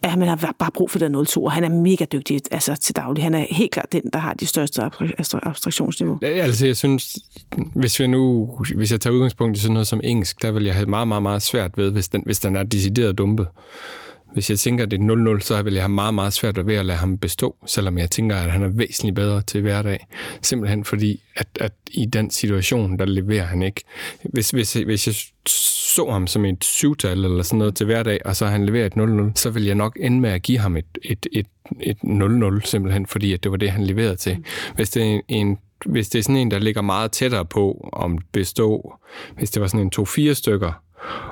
At 0.02 0.10
han 0.10 0.22
har 0.22 0.54
bare 0.58 0.70
brug 0.74 0.90
for 0.90 0.98
den 0.98 1.26
02, 1.26 1.44
og 1.44 1.52
han 1.52 1.64
er 1.64 1.68
mega 1.68 2.04
dygtig 2.04 2.40
altså, 2.50 2.76
til 2.76 2.96
daglig. 2.96 3.24
Han 3.24 3.34
er 3.34 3.46
helt 3.50 3.70
klart 3.70 3.92
den, 3.92 4.02
der 4.12 4.18
har 4.18 4.34
de 4.34 4.46
største 4.46 4.82
abstraktionsniveau. 5.42 6.18
Ja, 6.22 6.28
altså, 6.28 6.66
jeg 6.66 6.76
synes, 6.76 7.18
hvis, 7.74 8.00
vi 8.00 8.06
nu, 8.06 8.50
hvis 8.76 8.92
jeg 8.92 9.00
tager 9.00 9.14
udgangspunkt 9.14 9.56
i 9.56 9.60
sådan 9.60 9.72
noget 9.72 9.86
som 9.86 10.00
engelsk, 10.04 10.42
der 10.42 10.50
vil 10.50 10.64
jeg 10.64 10.74
have 10.74 10.86
meget, 10.86 11.08
meget, 11.08 11.22
meget 11.22 11.42
svært 11.42 11.70
ved, 11.76 11.90
hvis 11.90 12.08
den, 12.08 12.22
hvis 12.26 12.38
den 12.38 12.56
er 12.56 12.62
decideret 12.62 13.18
dumpet. 13.18 13.46
Hvis 14.32 14.50
jeg 14.50 14.58
tænker, 14.58 14.84
at 14.84 14.90
det 14.90 15.00
er 15.00 15.36
0-0, 15.38 15.40
så 15.40 15.62
vil 15.62 15.74
jeg 15.74 15.82
have 15.82 15.88
meget, 15.88 16.14
meget 16.14 16.32
svært 16.32 16.66
ved 16.66 16.74
at 16.74 16.86
lade 16.86 16.98
ham 16.98 17.18
bestå, 17.18 17.56
selvom 17.66 17.98
jeg 17.98 18.10
tænker, 18.10 18.36
at 18.36 18.52
han 18.52 18.62
er 18.62 18.68
væsentligt 18.68 19.14
bedre 19.14 19.42
til 19.42 19.62
hverdag. 19.62 20.06
Simpelthen 20.42 20.84
fordi, 20.84 21.22
at, 21.36 21.46
at 21.60 21.72
i 21.90 22.06
den 22.06 22.30
situation, 22.30 22.98
der 22.98 23.04
leverer 23.04 23.44
han 23.44 23.62
ikke. 23.62 23.84
Hvis, 24.22 24.50
hvis, 24.50 24.72
hvis 24.72 25.06
jeg 25.06 25.14
så 25.46 26.10
ham 26.10 26.26
som 26.26 26.44
et 26.44 26.64
syvtal 26.64 27.24
eller 27.24 27.42
sådan 27.42 27.58
noget 27.58 27.76
til 27.76 27.86
hverdag, 27.86 28.18
og 28.24 28.36
så 28.36 28.46
han 28.46 28.66
leverer 28.66 28.86
et 28.86 28.92
0-0, 28.96 29.32
så 29.34 29.50
vil 29.50 29.64
jeg 29.64 29.74
nok 29.74 29.98
ende 30.00 30.20
med 30.20 30.30
at 30.30 30.42
give 30.42 30.58
ham 30.58 30.76
et, 30.76 30.98
et, 31.02 31.26
et, 31.32 31.46
et 31.80 31.96
0-0, 32.04 32.60
simpelthen 32.64 33.06
fordi, 33.06 33.32
at 33.32 33.42
det 33.42 33.50
var 33.50 33.56
det, 33.56 33.70
han 33.70 33.84
leverede 33.84 34.16
til. 34.16 34.36
Hvis 34.74 34.90
det 34.90 35.14
er 35.14 35.20
en 35.28 35.58
hvis 35.86 36.08
det 36.08 36.18
er 36.18 36.22
sådan 36.22 36.36
en, 36.36 36.50
der 36.50 36.58
ligger 36.58 36.82
meget 36.82 37.12
tættere 37.12 37.44
på 37.44 37.90
om 37.92 38.18
bestå, 38.32 38.94
hvis 39.36 39.50
det 39.50 39.62
var 39.62 39.68
sådan 39.68 39.80
en 39.80 39.92
2-4 39.98 40.32
stykker, 40.32 40.72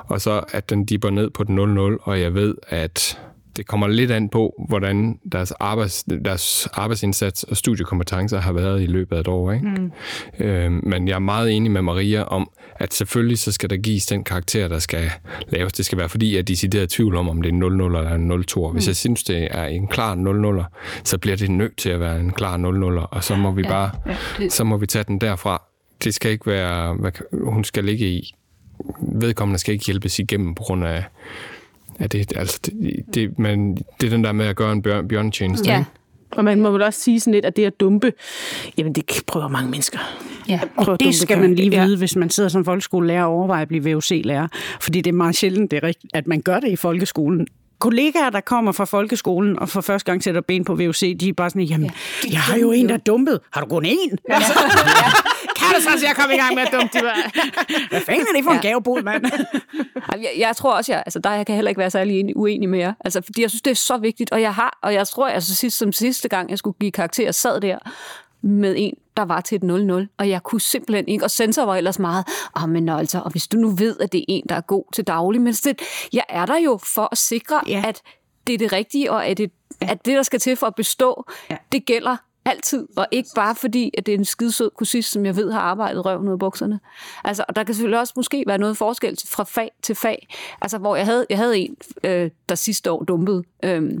og 0.07 0.21
så 0.21 0.43
at 0.51 0.69
den 0.69 0.85
dipper 0.85 1.09
ned 1.09 1.29
på 1.29 1.43
den 1.43 1.77
0-0, 1.77 1.97
og 2.01 2.21
jeg 2.21 2.33
ved, 2.33 2.55
at 2.67 3.19
det 3.59 3.67
kommer 3.67 3.87
lidt 3.87 4.11
an 4.11 4.29
på, 4.29 4.65
hvordan 4.67 5.19
deres, 5.31 5.51
arbejds, 5.51 6.03
deres 6.03 6.67
arbejdsindsats 6.73 7.43
og 7.43 7.57
studiekompetencer 7.57 8.39
har 8.39 8.51
været 8.51 8.81
i 8.81 8.85
løbet 8.85 9.15
af 9.15 9.19
et 9.19 9.27
år. 9.27 9.51
Ikke? 9.51 9.65
Mm. 9.67 9.91
Øh, 10.45 10.71
men 10.71 11.07
jeg 11.07 11.15
er 11.15 11.19
meget 11.19 11.51
enig 11.51 11.71
med 11.71 11.81
Maria 11.81 12.23
om, 12.23 12.49
at 12.75 12.93
selvfølgelig 12.93 13.39
så 13.39 13.51
skal 13.51 13.69
der 13.69 13.77
gives 13.77 14.05
den 14.05 14.23
karakter, 14.23 14.67
der 14.67 14.79
skal 14.79 15.11
laves. 15.47 15.73
Det 15.73 15.85
skal 15.85 15.97
være 15.97 16.09
fordi, 16.09 16.33
jeg 16.33 16.39
er 16.39 16.43
decideret 16.43 16.89
tvivl 16.89 17.15
om, 17.15 17.29
om 17.29 17.41
det 17.41 17.49
er 17.49 17.53
0-0 17.53 17.97
eller 17.97 18.15
en 18.15 18.31
0-2. 18.31 18.71
Hvis 18.71 18.85
mm. 18.85 18.89
jeg 18.89 18.95
synes, 18.95 19.23
det 19.23 19.47
er 19.51 19.65
en 19.65 19.87
klar 19.87 20.15
0-0'er, 20.15 20.63
så 21.03 21.17
bliver 21.17 21.37
det 21.37 21.51
nødt 21.51 21.77
til 21.77 21.89
at 21.89 21.99
være 21.99 22.19
en 22.19 22.31
klar 22.31 22.57
0-0'er, 22.57 23.05
og 23.11 23.23
så 23.23 23.35
må 23.35 23.51
vi 23.51 23.63
bare 23.63 23.91
ja, 24.05 24.15
ja, 24.39 24.49
så 24.49 24.63
må 24.63 24.77
vi 24.77 24.85
tage 24.85 25.03
den 25.03 25.21
derfra. 25.21 25.63
Det 26.03 26.13
skal 26.13 26.31
ikke 26.31 26.47
være, 26.47 26.97
hun 27.43 27.63
skal 27.63 27.85
ligge 27.85 28.07
i 28.07 28.33
vedkommende 29.01 29.59
skal 29.59 29.73
ikke 29.73 29.85
hjælpes 29.85 30.19
igennem 30.19 30.55
på 30.55 30.63
grund 30.63 30.85
af, 30.85 31.03
af 31.99 32.09
det. 32.09 32.37
Altså, 32.37 32.59
det, 32.65 33.05
det, 33.13 33.39
men 33.39 33.75
det 33.75 34.07
er 34.07 34.09
den 34.09 34.23
der 34.23 34.31
med 34.31 34.45
at 34.45 34.55
gøre 34.55 34.71
en 34.71 34.81
bjørn, 34.81 35.07
bjørntjeneste. 35.07 35.69
Ja. 35.69 35.85
Og 36.31 36.43
man 36.43 36.61
må 36.61 36.71
vel 36.71 36.81
også 36.81 36.99
sige 36.99 37.19
sådan 37.19 37.33
lidt, 37.33 37.45
at 37.45 37.55
det 37.55 37.65
at 37.65 37.79
dumpe, 37.79 38.13
jamen 38.77 38.93
det 38.93 39.23
prøver 39.27 39.47
mange 39.47 39.71
mennesker. 39.71 39.99
Ja, 40.49 40.59
og 40.77 40.99
det 40.99 41.15
skal 41.15 41.37
man 41.37 41.55
lige 41.55 41.69
vide, 41.69 41.81
ja. 41.81 41.97
hvis 41.97 42.15
man 42.15 42.29
sidder 42.29 42.49
som 42.49 42.65
folkeskolelærer 42.65 43.23
og 43.23 43.31
overvejer 43.31 43.61
at 43.61 43.67
blive 43.67 43.93
VUC-lærer. 43.93 44.47
Fordi 44.81 45.01
det 45.01 45.09
er 45.11 45.15
meget 45.15 45.35
sjældent, 45.35 45.71
det 45.71 45.77
er 45.77 45.83
rigtigt, 45.83 46.11
at 46.13 46.27
man 46.27 46.41
gør 46.41 46.59
det 46.59 46.71
i 46.71 46.75
folkeskolen 46.75 47.47
kollegaer, 47.79 48.29
der 48.29 48.41
kommer 48.41 48.71
fra 48.71 48.85
folkeskolen 48.85 49.59
og 49.59 49.69
for 49.69 49.81
første 49.81 50.11
gang 50.11 50.23
sætter 50.23 50.41
ben 50.41 50.63
på 50.63 50.75
VUC, 50.75 51.17
de 51.17 51.29
er 51.29 51.33
bare 51.33 51.49
sådan, 51.49 51.61
jamen, 51.61 51.91
ja, 52.25 52.29
jeg 52.31 52.39
har 52.39 52.57
jo 52.57 52.71
en, 52.71 52.89
der 52.89 52.93
er 52.93 52.97
dumpet. 52.97 53.39
Har 53.51 53.61
du 53.61 53.67
kun 53.67 53.85
en? 53.85 54.17
Ja. 54.29 54.33
ja. 54.33 54.39
kan 55.59 55.75
du 55.75 55.81
så, 55.81 55.89
at 55.95 56.03
jeg 56.03 56.15
kommer 56.15 56.35
i 56.35 56.39
gang 56.39 56.55
med 56.55 56.63
at 56.63 56.71
dumpe 56.71 56.97
de 56.97 57.01
Hvad 57.89 58.01
fanden 58.01 58.25
er 58.29 58.35
det 58.35 58.43
for 58.43 58.51
en 58.51 58.59
ja. 58.63 58.67
gavebod, 58.67 59.03
mand? 59.03 59.25
jeg, 60.11 60.31
jeg, 60.37 60.55
tror 60.55 60.73
også, 60.73 60.91
jeg, 60.91 61.03
altså, 61.05 61.19
der 61.19 61.31
jeg 61.31 61.45
kan 61.45 61.55
heller 61.55 61.69
ikke 61.69 61.79
være 61.79 61.91
særlig 61.91 62.37
uenig 62.37 62.69
med 62.69 62.79
jer. 62.79 62.93
Altså, 62.99 63.21
fordi 63.21 63.41
jeg 63.41 63.49
synes, 63.49 63.61
det 63.61 63.71
er 63.71 63.75
så 63.75 63.97
vigtigt, 63.97 64.31
og 64.31 64.41
jeg 64.41 64.55
har, 64.55 64.79
og 64.81 64.93
jeg 64.93 65.07
tror, 65.07 65.27
altså, 65.27 65.55
sidst, 65.55 65.77
som 65.77 65.91
sidste 65.91 66.29
gang, 66.29 66.49
jeg 66.49 66.57
skulle 66.57 66.77
give 66.79 66.91
karakter, 66.91 67.31
sad 67.31 67.61
der 67.61 67.77
med 68.41 68.75
en, 68.77 68.93
der 69.19 69.25
var 69.25 69.41
til 69.41 69.55
et 69.55 69.63
0-0, 69.63 70.15
og 70.17 70.29
jeg 70.29 70.43
kunne 70.43 70.61
simpelthen 70.61 71.07
ikke, 71.07 71.25
og 71.25 71.31
sensor 71.31 71.65
var 71.65 71.75
ellers 71.75 71.99
meget, 71.99 72.27
oh, 72.55 72.69
men 72.69 72.89
altså, 72.89 73.19
og 73.19 73.31
hvis 73.31 73.47
du 73.47 73.57
nu 73.57 73.69
ved, 73.69 73.97
at 73.99 74.11
det 74.11 74.19
er 74.19 74.25
en, 74.27 74.43
der 74.49 74.55
er 74.55 74.61
god 74.61 74.83
til 74.93 75.03
daglig, 75.03 75.41
men 75.41 75.53
det, 75.53 75.81
jeg 76.13 76.23
er 76.29 76.45
der 76.45 76.57
jo 76.57 76.79
for 76.83 77.07
at 77.11 77.17
sikre, 77.17 77.61
ja. 77.67 77.83
at 77.87 78.01
det 78.47 78.53
er 78.53 78.57
det 78.57 78.73
rigtige, 78.73 79.11
og 79.11 79.25
at 79.25 79.37
det, 79.37 79.51
at 79.81 80.05
det, 80.05 80.15
der 80.15 80.23
skal 80.23 80.39
til 80.39 80.55
for 80.55 80.67
at 80.67 80.75
bestå, 80.75 81.25
ja. 81.49 81.57
det 81.71 81.85
gælder 81.85 82.17
altid, 82.45 82.87
og 82.97 83.07
ikke 83.11 83.29
bare 83.35 83.55
fordi, 83.55 83.91
at 83.97 84.05
det 84.05 84.13
er 84.13 84.17
en 84.17 84.25
skidesød 84.25 84.71
kursist, 84.77 85.11
som 85.11 85.25
jeg 85.25 85.35
ved 85.35 85.51
har 85.51 85.59
arbejdet 85.59 86.05
røven 86.05 86.27
ud 86.27 86.33
af 86.33 86.39
bukserne. 86.39 86.79
Altså, 87.23 87.45
og 87.47 87.55
der 87.55 87.63
kan 87.63 87.75
selvfølgelig 87.75 87.99
også 87.99 88.13
måske 88.15 88.43
være 88.47 88.57
noget 88.57 88.77
forskel 88.77 89.17
fra 89.27 89.43
fag 89.43 89.71
til 89.83 89.95
fag. 89.95 90.27
Altså, 90.61 90.77
hvor 90.77 90.95
jeg 90.95 91.05
havde, 91.05 91.25
jeg 91.29 91.37
havde 91.37 91.57
en, 91.57 91.75
øh, 92.03 92.31
der 92.49 92.55
sidste 92.55 92.91
år 92.91 93.03
dumpede, 93.03 93.43
øh, 93.63 93.91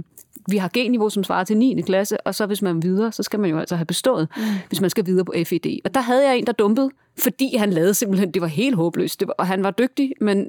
vi 0.51 0.57
har 0.57 0.69
G-niveau, 0.77 1.09
som 1.09 1.23
svarer 1.23 1.43
til 1.43 1.57
9. 1.57 1.81
klasse, 1.81 2.27
og 2.27 2.35
så 2.35 2.45
hvis 2.45 2.61
man 2.61 2.83
videre, 2.83 3.11
så 3.11 3.23
skal 3.23 3.39
man 3.39 3.49
jo 3.49 3.59
altså 3.59 3.75
have 3.75 3.85
bestået, 3.85 4.27
mm. 4.37 4.43
hvis 4.67 4.81
man 4.81 4.89
skal 4.89 5.05
videre 5.05 5.25
på 5.25 5.33
FED. 5.45 5.79
Og 5.85 5.93
der 5.93 6.01
havde 6.01 6.27
jeg 6.27 6.37
en, 6.37 6.45
der 6.45 6.51
dumpede, 6.51 6.89
fordi 7.17 7.55
han 7.55 7.69
lavede 7.69 7.93
simpelthen, 7.93 8.31
det 8.31 8.41
var 8.41 8.47
helt 8.47 8.75
håbløst, 8.75 9.19
det 9.19 9.27
var, 9.27 9.33
og 9.37 9.47
han 9.47 9.63
var 9.63 9.71
dygtig, 9.71 10.13
men 10.21 10.45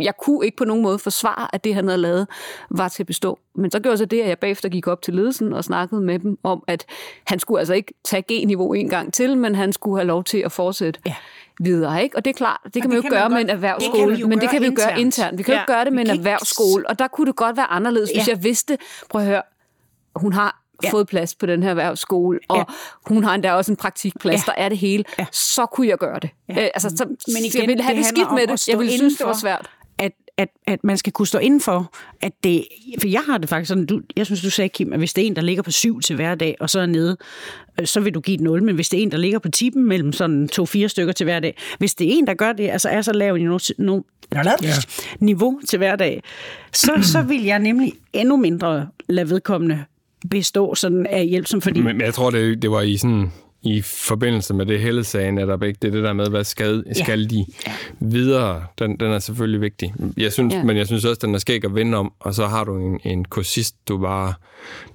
jeg 0.00 0.12
kunne 0.22 0.44
ikke 0.46 0.56
på 0.56 0.64
nogen 0.64 0.82
måde 0.82 0.98
forsvare, 0.98 1.54
at 1.54 1.64
det, 1.64 1.74
han 1.74 1.88
havde 1.88 2.00
lavet, 2.00 2.26
var 2.70 2.88
til 2.88 3.02
at 3.02 3.06
bestå. 3.06 3.38
Men 3.54 3.70
så 3.70 3.80
gjorde 3.80 3.96
så 3.98 4.04
det, 4.04 4.20
at 4.20 4.28
jeg 4.28 4.38
bagefter 4.38 4.68
gik 4.68 4.86
op 4.86 5.02
til 5.02 5.14
ledelsen 5.14 5.52
og 5.52 5.64
snakkede 5.64 6.00
med 6.00 6.18
dem 6.18 6.38
om, 6.42 6.64
at 6.66 6.86
han 7.26 7.38
skulle 7.38 7.58
altså 7.58 7.74
ikke 7.74 7.94
tage 8.04 8.22
G-niveau 8.22 8.72
en 8.72 8.88
gang 8.88 9.12
til, 9.12 9.38
men 9.38 9.54
han 9.54 9.72
skulle 9.72 9.96
have 9.96 10.06
lov 10.06 10.24
til 10.24 10.38
at 10.38 10.52
fortsætte. 10.52 11.00
Ja 11.06 11.14
videre, 11.60 12.02
ikke? 12.02 12.16
Og 12.16 12.24
det 12.24 12.30
er 12.30 12.34
klart, 12.34 12.60
det 12.64 12.82
kan 12.82 12.88
man 12.88 12.96
jo 12.96 13.02
det 13.02 13.10
kan 13.10 13.18
gøre 13.18 13.28
man 13.28 13.36
med 13.36 13.40
en 13.40 13.50
erhvervsskole, 13.50 14.16
det 14.16 14.28
men 14.28 14.40
det 14.40 14.50
kan 14.50 14.60
vi 14.60 14.66
jo 14.66 14.72
gøre 14.76 15.00
internt. 15.00 15.38
Vi 15.38 15.42
kan 15.42 15.54
ja, 15.54 15.60
jo 15.60 15.64
gøre 15.66 15.84
det 15.84 15.92
med 15.92 16.04
en 16.04 16.10
erhvervsskole, 16.18 16.88
og 16.88 16.98
der 16.98 17.08
kunne 17.08 17.26
det 17.26 17.36
godt 17.36 17.56
være 17.56 17.66
anderledes, 17.66 18.10
hvis 18.10 18.28
ja. 18.28 18.32
jeg 18.32 18.44
vidste, 18.44 18.78
prøv 19.10 19.20
at 19.20 19.26
høre, 19.26 19.42
hun 20.16 20.32
har 20.32 20.62
ja. 20.82 20.90
fået 20.90 21.08
plads 21.08 21.34
på 21.34 21.46
den 21.46 21.62
her 21.62 21.70
erhvervsskole, 21.70 22.38
og 22.48 22.56
ja. 22.56 22.64
hun 23.06 23.24
har 23.24 23.34
endda 23.34 23.52
også 23.52 23.72
en 23.72 23.76
praktikplads, 23.76 24.46
ja. 24.46 24.52
der 24.52 24.62
er 24.62 24.68
det 24.68 24.78
hele, 24.78 25.04
ja. 25.18 25.26
så 25.32 25.66
kunne 25.66 25.88
jeg 25.88 25.98
gøre 25.98 26.18
det. 26.20 26.30
Ja. 26.48 26.64
Øh, 26.64 26.70
altså, 26.74 26.88
så, 26.96 27.04
Men 27.04 27.44
igen, 27.44 27.60
jeg 27.60 27.68
ville 27.68 27.82
have 27.82 27.96
det, 27.96 28.04
det 28.04 28.06
skidt 28.06 28.32
med 28.32 28.46
det. 28.46 28.68
Jeg 28.68 28.78
ville 28.78 28.92
synes, 28.92 29.16
det 29.16 29.26
var 29.26 29.32
svært 29.32 29.70
at, 30.40 30.48
at 30.66 30.84
man 30.84 30.96
skal 30.96 31.12
kunne 31.12 31.26
stå 31.26 31.38
inden 31.38 31.60
for, 31.60 31.92
at 32.20 32.32
det... 32.44 32.64
For 33.00 33.08
jeg 33.08 33.20
har 33.26 33.38
det 33.38 33.48
faktisk 33.48 33.68
sådan, 33.68 33.86
du, 33.86 34.00
jeg 34.16 34.26
synes, 34.26 34.42
du 34.42 34.50
sagde, 34.50 34.68
Kim, 34.68 34.92
at 34.92 34.98
hvis 34.98 35.12
det 35.12 35.22
er 35.22 35.26
en, 35.26 35.36
der 35.36 35.42
ligger 35.42 35.62
på 35.62 35.70
syv 35.70 36.00
til 36.00 36.16
hver 36.16 36.34
dag, 36.34 36.56
og 36.60 36.70
så 36.70 36.80
er 36.80 36.86
nede, 36.86 37.16
øh, 37.80 37.86
så 37.86 38.00
vil 38.00 38.14
du 38.14 38.20
give 38.20 38.34
et 38.34 38.40
0. 38.40 38.62
Men 38.62 38.74
hvis 38.74 38.88
det 38.88 38.98
er 38.98 39.02
en, 39.02 39.10
der 39.10 39.18
ligger 39.18 39.38
på 39.38 39.48
tippen 39.48 39.84
mellem 39.88 40.12
sådan 40.12 40.48
to-fire 40.48 40.88
stykker 40.88 41.12
til 41.12 41.24
hver 41.24 41.40
dag, 41.40 41.56
hvis 41.78 41.94
det 41.94 42.06
er 42.06 42.10
en, 42.18 42.26
der 42.26 42.34
gør 42.34 42.52
det, 42.52 42.68
altså 42.68 42.88
er 42.88 43.02
så 43.02 43.12
lav 43.12 43.36
no, 43.36 43.58
no, 43.78 44.00
ja. 44.34 44.72
niveau 45.20 45.60
til 45.68 45.76
hver 45.76 45.96
dag, 45.96 46.22
så, 46.72 46.92
så 47.02 47.22
vil 47.22 47.44
jeg 47.44 47.58
nemlig 47.58 47.92
endnu 48.12 48.36
mindre 48.36 48.88
lade 49.08 49.30
vedkommende 49.30 49.84
bestå 50.30 50.74
sådan 50.74 51.06
af 51.06 51.26
hjælp, 51.26 51.46
som 51.46 51.60
fordi... 51.60 51.80
Men, 51.80 51.96
men 51.96 52.06
jeg 52.06 52.14
tror, 52.14 52.30
det, 52.30 52.62
det 52.62 52.70
var 52.70 52.80
i 52.80 52.96
sådan 52.96 53.32
i 53.62 53.82
forbindelse 53.82 54.54
med 54.54 54.66
det 54.66 54.80
hele 54.80 55.04
sagen, 55.04 55.38
er 55.38 55.46
der 55.46 55.56
begge, 55.56 55.78
det 55.82 55.88
er 55.88 55.92
det 55.92 56.04
der 56.04 56.12
med, 56.12 56.26
hvad 56.26 56.44
skal, 56.44 56.84
ja. 56.86 56.92
skal 57.04 57.30
de 57.30 57.46
ja. 57.66 57.72
videre, 58.00 58.64
den, 58.78 58.96
den 59.00 59.12
er 59.12 59.18
selvfølgelig 59.18 59.60
vigtig. 59.60 59.94
Jeg 60.16 60.32
synes, 60.32 60.54
ja. 60.54 60.62
Men 60.62 60.76
jeg 60.76 60.86
synes 60.86 61.04
også, 61.04 61.18
den 61.22 61.34
er 61.34 61.38
skæg 61.38 61.64
at 61.64 61.74
vinde 61.74 61.98
om, 61.98 62.12
og 62.20 62.34
så 62.34 62.46
har 62.46 62.64
du 62.64 62.76
en, 62.76 63.00
en 63.04 63.24
kursist, 63.24 63.74
du 63.88 63.98
bare, 63.98 64.34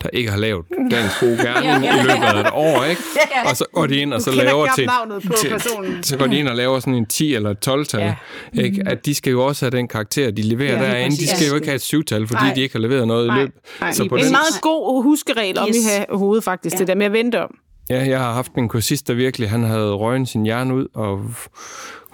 der 0.04 0.10
ikke 0.14 0.32
har 0.32 0.38
lavet 0.38 0.66
dagens 0.92 1.12
gode 1.20 1.38
gerning 1.46 1.84
ja, 1.84 2.00
i 2.00 2.02
løbet 2.02 2.24
af 2.24 2.40
et 2.40 2.50
år, 2.54 2.84
ikke? 2.84 3.02
Ja. 3.36 3.50
Og 3.50 3.58
så 3.58 3.66
går 3.74 3.86
de 3.86 3.98
ind 3.98 4.14
og 4.14 4.22
så 4.22 4.32
laver 4.32 4.68
til, 4.76 4.90
til, 5.38 6.04
så 6.04 6.18
går 6.18 6.28
de 6.28 6.38
ind 6.38 6.48
og 6.48 6.56
laver 6.56 6.80
sådan 6.80 6.96
en 6.96 7.06
10 7.06 7.36
eller 7.36 7.54
12-tal, 7.68 8.02
ja. 8.02 8.16
ikke? 8.62 8.84
At 8.86 9.06
de 9.06 9.16
skal 9.16 9.32
jo 9.32 9.46
også 9.46 9.66
have 9.66 9.78
den 9.78 9.88
karakter, 9.88 10.32
de 10.32 10.42
leverer 10.42 10.84
ja, 10.84 10.90
derinde. 10.90 11.18
De 11.18 11.28
skal 11.28 11.48
jo 11.48 11.56
ikke 11.56 11.68
have 11.68 11.76
et 11.76 11.94
7-tal, 11.94 12.28
fordi 12.28 12.44
Nej. 12.44 12.54
de 12.54 12.62
ikke 12.62 12.74
har 12.74 12.80
leveret 12.80 13.08
noget 13.08 13.28
Nej. 13.28 13.38
i 13.38 13.42
løb. 13.42 13.54
Nej. 13.82 13.92
Så 13.92 14.10
på 14.10 14.16
en 14.16 14.24
den... 14.24 14.32
meget 14.32 14.62
god 14.62 15.04
huskeregel 15.04 15.60
om 15.60 15.68
yes. 15.68 15.76
i 15.76 15.80
have 15.90 16.18
hovedet 16.18 16.44
faktisk, 16.44 16.74
ja. 16.74 16.80
det 16.80 16.88
der 16.88 16.96
med 16.96 17.06
at 17.06 17.14
vente 17.14 17.44
om. 17.44 17.56
Ja, 17.90 18.08
jeg 18.08 18.20
har 18.20 18.34
haft 18.34 18.54
en 18.54 18.70
kursist, 18.70 19.08
der 19.08 19.14
virkelig, 19.14 19.50
han 19.50 19.64
havde 19.64 19.94
røget 19.94 20.28
sin 20.28 20.44
hjerne 20.44 20.76
ud, 20.76 20.88
og 20.94 21.26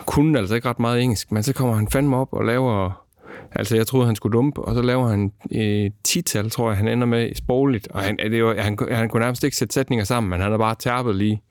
kunne 0.05 0.39
altså 0.39 0.55
ikke 0.55 0.69
ret 0.69 0.79
meget 0.79 1.01
engelsk, 1.01 1.31
men 1.31 1.43
så 1.43 1.53
kommer 1.53 1.75
han 1.75 1.87
fandme 1.87 2.17
op 2.17 2.27
og 2.31 2.45
laver, 2.45 3.05
altså 3.51 3.75
jeg 3.75 3.87
troede, 3.87 4.05
han 4.05 4.15
skulle 4.15 4.33
dumpe, 4.33 4.61
og 4.61 4.75
så 4.75 4.81
laver 4.81 5.07
han 5.07 5.31
et 5.51 5.93
tital, 6.03 6.49
tror 6.49 6.69
jeg, 6.69 6.77
han 6.77 6.87
ender 6.87 7.07
med 7.07 7.35
sprogligt, 7.35 7.87
og 7.87 8.01
han, 8.01 8.17
det 8.17 8.43
var, 8.43 8.55
han, 8.61 8.77
han 8.91 9.09
kunne 9.09 9.19
nærmest 9.19 9.43
ikke 9.43 9.57
sætte 9.57 9.73
sætninger 9.73 10.05
sammen, 10.05 10.29
men 10.29 10.41
han 10.41 10.51
har 10.51 10.57
bare 10.57 10.75
tærpet 10.75 11.15
lige 11.15 11.41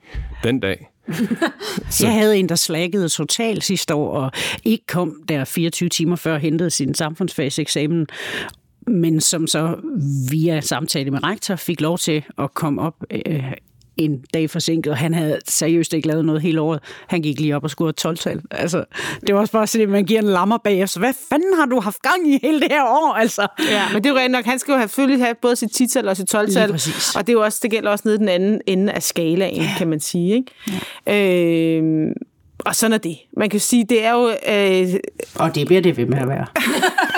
den 0.45 0.61
dag. 0.61 0.89
så. 1.91 2.07
Jeg 2.07 2.15
havde 2.15 2.39
en, 2.39 2.49
der 2.49 2.55
slækkede 2.55 3.09
totalt 3.09 3.65
sidste 3.65 3.95
år, 3.95 4.11
og 4.11 4.33
ikke 4.65 4.87
kom 4.87 5.23
der 5.29 5.45
24 5.45 5.89
timer 5.89 6.17
før 6.17 6.39
hentede 6.39 6.71
sin 6.71 6.95
samfundsfagseksamen, 6.95 8.07
men 8.87 9.21
som 9.21 9.47
så 9.47 9.77
via 10.31 10.61
samtale 10.61 11.11
med 11.11 11.23
rektor 11.25 11.57
fik 11.57 11.81
lov 11.81 11.99
til 11.99 12.25
at 12.39 12.55
komme 12.55 12.83
op 12.83 12.95
øh, 13.11 13.53
en 13.97 14.25
dag 14.35 14.51
forsinket, 14.51 14.91
og 14.91 14.97
han 14.97 15.15
havde 15.15 15.39
seriøst 15.49 15.95
ikke 15.95 16.09
lavet 16.09 16.25
noget 16.25 16.43
hele 16.43 16.61
året. 16.61 16.81
Han 17.07 17.23
gik 17.23 17.41
lige 17.41 17.57
op 17.57 17.65
og 17.65 17.71
skulle 17.71 17.95
12-tal. 18.01 18.41
Altså, 18.51 18.85
det 19.27 19.35
var 19.35 19.41
også 19.41 19.53
bare 19.53 19.67
sådan, 19.67 19.87
at 19.87 19.93
man 19.93 20.05
giver 20.05 20.21
en 20.21 20.27
lammer 20.27 20.59
bag, 20.59 20.89
så 20.89 20.99
hvad 20.99 21.13
fanden 21.29 21.55
har 21.59 21.67
du 21.67 21.81
haft 21.81 22.03
gang 22.03 22.29
i 22.29 22.39
hele 22.43 22.61
det 22.61 22.69
her 22.71 22.85
år, 22.85 23.15
altså? 23.15 23.47
Ja, 23.71 23.85
men 23.93 24.05
det 24.05 24.11
er 24.11 24.15
jo 24.15 24.19
rent 24.19 24.33
nok, 24.33 24.45
han 24.45 24.59
skal 24.59 24.73
jo 24.73 24.81
selvfølgelig 24.81 25.25
have 25.25 25.35
både 25.43 25.57
sit 25.57 25.81
10-tal 25.81 26.09
og 26.09 26.17
sit 26.17 26.35
12-tal, 26.35 26.73
og 27.17 27.27
det, 27.27 27.29
er 27.29 27.33
jo 27.33 27.43
også, 27.43 27.59
det 27.63 27.71
gælder 27.71 27.91
også 27.91 28.03
nede 28.07 28.19
den 28.19 28.29
anden 28.29 28.61
ende 28.67 28.93
af 28.93 29.03
skalaen, 29.03 29.63
ja. 29.63 29.75
kan 29.79 29.89
man 29.89 30.01
sige, 30.01 30.35
ikke? 30.35 30.53
Ja. 31.07 31.79
Øh, 31.79 32.13
og 32.65 32.77
sådan 32.77 32.93
er 32.93 32.99
det. 32.99 33.19
Man 33.37 33.51
kan 33.51 33.61
sige, 33.61 33.85
det 33.85 34.05
er 34.05 34.13
jo... 34.13 34.29
Øh... 34.29 35.01
Og 35.35 35.55
det 35.55 35.67
bliver 35.67 35.83
det 35.83 35.97
ved 35.97 36.07
med 36.07 36.19
at 36.19 36.29
være. 36.29 36.47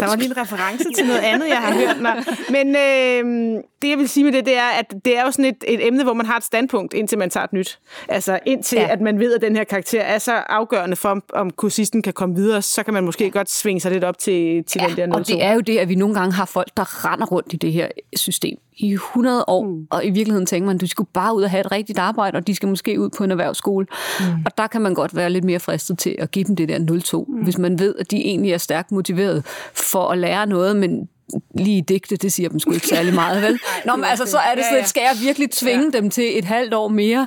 Der 0.00 0.06
var 0.06 0.16
lige 0.16 0.30
en 0.30 0.36
reference 0.36 0.84
til 0.96 1.06
noget 1.06 1.20
andet, 1.20 1.48
jeg 1.48 1.58
har 1.58 1.74
hørt. 1.74 2.00
Nå. 2.00 2.08
Men 2.50 2.68
øh, 2.76 3.62
det, 3.82 3.88
jeg 3.88 3.98
vil 3.98 4.08
sige 4.08 4.24
med 4.24 4.32
det, 4.32 4.46
det 4.46 4.56
er, 4.56 4.68
at 4.78 4.94
det 5.04 5.18
er 5.18 5.22
jo 5.22 5.30
sådan 5.30 5.44
et, 5.44 5.64
et 5.68 5.86
emne, 5.86 6.02
hvor 6.02 6.14
man 6.14 6.26
har 6.26 6.36
et 6.36 6.44
standpunkt, 6.44 6.94
indtil 6.94 7.18
man 7.18 7.30
tager 7.30 7.44
et 7.44 7.52
nyt. 7.52 7.78
Altså 8.08 8.38
indtil, 8.46 8.78
ja. 8.78 8.92
at 8.92 9.00
man 9.00 9.18
ved, 9.18 9.34
at 9.34 9.40
den 9.40 9.56
her 9.56 9.64
karakter 9.64 10.00
er 10.00 10.18
så 10.18 10.32
afgørende 10.32 10.96
for, 10.96 11.22
om, 11.32 11.50
kursisten 11.50 12.02
kan 12.02 12.12
komme 12.12 12.34
videre, 12.34 12.62
så 12.62 12.82
kan 12.82 12.94
man 12.94 13.04
måske 13.04 13.30
godt 13.30 13.50
svinge 13.50 13.80
sig 13.80 13.92
lidt 13.92 14.04
op 14.04 14.18
til, 14.18 14.64
til 14.64 14.80
ja, 14.82 14.88
den 14.88 14.96
der 14.96 15.06
0 15.06 15.16
og 15.16 15.26
det 15.26 15.42
er 15.42 15.52
jo 15.52 15.60
det, 15.60 15.78
at 15.78 15.88
vi 15.88 15.94
nogle 15.94 16.14
gange 16.14 16.32
har 16.32 16.44
folk, 16.44 16.68
der 16.76 17.04
render 17.04 17.26
rundt 17.26 17.52
i 17.52 17.56
det 17.56 17.72
her 17.72 17.88
system 18.16 18.58
i 18.78 18.92
100 18.92 19.44
år, 19.46 19.64
mm. 19.64 19.86
og 19.90 20.04
i 20.04 20.10
virkeligheden 20.10 20.46
tænker 20.46 20.66
man, 20.66 20.78
du 20.78 20.86
skulle 20.86 21.08
bare 21.12 21.36
ud 21.36 21.42
og 21.42 21.50
have 21.50 21.60
et 21.60 21.72
rigtigt 21.72 21.98
arbejde, 21.98 22.36
og 22.36 22.46
de 22.46 22.54
skal 22.54 22.68
måske 22.68 23.00
ud 23.00 23.10
på 23.16 23.24
en 23.24 23.30
erhvervsskole. 23.30 23.86
Mm. 24.20 24.26
Og 24.46 24.58
der 24.58 24.66
kan 24.66 24.82
man 24.82 24.94
godt 24.94 25.16
være 25.16 25.30
lidt 25.30 25.44
mere 25.44 25.60
fristet 25.60 25.98
til 25.98 26.16
at 26.18 26.30
give 26.30 26.44
dem 26.44 26.56
det 26.56 26.68
der 26.68 26.78
0-2, 26.78 27.32
mm. 27.32 27.44
hvis 27.44 27.58
man 27.58 27.78
ved, 27.78 27.94
at 27.98 28.10
de 28.10 28.16
egentlig 28.16 28.52
er 28.52 28.58
stærkt 28.58 28.92
motiveret 28.92 29.46
for 29.86 30.08
at 30.08 30.18
lære 30.18 30.46
noget, 30.46 30.76
men 30.76 31.08
lige 31.54 31.82
digte, 31.82 32.16
det 32.16 32.32
siger 32.32 32.48
dem 32.48 32.58
sgu 32.58 32.72
ikke 32.72 32.86
særlig 32.86 33.14
meget, 33.14 33.42
vel? 33.42 33.58
Nå, 33.86 33.96
men 33.96 34.04
altså, 34.04 34.26
så 34.26 34.38
er 34.38 34.54
det 34.54 34.64
sådan, 34.70 34.86
skal 34.86 35.00
jeg 35.00 35.16
virkelig 35.22 35.50
tvinge 35.50 35.90
ja. 35.94 36.00
dem 36.00 36.10
til 36.10 36.38
et 36.38 36.44
halvt 36.44 36.74
år 36.74 36.88
mere 36.88 37.26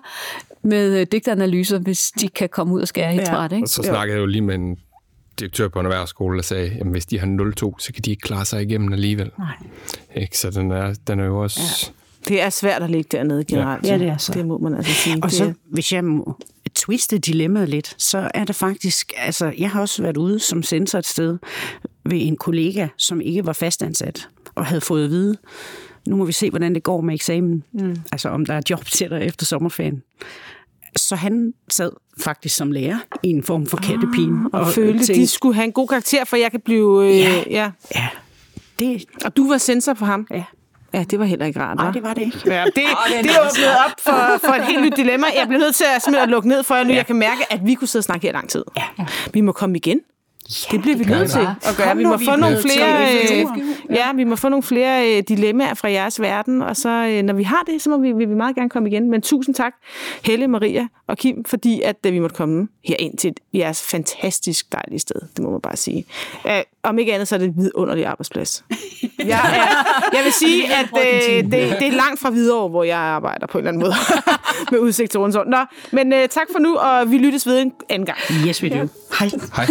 med 0.64 1.00
øh, 1.00 1.08
digtanalyser, 1.12 1.80
hvis 1.80 2.12
de 2.22 2.30
kan 2.30 2.50
komme 2.50 2.74
ud 2.74 2.82
og 2.82 2.88
skære 2.88 3.12
helt 3.12 3.28
ja. 3.28 3.34
træt, 3.34 3.52
ikke? 3.52 3.66
Og 3.66 3.70
så 3.70 3.84
snakkede 3.84 4.16
jeg 4.16 4.22
jo 4.22 4.26
lige 4.26 4.42
med 4.42 4.56
en 4.56 4.78
direktør 5.40 5.68
på 5.68 5.80
en 5.80 5.86
erhvervsskole, 5.86 6.38
der 6.38 6.44
sagde, 6.44 6.78
at 6.80 6.88
hvis 6.88 7.06
de 7.06 7.20
har 7.20 7.28
0-2, 7.28 7.76
så 7.80 7.94
kan 7.94 8.04
de 8.04 8.10
ikke 8.12 8.22
klare 8.22 8.46
sig 8.46 8.62
igennem 8.62 8.94
alligevel. 8.94 9.32
Nej. 9.38 9.56
Ikke? 10.16 10.38
Så 10.38 10.50
den 10.50 10.72
er, 10.72 10.94
den 11.08 11.20
er 11.20 11.26
jo 11.26 11.42
også... 11.44 11.60
Ja. 11.60 11.94
Det 12.28 12.42
er 12.42 12.50
svært 12.50 12.84
at 12.84 12.90
ligge 12.90 13.18
dernede 13.18 13.44
generelt. 13.44 13.86
Ja, 13.86 13.98
det 13.98 14.08
er 14.08 14.18
så. 14.18 14.34
Det 14.34 14.46
må 14.46 14.58
man 14.58 14.76
altså 14.76 14.94
sige. 14.94 15.24
Og 15.24 15.32
så, 15.32 15.54
hvis 15.72 15.94
jeg 15.94 16.04
må 16.04 16.36
twiste 16.76 17.18
dilemmaet 17.18 17.70
lidt, 17.70 17.96
så 17.98 18.32
er 18.34 18.44
der 18.44 18.54
faktisk... 18.54 19.14
Altså, 19.18 19.54
jeg 19.58 19.70
har 19.70 19.82
også 19.82 20.02
været 20.02 20.18
ude 20.18 20.40
som 20.40 20.64
sensor 20.64 21.00
et 21.00 21.06
sted 21.06 21.38
ved 22.10 22.28
en 22.28 22.38
kollega, 22.38 22.88
som 22.98 23.22
ikke 23.22 23.46
var 23.46 23.54
fastansat, 23.54 24.30
og 24.56 24.66
havde 24.66 24.82
fået 24.82 25.04
at 25.04 25.10
vide, 25.10 25.38
nu 26.08 26.16
må 26.16 26.26
vi 26.26 26.32
se, 26.32 26.50
hvordan 26.50 26.76
det 26.76 26.84
går 26.84 27.02
med 27.02 27.14
eksamen. 27.14 27.64
Mm. 27.72 27.96
Altså, 28.12 28.30
om 28.30 28.46
der 28.46 28.54
er 28.54 28.62
job 28.70 28.86
til 28.86 29.10
dig 29.10 29.22
efter 29.22 29.46
sommerferien. 29.46 30.04
Så 30.96 31.16
han 31.16 31.54
sad 31.72 31.92
faktisk 32.22 32.56
som 32.56 32.72
lærer 32.72 32.98
i 33.24 33.30
en 33.30 33.44
form 33.44 33.66
for 33.66 33.78
kattepine. 33.78 34.40
Ah, 34.54 34.60
og, 34.60 34.68
og 34.68 34.68
følte, 34.68 35.06
tænkte, 35.06 35.14
de 35.14 35.28
skulle 35.28 35.56
have 35.56 35.66
en 35.66 35.72
god 35.72 35.88
karakter, 35.88 36.26
for 36.26 36.38
jeg 36.38 36.52
kan 36.52 36.62
blive... 36.62 37.06
Øh, 37.06 37.20
ja, 37.20 37.44
ja. 37.50 37.72
ja. 37.96 38.08
Det, 38.80 39.06
og 39.26 39.38
du 39.38 39.48
var 39.48 39.58
sensor 39.58 39.94
for 39.94 40.06
ham? 40.06 40.28
Ja. 40.32 40.44
Ja, 40.94 41.04
det 41.04 41.20
var 41.20 41.26
heller 41.26 41.46
ikke 41.46 41.60
rart, 41.60 41.78
Nej, 41.78 41.92
det 41.92 42.04
var 42.04 42.14
det 42.14 42.22
ikke. 42.22 42.40
Ja, 42.46 42.66
det, 42.66 42.74
det, 42.76 43.24
det 43.24 43.32
åbnede 43.32 43.78
op 43.86 43.92
for, 44.00 44.48
for 44.48 44.54
et 44.54 44.66
helt 44.66 44.82
nyt 44.82 44.94
dilemma. 44.98 45.28
Jeg 45.38 45.48
bliver 45.48 45.60
nødt 45.60 45.76
til 45.76 45.86
at, 45.96 46.16
at 46.16 46.30
lukke 46.30 46.48
ned 46.50 46.64
for 46.64 46.76
jer 46.76 46.84
nu. 46.84 46.90
Ja. 46.90 46.96
Jeg 46.96 47.06
kan 47.06 47.16
mærke, 47.16 47.54
at 47.54 47.60
vi 47.66 47.74
kunne 47.74 47.88
sidde 47.88 48.02
og 48.02 48.06
snakke 48.06 48.28
her 48.28 48.34
lang 48.34 48.50
tid. 48.50 48.64
Ja. 48.78 49.06
Vi 49.34 49.42
må 49.42 49.52
komme 49.52 49.78
igen. 49.78 50.00
Ja, 50.50 50.72
det 50.72 50.82
bliver 50.82 50.98
vi 50.98 51.04
nødt 51.04 51.32
til 51.32 51.40
at 51.40 51.76
gøre. 51.78 51.98
Vi 51.98 52.04
må 52.04 52.18
få 52.18 52.36
nogle 52.36 52.58
flere, 52.62 53.14
øh, 53.14 53.46
ja, 53.90 54.14
vi 54.14 54.24
må 54.24 54.36
få 54.36 54.50
nogle 54.50 54.64
flere 54.64 55.18
øh, 55.18 55.24
dilemmaer 55.28 55.74
fra 55.74 55.92
jeres 55.92 56.22
verden, 56.22 56.62
og 56.62 56.76
så 56.76 56.90
øh, 56.90 57.24
når 57.24 57.34
vi 57.34 57.44
har 57.44 57.64
det, 57.68 57.82
så 57.82 57.90
må 57.90 57.98
vi, 57.98 58.12
vil 58.12 58.30
vi 58.30 58.34
meget 58.34 58.56
gerne 58.56 58.70
komme 58.70 58.90
igen. 58.90 59.10
Men 59.10 59.22
tusind 59.22 59.56
tak, 59.56 59.74
Helle, 60.26 60.48
Maria 60.48 60.88
og 61.08 61.18
Kim, 61.18 61.44
fordi 61.46 61.82
at 61.82 61.96
vi 62.04 62.20
måtte 62.20 62.36
komme 62.36 62.68
her 62.86 62.96
ind 63.00 63.18
til 63.18 63.34
jeres 63.54 63.82
fantastisk 63.82 64.72
dejlige 64.72 65.00
sted. 65.00 65.22
Det 65.36 65.44
må 65.44 65.52
man 65.52 65.62
bare 65.62 65.76
sige. 65.78 66.06
Om 66.84 67.00
ikke 67.00 67.14
andet, 67.14 67.28
så 67.28 67.36
er 67.36 67.40
det 67.40 67.48
et 67.48 67.58
vidunderligt 67.58 68.08
arbejdsplads. 68.08 68.64
Jeg, 69.20 69.28
er, 69.28 70.18
jeg 70.18 70.24
vil 70.24 70.34
sige, 70.34 70.64
at 70.80 70.90
uh, 70.94 71.00
det, 71.00 71.52
det 71.80 71.88
er 71.88 71.92
langt 71.92 72.20
fra 72.20 72.30
videre, 72.30 72.68
hvor 72.68 72.84
jeg 72.84 72.98
arbejder 72.98 73.48
på 73.48 73.58
en 73.58 73.68
eller 73.68 73.72
anden 73.72 73.82
måde 73.84 73.94
med 74.72 74.80
udsigt 74.80 75.12
til 75.12 75.20
Rundsund. 75.20 75.50
Nå, 75.50 75.58
men 75.92 76.14
uh, 76.14 76.20
tak 76.30 76.48
for 76.52 76.60
nu, 76.60 76.76
og 76.76 77.12
vi 77.12 77.18
lyttes 77.18 77.48
ved 77.48 77.62
en 77.62 77.72
anden 77.90 78.06
gang. 78.06 78.18
Yes, 78.48 78.64
we 78.64 78.70
do. 78.70 78.76
Ja. 78.76 78.88
Hej. 79.20 79.30
Hej. 79.56 79.68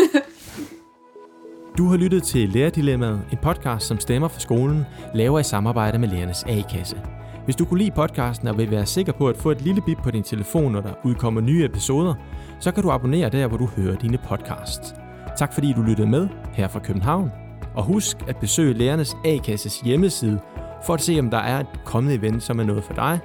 Du 1.79 1.87
har 1.87 1.97
lyttet 1.97 2.23
til 2.23 2.49
Lærerdilemmaet, 2.49 3.23
en 3.33 3.39
podcast, 3.43 3.87
som 3.87 4.01
stemmer 4.01 4.29
for 4.29 4.41
skolen, 4.41 4.85
laver 5.15 5.39
i 5.39 5.43
samarbejde 5.43 5.99
med 5.99 6.09
Lærernes 6.09 6.45
A-kasse. 6.45 6.97
Hvis 7.45 7.57
du 7.57 7.65
kunne 7.65 7.79
lide 7.79 7.91
podcasten 7.91 8.49
og 8.49 8.59
vil 8.59 8.71
være 8.71 8.87
sikker 8.87 9.13
på 9.13 9.29
at 9.29 9.37
få 9.37 9.51
et 9.51 9.63
lille 9.63 9.83
bip 9.87 9.99
på 10.03 10.11
din 10.11 10.23
telefon, 10.23 10.73
når 10.73 10.81
der 10.81 10.93
udkommer 11.05 11.41
nye 11.41 11.65
episoder, 11.65 12.15
så 12.61 12.73
kan 12.73 12.83
du 12.83 12.91
abonnere 12.91 13.31
der, 13.31 13.47
hvor 13.47 13.57
du 13.57 13.67
hører 13.67 13.97
dine 13.97 14.19
podcasts. 14.19 14.95
Tak 15.37 15.55
fordi 15.55 15.73
du 15.73 15.83
lyttede 15.83 16.09
med 16.09 16.29
her 16.53 16.69
fra 16.69 16.81
København. 16.81 17.31
Og 17.75 17.85
husk 17.85 18.17
at 18.29 18.37
besøge 18.37 18.75
Lærernes 18.75 19.17
A-kasses 19.25 19.81
hjemmeside 19.81 20.41
for 20.87 20.95
at 20.95 21.01
se, 21.01 21.19
om 21.19 21.31
der 21.31 21.39
er 21.39 21.61
et 21.61 21.85
kommende 21.85 22.17
event, 22.17 22.43
som 22.43 22.61
er 22.61 22.65
noget 22.65 22.85
for 22.85 22.95
dig. 22.95 23.19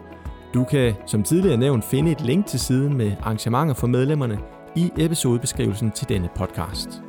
Du 0.54 0.64
kan, 0.64 0.93
som 1.06 1.24
tidligere 1.24 1.58
nævnt, 1.58 1.84
finde 1.84 2.12
et 2.12 2.22
link 2.22 2.45
til 2.45 2.60
siden 2.60 2.97
med 2.97 3.12
arrangementer 3.22 3.74
for 3.74 3.88
medlemmerne 3.88 4.39
i 4.76 4.91
episodebeskrivelsen 4.97 5.91
til 5.91 6.10
denne 6.10 6.30
podcast. 6.36 7.04